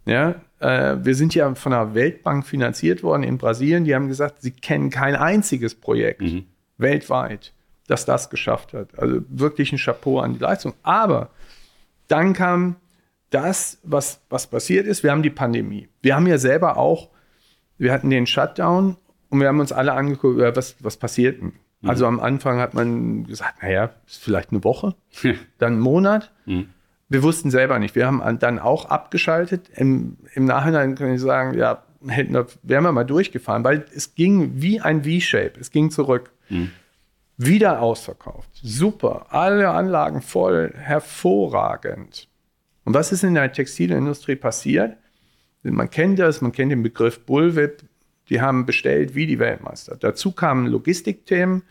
Ja, 0.04 0.34
äh, 0.58 0.96
wir 1.02 1.14
sind 1.14 1.34
ja 1.34 1.54
von 1.54 1.72
der 1.72 1.94
Weltbank 1.94 2.46
finanziert 2.46 3.02
worden 3.02 3.22
in 3.22 3.38
Brasilien. 3.38 3.84
Die 3.84 3.94
haben 3.94 4.08
gesagt, 4.08 4.42
sie 4.42 4.50
kennen 4.50 4.90
kein 4.90 5.14
einziges 5.14 5.74
Projekt 5.74 6.22
mhm. 6.22 6.46
weltweit, 6.78 7.52
das 7.86 8.04
das 8.04 8.30
geschafft 8.30 8.72
hat. 8.72 8.98
Also 8.98 9.22
wirklich 9.28 9.72
ein 9.72 9.78
Chapeau 9.78 10.18
an 10.18 10.34
die 10.34 10.40
Leistung. 10.40 10.74
Aber 10.82 11.30
dann 12.08 12.32
kam 12.32 12.76
das, 13.30 13.78
was, 13.82 14.20
was 14.28 14.46
passiert 14.46 14.86
ist. 14.86 15.02
Wir 15.02 15.10
haben 15.10 15.22
die 15.22 15.30
Pandemie. 15.30 15.88
Wir 16.02 16.16
haben 16.16 16.26
ja 16.26 16.38
selber 16.38 16.76
auch, 16.76 17.08
wir 17.78 17.92
hatten 17.92 18.10
den 18.10 18.26
Shutdown 18.26 18.96
und 19.30 19.40
wir 19.40 19.48
haben 19.48 19.60
uns 19.60 19.72
alle 19.72 19.92
angeguckt, 19.92 20.38
was, 20.56 20.76
was 20.80 20.96
passiert 20.96 21.40
denn? 21.40 21.52
Mhm. 21.82 21.90
Also 21.90 22.06
am 22.06 22.20
Anfang 22.20 22.58
hat 22.58 22.74
man 22.74 23.26
gesagt, 23.26 23.62
naja, 23.62 23.90
ist 24.06 24.22
vielleicht 24.22 24.50
eine 24.50 24.64
Woche, 24.64 24.94
dann 25.58 25.74
einen 25.74 25.80
Monat. 25.80 26.32
Mhm 26.46 26.68
wir 27.12 27.22
wussten 27.22 27.50
selber 27.50 27.78
nicht. 27.78 27.94
Wir 27.94 28.06
haben 28.06 28.38
dann 28.38 28.58
auch 28.58 28.86
abgeschaltet. 28.86 29.68
Im, 29.76 30.16
im 30.34 30.46
Nachhinein 30.46 30.94
kann 30.94 31.12
ich 31.12 31.20
sagen, 31.20 31.58
ja, 31.58 31.82
hätten 32.06 32.32
wir, 32.32 32.46
wären 32.62 32.84
wir 32.84 32.92
mal 32.92 33.04
durchgefahren, 33.04 33.64
weil 33.64 33.84
es 33.94 34.14
ging 34.14 34.62
wie 34.62 34.80
ein 34.80 35.04
V-Shape. 35.04 35.52
Es 35.60 35.70
ging 35.70 35.90
zurück. 35.90 36.32
Mhm. 36.48 36.70
Wieder 37.36 37.80
ausverkauft. 37.80 38.48
Super. 38.54 39.26
Alle 39.30 39.70
Anlagen 39.70 40.22
voll. 40.22 40.72
Hervorragend. 40.76 42.28
Und 42.84 42.94
was 42.94 43.12
ist 43.12 43.24
in 43.24 43.34
der 43.34 43.52
Textilindustrie 43.52 44.36
passiert? 44.36 44.96
Man 45.62 45.90
kennt 45.90 46.18
das, 46.18 46.40
man 46.40 46.52
kennt 46.52 46.72
den 46.72 46.82
Begriff 46.82 47.20
Bullwhip. 47.26 47.84
Die 48.28 48.40
haben 48.40 48.66
bestellt 48.66 49.14
wie 49.14 49.26
die 49.26 49.38
Weltmeister. 49.38 49.96
Dazu 49.98 50.32
kamen 50.32 50.66
Logistikthemen. 50.66 51.62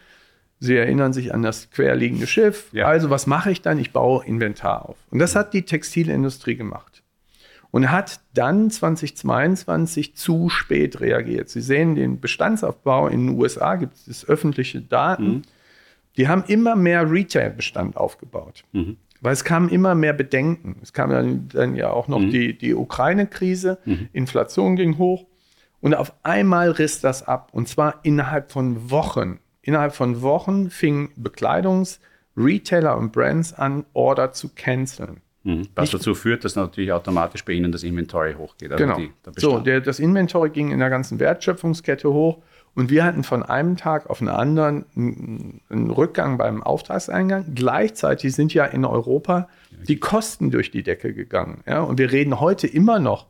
Sie 0.60 0.76
erinnern 0.76 1.12
sich 1.12 1.34
an 1.34 1.41
das 1.41 1.72
querliegende 1.72 2.28
Schiff. 2.28 2.70
Ja. 2.72 2.86
Also 2.86 3.10
was 3.10 3.26
mache 3.26 3.52
ich 3.52 3.62
dann? 3.62 3.80
Ich 3.80 3.91
baue 3.91 4.24
Inventar 4.26 4.88
auf. 4.88 4.97
Und 5.10 5.20
das 5.20 5.36
hat 5.36 5.54
die 5.54 5.64
Textilindustrie 5.64 6.56
gemacht. 6.56 7.04
Und 7.72 7.89
hat 7.89 8.20
dann 8.34 8.70
2022 8.70 10.16
zu 10.16 10.49
spät 10.49 10.99
reagiert. 10.99 11.49
Sie 11.49 11.62
sehen 11.62 11.95
den 11.95 12.20
Bestandsaufbau 12.20 13.08
in 13.08 13.28
den 13.28 13.39
USA, 13.39 13.76
gibt 13.76 13.95
es 14.08 14.28
öffentliche 14.28 14.82
Daten. 14.82 15.24
Mhm. 15.24 15.41
Die 16.18 16.28
haben 16.28 16.43
immer 16.47 16.76
mehr 16.76 17.10
Retail-Bestand 17.10 17.95
aufgebaut. 17.97 18.64
Mhm. 18.74 18.97
Weil 19.22 19.34
es 19.34 19.43
kamen 19.43 19.70
immer 19.70 19.95
mehr 19.95 20.14
Bedenken. 20.14 20.78
Es 20.82 20.93
kam 20.93 21.12
dann, 21.12 21.47
dann 21.47 21.76
ja 21.76 21.91
auch 21.91 22.08
noch 22.08 22.20
mhm. 22.20 22.32
die, 22.32 22.58
die 22.58 22.76
Ukraine-Krise, 22.76 23.78
mhm. 23.86 24.10
Inflation 24.14 24.76
ging 24.76 24.97
hoch. 24.97 25.26
Und 25.82 25.95
auf 25.95 26.13
einmal 26.23 26.71
riss 26.71 27.01
das 27.01 27.27
ab. 27.27 27.49
Und 27.51 27.67
zwar 27.67 27.99
innerhalb 28.03 28.51
von 28.51 28.91
Wochen 28.91 29.39
innerhalb 29.61 29.95
von 29.95 30.21
Wochen 30.21 30.69
fingen 30.69 31.09
Bekleidungsretailer 31.15 32.97
und 32.97 33.11
Brands 33.11 33.53
an, 33.53 33.86
Order 33.93 34.32
zu 34.32 34.49
canceln. 34.55 35.21
Mhm. 35.43 35.67
Was 35.75 35.91
Nicht, 35.91 35.93
dazu 35.95 36.13
führt, 36.13 36.45
dass 36.45 36.55
natürlich 36.55 36.91
automatisch 36.91 37.43
bei 37.43 37.53
Ihnen 37.53 37.71
das 37.71 37.84
Inventory 37.84 38.34
hochgeht. 38.34 38.71
Also 38.71 38.84
genau. 38.84 38.97
Die, 38.97 39.11
der 39.25 39.34
so, 39.38 39.59
der, 39.59 39.82
das 39.82 39.99
Inventory 39.99 40.49
ging 40.49 40.71
in 40.71 40.79
der 40.79 40.89
ganzen 40.89 41.19
Wertschöpfungskette 41.19 42.11
hoch 42.11 42.39
und 42.75 42.89
wir 42.89 43.03
hatten 43.03 43.23
von 43.23 43.43
einem 43.43 43.75
Tag 43.75 44.09
auf 44.09 44.19
den 44.19 44.29
anderen 44.29 44.86
einen 45.69 45.91
Rückgang 45.91 46.38
beim 46.38 46.61
Auftragseingang. 46.61 47.53
Gleichzeitig 47.55 48.34
sind 48.34 48.53
ja 48.53 48.65
in 48.65 48.86
Europa 48.86 49.49
die 49.88 49.97
Kosten 49.97 50.51
durch 50.51 50.69
die 50.71 50.84
Decke 50.84 51.13
gegangen. 51.13 51.63
Ja? 51.65 51.82
Und 51.82 51.97
wir 51.97 52.11
reden 52.11 52.39
heute 52.39 52.67
immer 52.67 52.99
noch 52.99 53.25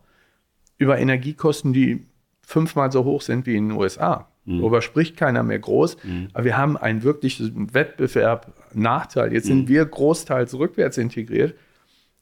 über 0.78 1.00
Energiekosten, 1.00 1.74
die 1.74 2.06
fünfmal 2.52 2.92
so 2.92 3.06
hoch 3.06 3.22
sind 3.22 3.46
wie 3.46 3.56
in 3.56 3.70
den 3.70 3.78
USA. 3.78 4.28
Mhm. 4.46 4.60
Darüber 4.60 4.82
spricht 4.82 5.18
keiner 5.18 5.44
mehr 5.44 5.60
groß. 5.60 5.98
Mhm. 6.04 6.28
Aber 6.34 6.44
wir 6.44 6.58
haben 6.58 6.78
einen 6.78 7.04
wirklichen 7.04 7.74
Wettbewerb, 7.74 8.54
Nachteil. 8.74 9.34
Jetzt 9.34 9.46
mhm. 9.46 9.50
sind 9.50 9.70
wir 9.70 9.86
großteils 9.86 10.54
rückwärts 10.56 10.98
integriert. 10.98 11.56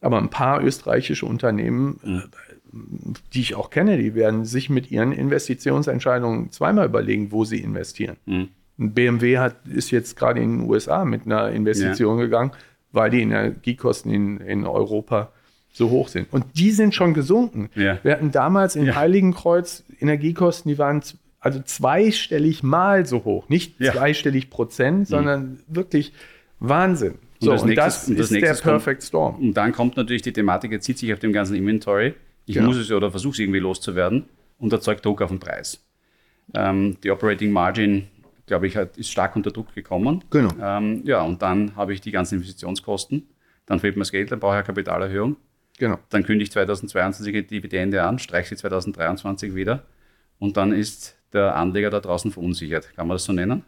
Aber 0.02 0.18
ein 0.18 0.30
paar 0.30 0.64
österreichische 0.64 1.26
Unternehmen, 1.26 2.00
mhm. 2.04 2.18
äh, 2.18 3.14
die 3.34 3.42
ich 3.42 3.56
auch 3.56 3.70
kenne, 3.70 3.98
die 3.98 4.16
werden 4.16 4.46
sich 4.46 4.70
mit 4.70 4.92
ihren 4.92 5.12
Investitionsentscheidungen 5.12 6.52
zweimal 6.52 6.86
überlegen, 6.86 7.32
wo 7.32 7.44
sie 7.44 7.60
investieren. 7.60 8.18
Mhm. 8.26 8.50
BMW 8.78 9.40
hat, 9.40 9.68
ist 9.68 9.92
jetzt 9.92 10.16
gerade 10.16 10.40
in 10.40 10.60
den 10.60 10.70
USA 10.70 11.04
mit 11.04 11.26
einer 11.26 11.50
Investition 11.50 12.18
ja. 12.18 12.26
gegangen, 12.26 12.52
weil 12.92 13.10
die 13.10 13.22
Energiekosten 13.22 14.12
in, 14.12 14.38
in 14.38 14.66
Europa 14.66 15.32
so 15.80 15.90
hoch 15.90 16.10
sind. 16.10 16.28
Und 16.32 16.46
die 16.56 16.72
sind 16.72 16.94
schon 16.94 17.16
gesunken. 17.16 17.70
Ja. 17.74 17.98
Wir 18.04 18.12
hatten 18.12 18.32
damals 18.32 18.76
in 18.76 18.86
ja. 18.86 18.96
Heiligenkreuz 18.96 19.84
Energiekosten, 20.00 20.70
die 20.70 20.78
waren 20.78 21.02
also 21.40 21.62
zweistellig 21.64 22.62
mal 22.64 23.06
so 23.06 23.24
hoch. 23.24 23.50
Nicht 23.50 23.80
ja. 23.80 23.94
zweistellig 23.94 24.50
Prozent, 24.50 25.00
mhm. 25.00 25.06
sondern 25.06 25.42
mhm. 25.42 25.60
wirklich 25.68 26.14
Wahnsinn. 26.60 27.16
So, 27.40 27.52
und 27.52 27.56
das, 27.56 27.64
und 27.64 27.76
das, 27.76 28.08
und 28.10 28.20
das 28.20 28.32
ist 28.32 28.42
der 28.42 28.54
Perfect 28.56 29.02
Storm. 29.04 29.36
Und 29.36 29.54
dann 29.54 29.72
kommt 29.72 29.96
natürlich 29.96 30.22
die 30.22 30.34
Thematik, 30.34 30.74
er 30.74 30.82
zieht 30.82 30.98
sich 30.98 31.14
auf 31.14 31.20
dem 31.20 31.32
ganzen 31.32 31.56
Inventory. 31.56 32.14
Ich 32.46 32.56
genau. 32.56 32.68
muss 32.68 32.78
es 32.78 32.92
oder 32.92 33.10
versuche 33.10 33.34
es 33.34 33.40
irgendwie 33.40 33.60
loszuwerden 33.60 34.26
und 34.58 34.74
erzeugt 34.74 35.06
Druck 35.06 35.22
auf 35.22 35.30
den 35.30 35.40
Preis. 35.40 35.82
Ähm, 36.54 36.98
die 37.02 37.12
Operating 37.12 37.52
Margin, 37.52 38.08
glaube 38.46 38.68
ich, 38.68 38.76
hat, 38.76 38.98
ist 38.98 39.10
stark 39.10 39.38
unter 39.38 39.52
Druck 39.52 39.74
gekommen. 39.74 40.26
Genau. 40.30 40.50
Ähm, 40.62 41.04
ja, 41.06 41.22
und 41.22 41.42
dann 41.42 41.78
habe 41.78 41.94
ich 41.94 42.02
die 42.02 42.12
ganzen 42.12 42.36
Investitionskosten. 42.36 43.30
Dann 43.66 43.80
fehlt 43.80 43.96
mir 43.96 44.02
das 44.02 44.12
Geld, 44.12 44.30
dann 44.34 44.42
brauche 44.42 44.56
ich 44.56 44.58
eine 44.58 44.66
Kapitalerhöhung. 44.66 45.38
Genau. 45.80 45.98
Dann 46.10 46.24
kündige 46.24 46.44
ich 46.44 46.52
2022 46.52 47.34
die 47.34 47.48
Dividende 47.48 48.04
an, 48.04 48.20
streiche 48.20 48.50
sie 48.50 48.58
2023 48.58 49.56
wieder. 49.56 49.84
Und 50.38 50.58
dann 50.58 50.72
ist 50.72 51.16
der 51.34 51.56
Anleger 51.56 51.90
da 51.90 52.00
draußen 52.00 52.32
verunsichert. 52.32 52.94
Kann 52.96 53.08
man 53.08 53.16
das 53.16 53.24
so 53.24 53.34
nennen? 53.34 53.64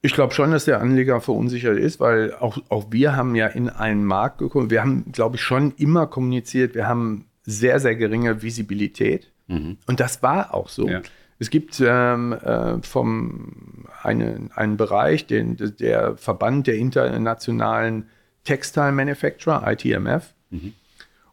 Ich 0.00 0.12
glaube 0.12 0.32
schon, 0.34 0.52
dass 0.52 0.64
der 0.64 0.80
Anleger 0.80 1.20
verunsichert 1.20 1.78
ist, 1.78 1.98
weil 1.98 2.34
auch, 2.34 2.58
auch 2.68 2.86
wir 2.90 3.16
haben 3.16 3.34
ja 3.34 3.46
in 3.46 3.68
einen 3.68 4.04
Markt 4.04 4.38
gekommen. 4.38 4.70
Wir 4.70 4.80
haben, 4.80 5.10
glaube 5.12 5.36
ich, 5.36 5.42
schon 5.42 5.72
immer 5.76 6.06
kommuniziert, 6.06 6.74
wir 6.74 6.86
haben 6.86 7.26
sehr, 7.42 7.80
sehr 7.80 7.96
geringe 7.96 8.42
Visibilität. 8.42 9.32
Mhm. 9.48 9.78
Und 9.86 10.00
das 10.00 10.22
war 10.22 10.54
auch 10.54 10.68
so. 10.68 10.88
Ja. 10.88 11.02
Es 11.40 11.50
gibt 11.50 11.80
ähm, 11.84 12.32
äh, 12.32 12.82
vom 12.82 13.86
eine, 14.02 14.48
einen 14.54 14.76
Bereich, 14.76 15.26
den, 15.26 15.56
der 15.56 16.16
Verband 16.16 16.66
der 16.66 16.76
internationalen 16.76 18.08
Textile 18.44 18.92
Manufacturer, 18.92 19.64
ITMF, 19.70 20.34
mhm. 20.50 20.74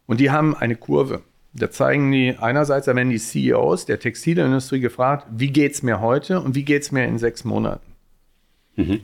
Und 0.06 0.20
die 0.20 0.30
haben 0.30 0.56
eine 0.56 0.76
Kurve. 0.76 1.22
Da 1.52 1.70
zeigen 1.70 2.12
die 2.12 2.36
einerseits, 2.38 2.86
da 2.86 2.94
werden 2.94 3.10
die 3.10 3.18
CEOs 3.18 3.86
der 3.86 3.98
Textilindustrie 3.98 4.80
gefragt, 4.80 5.26
wie 5.30 5.50
geht 5.50 5.72
es 5.72 5.82
mir 5.82 6.00
heute 6.00 6.40
und 6.40 6.54
wie 6.54 6.64
geht 6.64 6.82
es 6.82 6.92
mir 6.92 7.06
in 7.06 7.18
sechs 7.18 7.44
Monaten? 7.44 7.92
Mhm. 8.76 9.00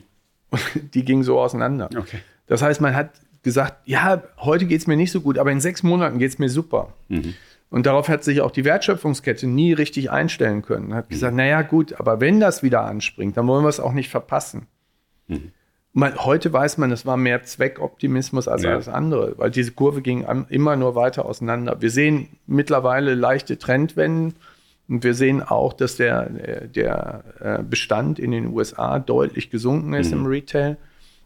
Und 0.51 0.61
die 0.93 1.03
gingen 1.03 1.23
so 1.23 1.39
auseinander. 1.39 1.89
Okay. 1.97 2.19
Das 2.47 2.61
heißt, 2.61 2.79
man 2.81 2.95
hat 2.95 3.11
gesagt, 3.41 3.75
ja, 3.85 4.23
heute 4.37 4.65
geht 4.65 4.81
es 4.81 4.87
mir 4.87 4.95
nicht 4.95 5.11
so 5.11 5.21
gut, 5.21 5.37
aber 5.37 5.51
in 5.51 5.61
sechs 5.61 5.83
Monaten 5.83 6.19
geht 6.19 6.29
es 6.29 6.39
mir 6.39 6.49
super. 6.49 6.93
Mhm. 7.09 7.33
Und 7.69 7.87
darauf 7.87 8.07
hat 8.07 8.23
sich 8.23 8.41
auch 8.41 8.51
die 8.51 8.65
Wertschöpfungskette 8.65 9.47
nie 9.47 9.73
richtig 9.73 10.11
einstellen 10.11 10.61
können. 10.61 10.93
Hat 10.93 11.09
mhm. 11.09 11.13
gesagt, 11.13 11.35
naja, 11.35 11.63
gut, 11.63 11.99
aber 11.99 12.19
wenn 12.19 12.39
das 12.39 12.61
wieder 12.61 12.83
anspringt, 12.83 13.35
dann 13.35 13.47
wollen 13.47 13.63
wir 13.63 13.69
es 13.69 13.79
auch 13.79 13.93
nicht 13.93 14.09
verpassen. 14.09 14.67
Mhm. 15.27 15.51
Man, 15.95 16.15
heute 16.17 16.51
weiß 16.51 16.79
man, 16.79 16.91
es 16.91 17.05
war 17.05 17.17
mehr 17.17 17.43
Zweckoptimismus 17.43 18.47
als 18.47 18.63
ja. 18.63 18.71
alles 18.71 18.87
andere, 18.87 19.37
weil 19.37 19.51
diese 19.51 19.73
Kurve 19.73 20.01
ging 20.01 20.25
immer 20.49 20.75
nur 20.75 20.95
weiter 20.95 21.25
auseinander. 21.25 21.81
Wir 21.81 21.91
sehen 21.91 22.29
mittlerweile 22.47 23.13
leichte 23.13 23.59
Trendwenden 23.59 24.33
und 24.89 25.03
wir 25.03 25.13
sehen 25.13 25.43
auch, 25.43 25.71
dass 25.73 25.97
der, 25.97 26.29
der 26.67 27.23
äh, 27.39 27.63
Bestand 27.63 28.17
in 28.17 28.31
den 28.31 28.47
USA 28.47 28.97
deutlich 28.97 29.51
gesunken 29.51 29.93
ist 29.93 30.11
mhm. 30.11 30.21
im 30.21 30.25
Retail. 30.25 30.77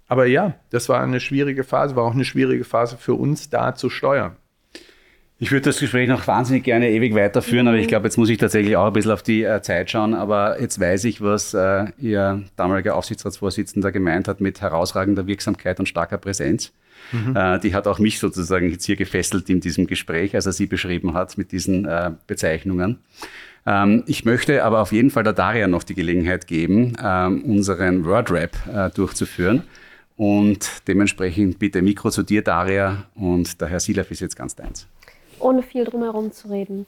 Aber 0.09 0.25
ja, 0.25 0.55
das 0.69 0.89
war 0.89 1.01
eine 1.01 1.21
schwierige 1.21 1.63
Phase, 1.63 1.95
war 1.95 2.03
auch 2.03 2.13
eine 2.13 2.25
schwierige 2.25 2.63
Phase 2.63 2.97
für 2.97 3.13
uns 3.13 3.49
da 3.49 3.73
zu 3.73 3.89
steuern. 3.89 4.35
Ich 5.39 5.51
würde 5.51 5.65
das 5.65 5.79
Gespräch 5.79 6.09
noch 6.09 6.25
wahnsinnig 6.25 6.63
gerne 6.63 6.89
ewig 6.89 7.13
weiterführen, 7.13 7.65
mhm. 7.65 7.69
aber 7.69 7.77
ich 7.77 7.87
glaube, 7.87 8.07
jetzt 8.07 8.17
muss 8.17 8.29
ich 8.29 8.39
tatsächlich 8.39 8.75
auch 8.75 8.87
ein 8.87 8.93
bisschen 8.93 9.11
auf 9.11 9.21
die 9.21 9.43
äh, 9.43 9.61
Zeit 9.61 9.91
schauen. 9.91 10.15
Aber 10.15 10.59
jetzt 10.59 10.79
weiß 10.79 11.03
ich, 11.03 11.21
was 11.21 11.53
äh, 11.53 11.85
Ihr 11.99 12.43
damaliger 12.55 12.95
Aufsichtsratsvorsitzender 12.95 13.91
gemeint 13.91 14.27
hat 14.27 14.41
mit 14.41 14.61
herausragender 14.61 15.27
Wirksamkeit 15.27 15.79
und 15.79 15.85
starker 15.87 16.17
Präsenz. 16.17 16.73
Mhm. 17.11 17.35
Äh, 17.35 17.59
die 17.59 17.75
hat 17.75 17.85
auch 17.85 17.99
mich 17.99 18.17
sozusagen 18.17 18.71
jetzt 18.71 18.85
hier 18.85 18.95
gefesselt 18.95 19.47
in 19.49 19.59
diesem 19.59 19.85
Gespräch, 19.85 20.33
als 20.33 20.47
er 20.47 20.53
sie 20.53 20.65
beschrieben 20.65 21.13
hat 21.13 21.37
mit 21.37 21.51
diesen 21.51 21.85
äh, 21.85 22.11
Bezeichnungen. 22.25 22.97
Ähm, 23.67 24.03
ich 24.07 24.25
möchte 24.25 24.63
aber 24.63 24.81
auf 24.81 24.91
jeden 24.91 25.11
Fall 25.11 25.23
der 25.23 25.33
Daria 25.33 25.67
noch 25.67 25.83
die 25.83 25.93
Gelegenheit 25.93 26.47
geben, 26.47 26.93
ähm, 27.03 27.43
unseren 27.43 28.05
Word-Rap 28.05 28.57
äh, 28.73 28.89
durchzuführen. 28.89 29.63
Und 30.15 30.67
dementsprechend 30.87 31.59
bitte 31.59 31.83
Mikro 31.83 32.09
zu 32.09 32.23
dir, 32.23 32.41
Daria, 32.41 33.03
und 33.13 33.61
der 33.61 33.67
Herr 33.67 33.79
Silaf 33.79 34.09
ist 34.09 34.21
jetzt 34.21 34.35
ganz 34.35 34.55
deins 34.55 34.87
ohne 35.39 35.63
viel 35.63 35.85
drumherum 35.85 36.31
zu 36.31 36.49
reden. 36.49 36.85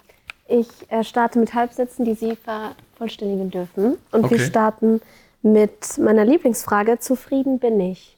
Ich 0.47 0.67
äh, 0.89 1.03
starte 1.03 1.39
mit 1.39 1.53
Halbsätzen, 1.53 2.05
die 2.05 2.15
Sie 2.15 2.35
vervollständigen 2.35 3.51
dürfen. 3.51 3.97
Und 4.11 4.25
okay. 4.25 4.31
wir 4.31 4.39
starten 4.39 5.01
mit 5.41 5.97
meiner 5.97 6.25
Lieblingsfrage: 6.25 6.99
Zufrieden 6.99 7.59
bin 7.59 7.79
ich? 7.79 8.17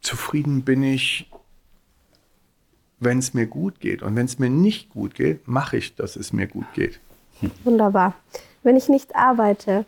Zufrieden 0.00 0.62
bin 0.62 0.82
ich, 0.82 1.30
wenn 2.98 3.18
es 3.18 3.34
mir 3.34 3.46
gut 3.46 3.80
geht. 3.80 4.02
Und 4.02 4.16
wenn 4.16 4.24
es 4.24 4.38
mir 4.38 4.50
nicht 4.50 4.90
gut 4.90 5.14
geht, 5.14 5.46
mache 5.46 5.76
ich, 5.76 5.94
dass 5.96 6.16
es 6.16 6.32
mir 6.32 6.46
gut 6.46 6.66
geht. 6.74 7.00
Wunderbar. 7.64 8.14
Wenn 8.62 8.76
ich 8.76 8.88
nicht 8.88 9.14
arbeite, 9.14 9.84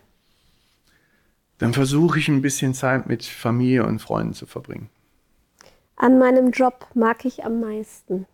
dann 1.59 1.73
versuche 1.73 2.19
ich 2.19 2.29
ein 2.29 2.43
bisschen 2.43 2.75
Zeit 2.75 3.07
mit 3.07 3.25
Familie 3.25 3.85
und 3.87 3.99
Freunden 4.01 4.35
zu 4.35 4.47
verbringen. 4.47 4.89
An 5.97 6.19
meinem 6.19 6.53
Job 6.53 6.87
mag 6.95 7.25
ich 7.25 7.45
am 7.45 7.61
meisten 7.61 8.27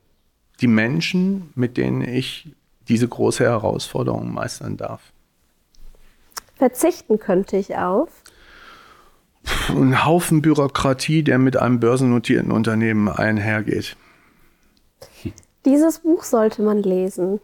die 0.61 0.67
Menschen, 0.67 1.51
mit 1.55 1.77
denen 1.77 2.03
ich 2.03 2.55
diese 2.89 3.09
große 3.09 3.45
Herausforderung 3.45 4.33
meistern 4.33 4.77
darf. 4.77 5.13
Verzichten 6.57 7.19
könnte 7.19 7.57
ich 7.57 7.77
auf? 7.77 8.23
Ein 9.69 10.05
Haufen 10.05 10.41
Bürokratie, 10.41 11.23
der 11.23 11.39
mit 11.39 11.57
einem 11.57 11.81
börsennotierten 11.81 12.51
Unternehmen 12.51 13.09
einhergeht. 13.09 13.97
Dieses 15.65 16.01
Buch 16.01 16.25
sollte 16.25 16.63
man 16.63 16.83
lesen. 16.83 17.41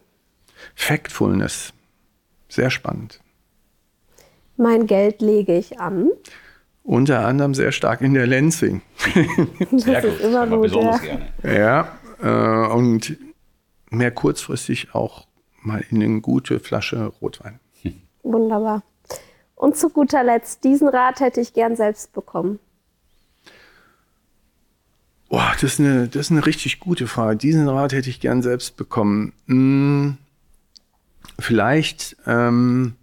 Factfulness. 0.75 1.73
Sehr 2.47 2.69
spannend. 2.69 3.19
Mein 4.57 4.85
Geld 4.85 5.21
lege 5.21 5.57
ich 5.57 5.79
an. 5.79 6.09
Unter 6.83 7.25
anderem 7.25 7.53
sehr 7.53 7.71
stark 7.71 8.01
in 8.01 8.13
der 8.13 8.27
Lenzing. 8.27 8.81
das 9.71 9.83
sehr 9.83 10.03
ist 10.03 10.21
immer 10.21 10.47
gut. 10.47 10.71
Ja. 10.71 10.97
gerne. 10.97 11.27
Ja, 11.43 11.97
äh, 12.21 12.67
und 12.67 13.17
mehr 13.89 14.11
kurzfristig 14.11 14.95
auch 14.95 15.27
mal 15.61 15.83
in 15.89 16.01
eine 16.01 16.21
gute 16.21 16.59
Flasche 16.59 17.05
Rotwein. 17.21 17.59
Wunderbar. 18.23 18.83
Und 19.55 19.75
zu 19.75 19.89
guter 19.89 20.23
Letzt, 20.23 20.63
diesen 20.63 20.87
Rat 20.87 21.19
hätte 21.19 21.41
ich 21.41 21.53
gern 21.53 21.75
selbst 21.75 22.13
bekommen. 22.13 22.59
Oh, 25.29 25.39
das, 25.53 25.63
ist 25.63 25.79
eine, 25.79 26.07
das 26.07 26.27
ist 26.27 26.31
eine 26.31 26.45
richtig 26.45 26.79
gute 26.79 27.07
Frage. 27.07 27.37
Diesen 27.37 27.67
Rat 27.69 27.93
hätte 27.93 28.09
ich 28.09 28.19
gern 28.19 28.41
selbst 28.41 28.75
bekommen. 28.75 29.33
Hm, 29.47 30.17
vielleicht 31.39 32.17
ähm, 32.25 32.95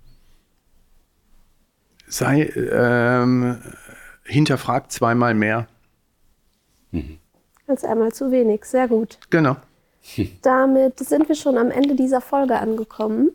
sei 2.07 2.49
ähm, 2.49 3.59
hinterfragt 4.25 4.93
zweimal 4.93 5.35
mehr. 5.35 5.69
Mhm 6.91 7.19
als 7.69 7.85
einmal 7.85 8.13
zu 8.13 8.31
wenig. 8.31 8.65
Sehr 8.65 8.89
gut. 8.89 9.19
Genau. 9.31 9.57
Damit 10.43 10.99
sind 10.99 11.29
wir 11.29 11.35
schon 11.35 11.59
am 11.59 11.71
Ende 11.71 11.95
dieser 11.95 12.21
Folge 12.21 12.59
angekommen. 12.59 13.31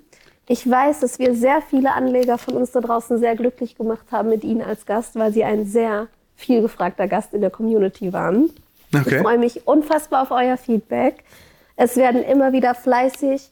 Ich 0.48 0.70
weiß, 0.70 1.00
dass 1.00 1.20
wir 1.20 1.36
sehr 1.36 1.62
viele 1.62 1.94
Anleger 1.94 2.38
von 2.38 2.56
uns 2.56 2.72
da 2.72 2.82
draußen 2.82 3.18
sehr 3.18 3.36
glücklich 3.36 3.78
gemacht 3.78 4.06
haben 4.12 4.30
mit 4.30 4.44
Ihnen 4.44 4.62
als 4.62 4.86
Gast, 4.86 5.16
weil 5.16 5.32
Sie 5.32 5.44
ein 5.44 5.66
sehr 5.66 6.08
viel 6.36 6.62
gefragter 6.62 7.08
Gast 7.08 7.34
in 7.34 7.42
der 7.42 7.50
Community 7.50 8.12
waren. 8.12 8.50
Okay. 8.94 9.16
Ich 9.16 9.22
freue 9.22 9.38
mich 9.38 9.68
unfassbar 9.68 10.24
auf 10.24 10.32
euer 10.32 10.58
Feedback. 10.58 11.24
Es 11.76 11.96
werden 11.96 12.24
immer 12.24 12.52
wieder 12.52 12.76
fleißig 12.76 13.50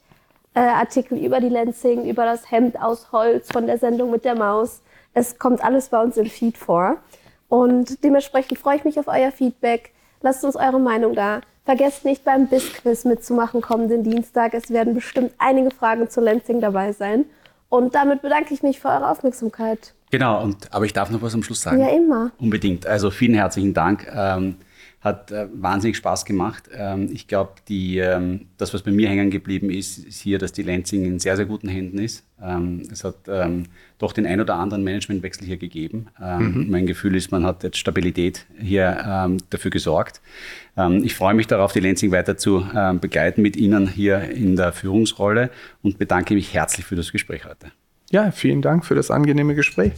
äh, 0.54 0.60
Artikel 0.60 1.18
über 1.18 1.40
die 1.40 1.50
Lenzing, 1.50 2.08
über 2.08 2.26
das 2.26 2.52
Hemd 2.52 2.80
aus 2.82 3.12
Holz 3.12 3.52
von 3.52 3.68
der 3.68 3.78
Sendung 3.78 4.12
mit 4.12 4.26
der 4.26 4.36
Maus. 4.36 4.82
Es 5.14 5.40
kommt 5.40 5.64
alles 5.64 5.90
bei 5.90 6.02
uns 6.02 6.18
im 6.18 6.28
Feed 6.28 6.58
vor. 6.58 6.98
Und 7.48 8.04
dementsprechend 8.04 8.60
freue 8.60 8.78
ich 8.78 8.84
mich 8.84 9.00
auf 9.00 9.08
euer 9.08 9.32
Feedback. 9.32 9.92
Lasst 10.22 10.44
uns 10.44 10.56
eure 10.56 10.80
Meinung 10.80 11.16
da. 11.16 11.42
Vergesst 11.66 12.06
nicht 12.06 12.24
beim 12.24 12.48
BIS-Quiz 12.48 13.06
mitzumachen 13.06 13.62
kommenden 13.62 14.04
Dienstag. 14.04 14.54
Es 14.54 14.72
werden 14.72 14.94
bestimmt 14.94 15.34
einige 15.38 15.72
Fragen 15.72 16.10
zu 16.10 16.22
Lansing 16.22 16.60
dabei 16.60 16.92
sein. 16.92 17.26
Und 17.70 17.96
damit 17.96 18.22
bedanke 18.22 18.54
ich 18.54 18.64
mich 18.64 18.80
für 18.80 18.90
eure 18.90 19.10
Aufmerksamkeit. 19.10 19.94
Genau, 20.12 20.44
und, 20.44 20.74
aber 20.74 20.86
ich 20.86 20.94
darf 20.94 21.10
noch 21.10 21.22
was 21.22 21.34
am 21.34 21.44
Schluss 21.44 21.62
sagen. 21.62 21.80
Ja, 21.80 21.88
immer. 21.90 22.32
Unbedingt. 22.38 22.86
Also 22.86 23.12
vielen 23.12 23.34
herzlichen 23.34 23.74
Dank. 23.74 24.12
Ähm, 24.14 24.58
hat 25.02 25.32
äh, 25.32 25.48
wahnsinnig 25.52 25.98
Spaß 25.98 26.26
gemacht. 26.26 26.70
Ähm, 26.74 27.10
ich 27.12 27.28
glaube, 27.28 27.54
ähm, 27.70 28.46
das, 28.58 28.74
was 28.74 28.84
bei 28.84 28.92
mir 28.92 29.10
hängen 29.10 29.32
geblieben 29.32 29.72
ist, 29.72 29.98
ist 29.98 30.22
hier, 30.22 30.38
dass 30.38 30.52
die 30.52 30.62
Lansing 30.62 31.06
in 31.06 31.20
sehr, 31.20 31.36
sehr 31.36 31.46
guten 31.46 31.68
Händen 31.68 31.98
ist. 31.98 32.24
Ähm, 32.40 32.84
es 32.92 33.04
hat 33.04 33.16
ähm, 33.28 33.66
doch 33.98 34.14
den 34.14 34.28
ein 34.28 34.40
oder 34.40 34.56
anderen 34.56 34.84
Managementwechsel 34.84 35.46
hier 35.48 35.58
gegeben. 35.58 36.08
Ähm, 36.22 36.66
mhm. 36.66 36.70
Mein 36.70 36.86
Gefühl 36.86 37.16
ist, 37.16 37.32
man 37.32 37.46
hat 37.46 37.64
jetzt 37.64 37.78
Stabilität 37.78 38.46
hier 38.60 39.04
ähm, 39.06 39.38
dafür 39.50 39.72
gesorgt. 39.72 40.22
ich 41.04 41.16
freue 41.16 41.34
mich 41.34 41.48
darauf, 41.48 41.74
die 41.74 41.82
Lansing 41.82 42.12
weiter 42.12 42.38
zu 42.38 42.66
begleiten 43.02 43.42
mit 43.42 43.58
Ihnen 43.58 43.88
hier 43.88 44.22
in 44.22 44.56
der 44.56 44.72
Führungsrolle 44.72 45.50
und 45.82 45.98
bedanke 46.00 46.34
mich 46.34 46.54
herzlich 46.54 46.86
für 46.86 46.96
das 46.96 47.12
Gespräch 47.12 47.44
heute. 47.46 47.72
Ja, 48.10 48.32
vielen 48.32 48.62
Dank 48.62 48.86
für 48.86 48.96
das 48.96 49.12
angenehme 49.12 49.54
Gespräch. 49.54 49.92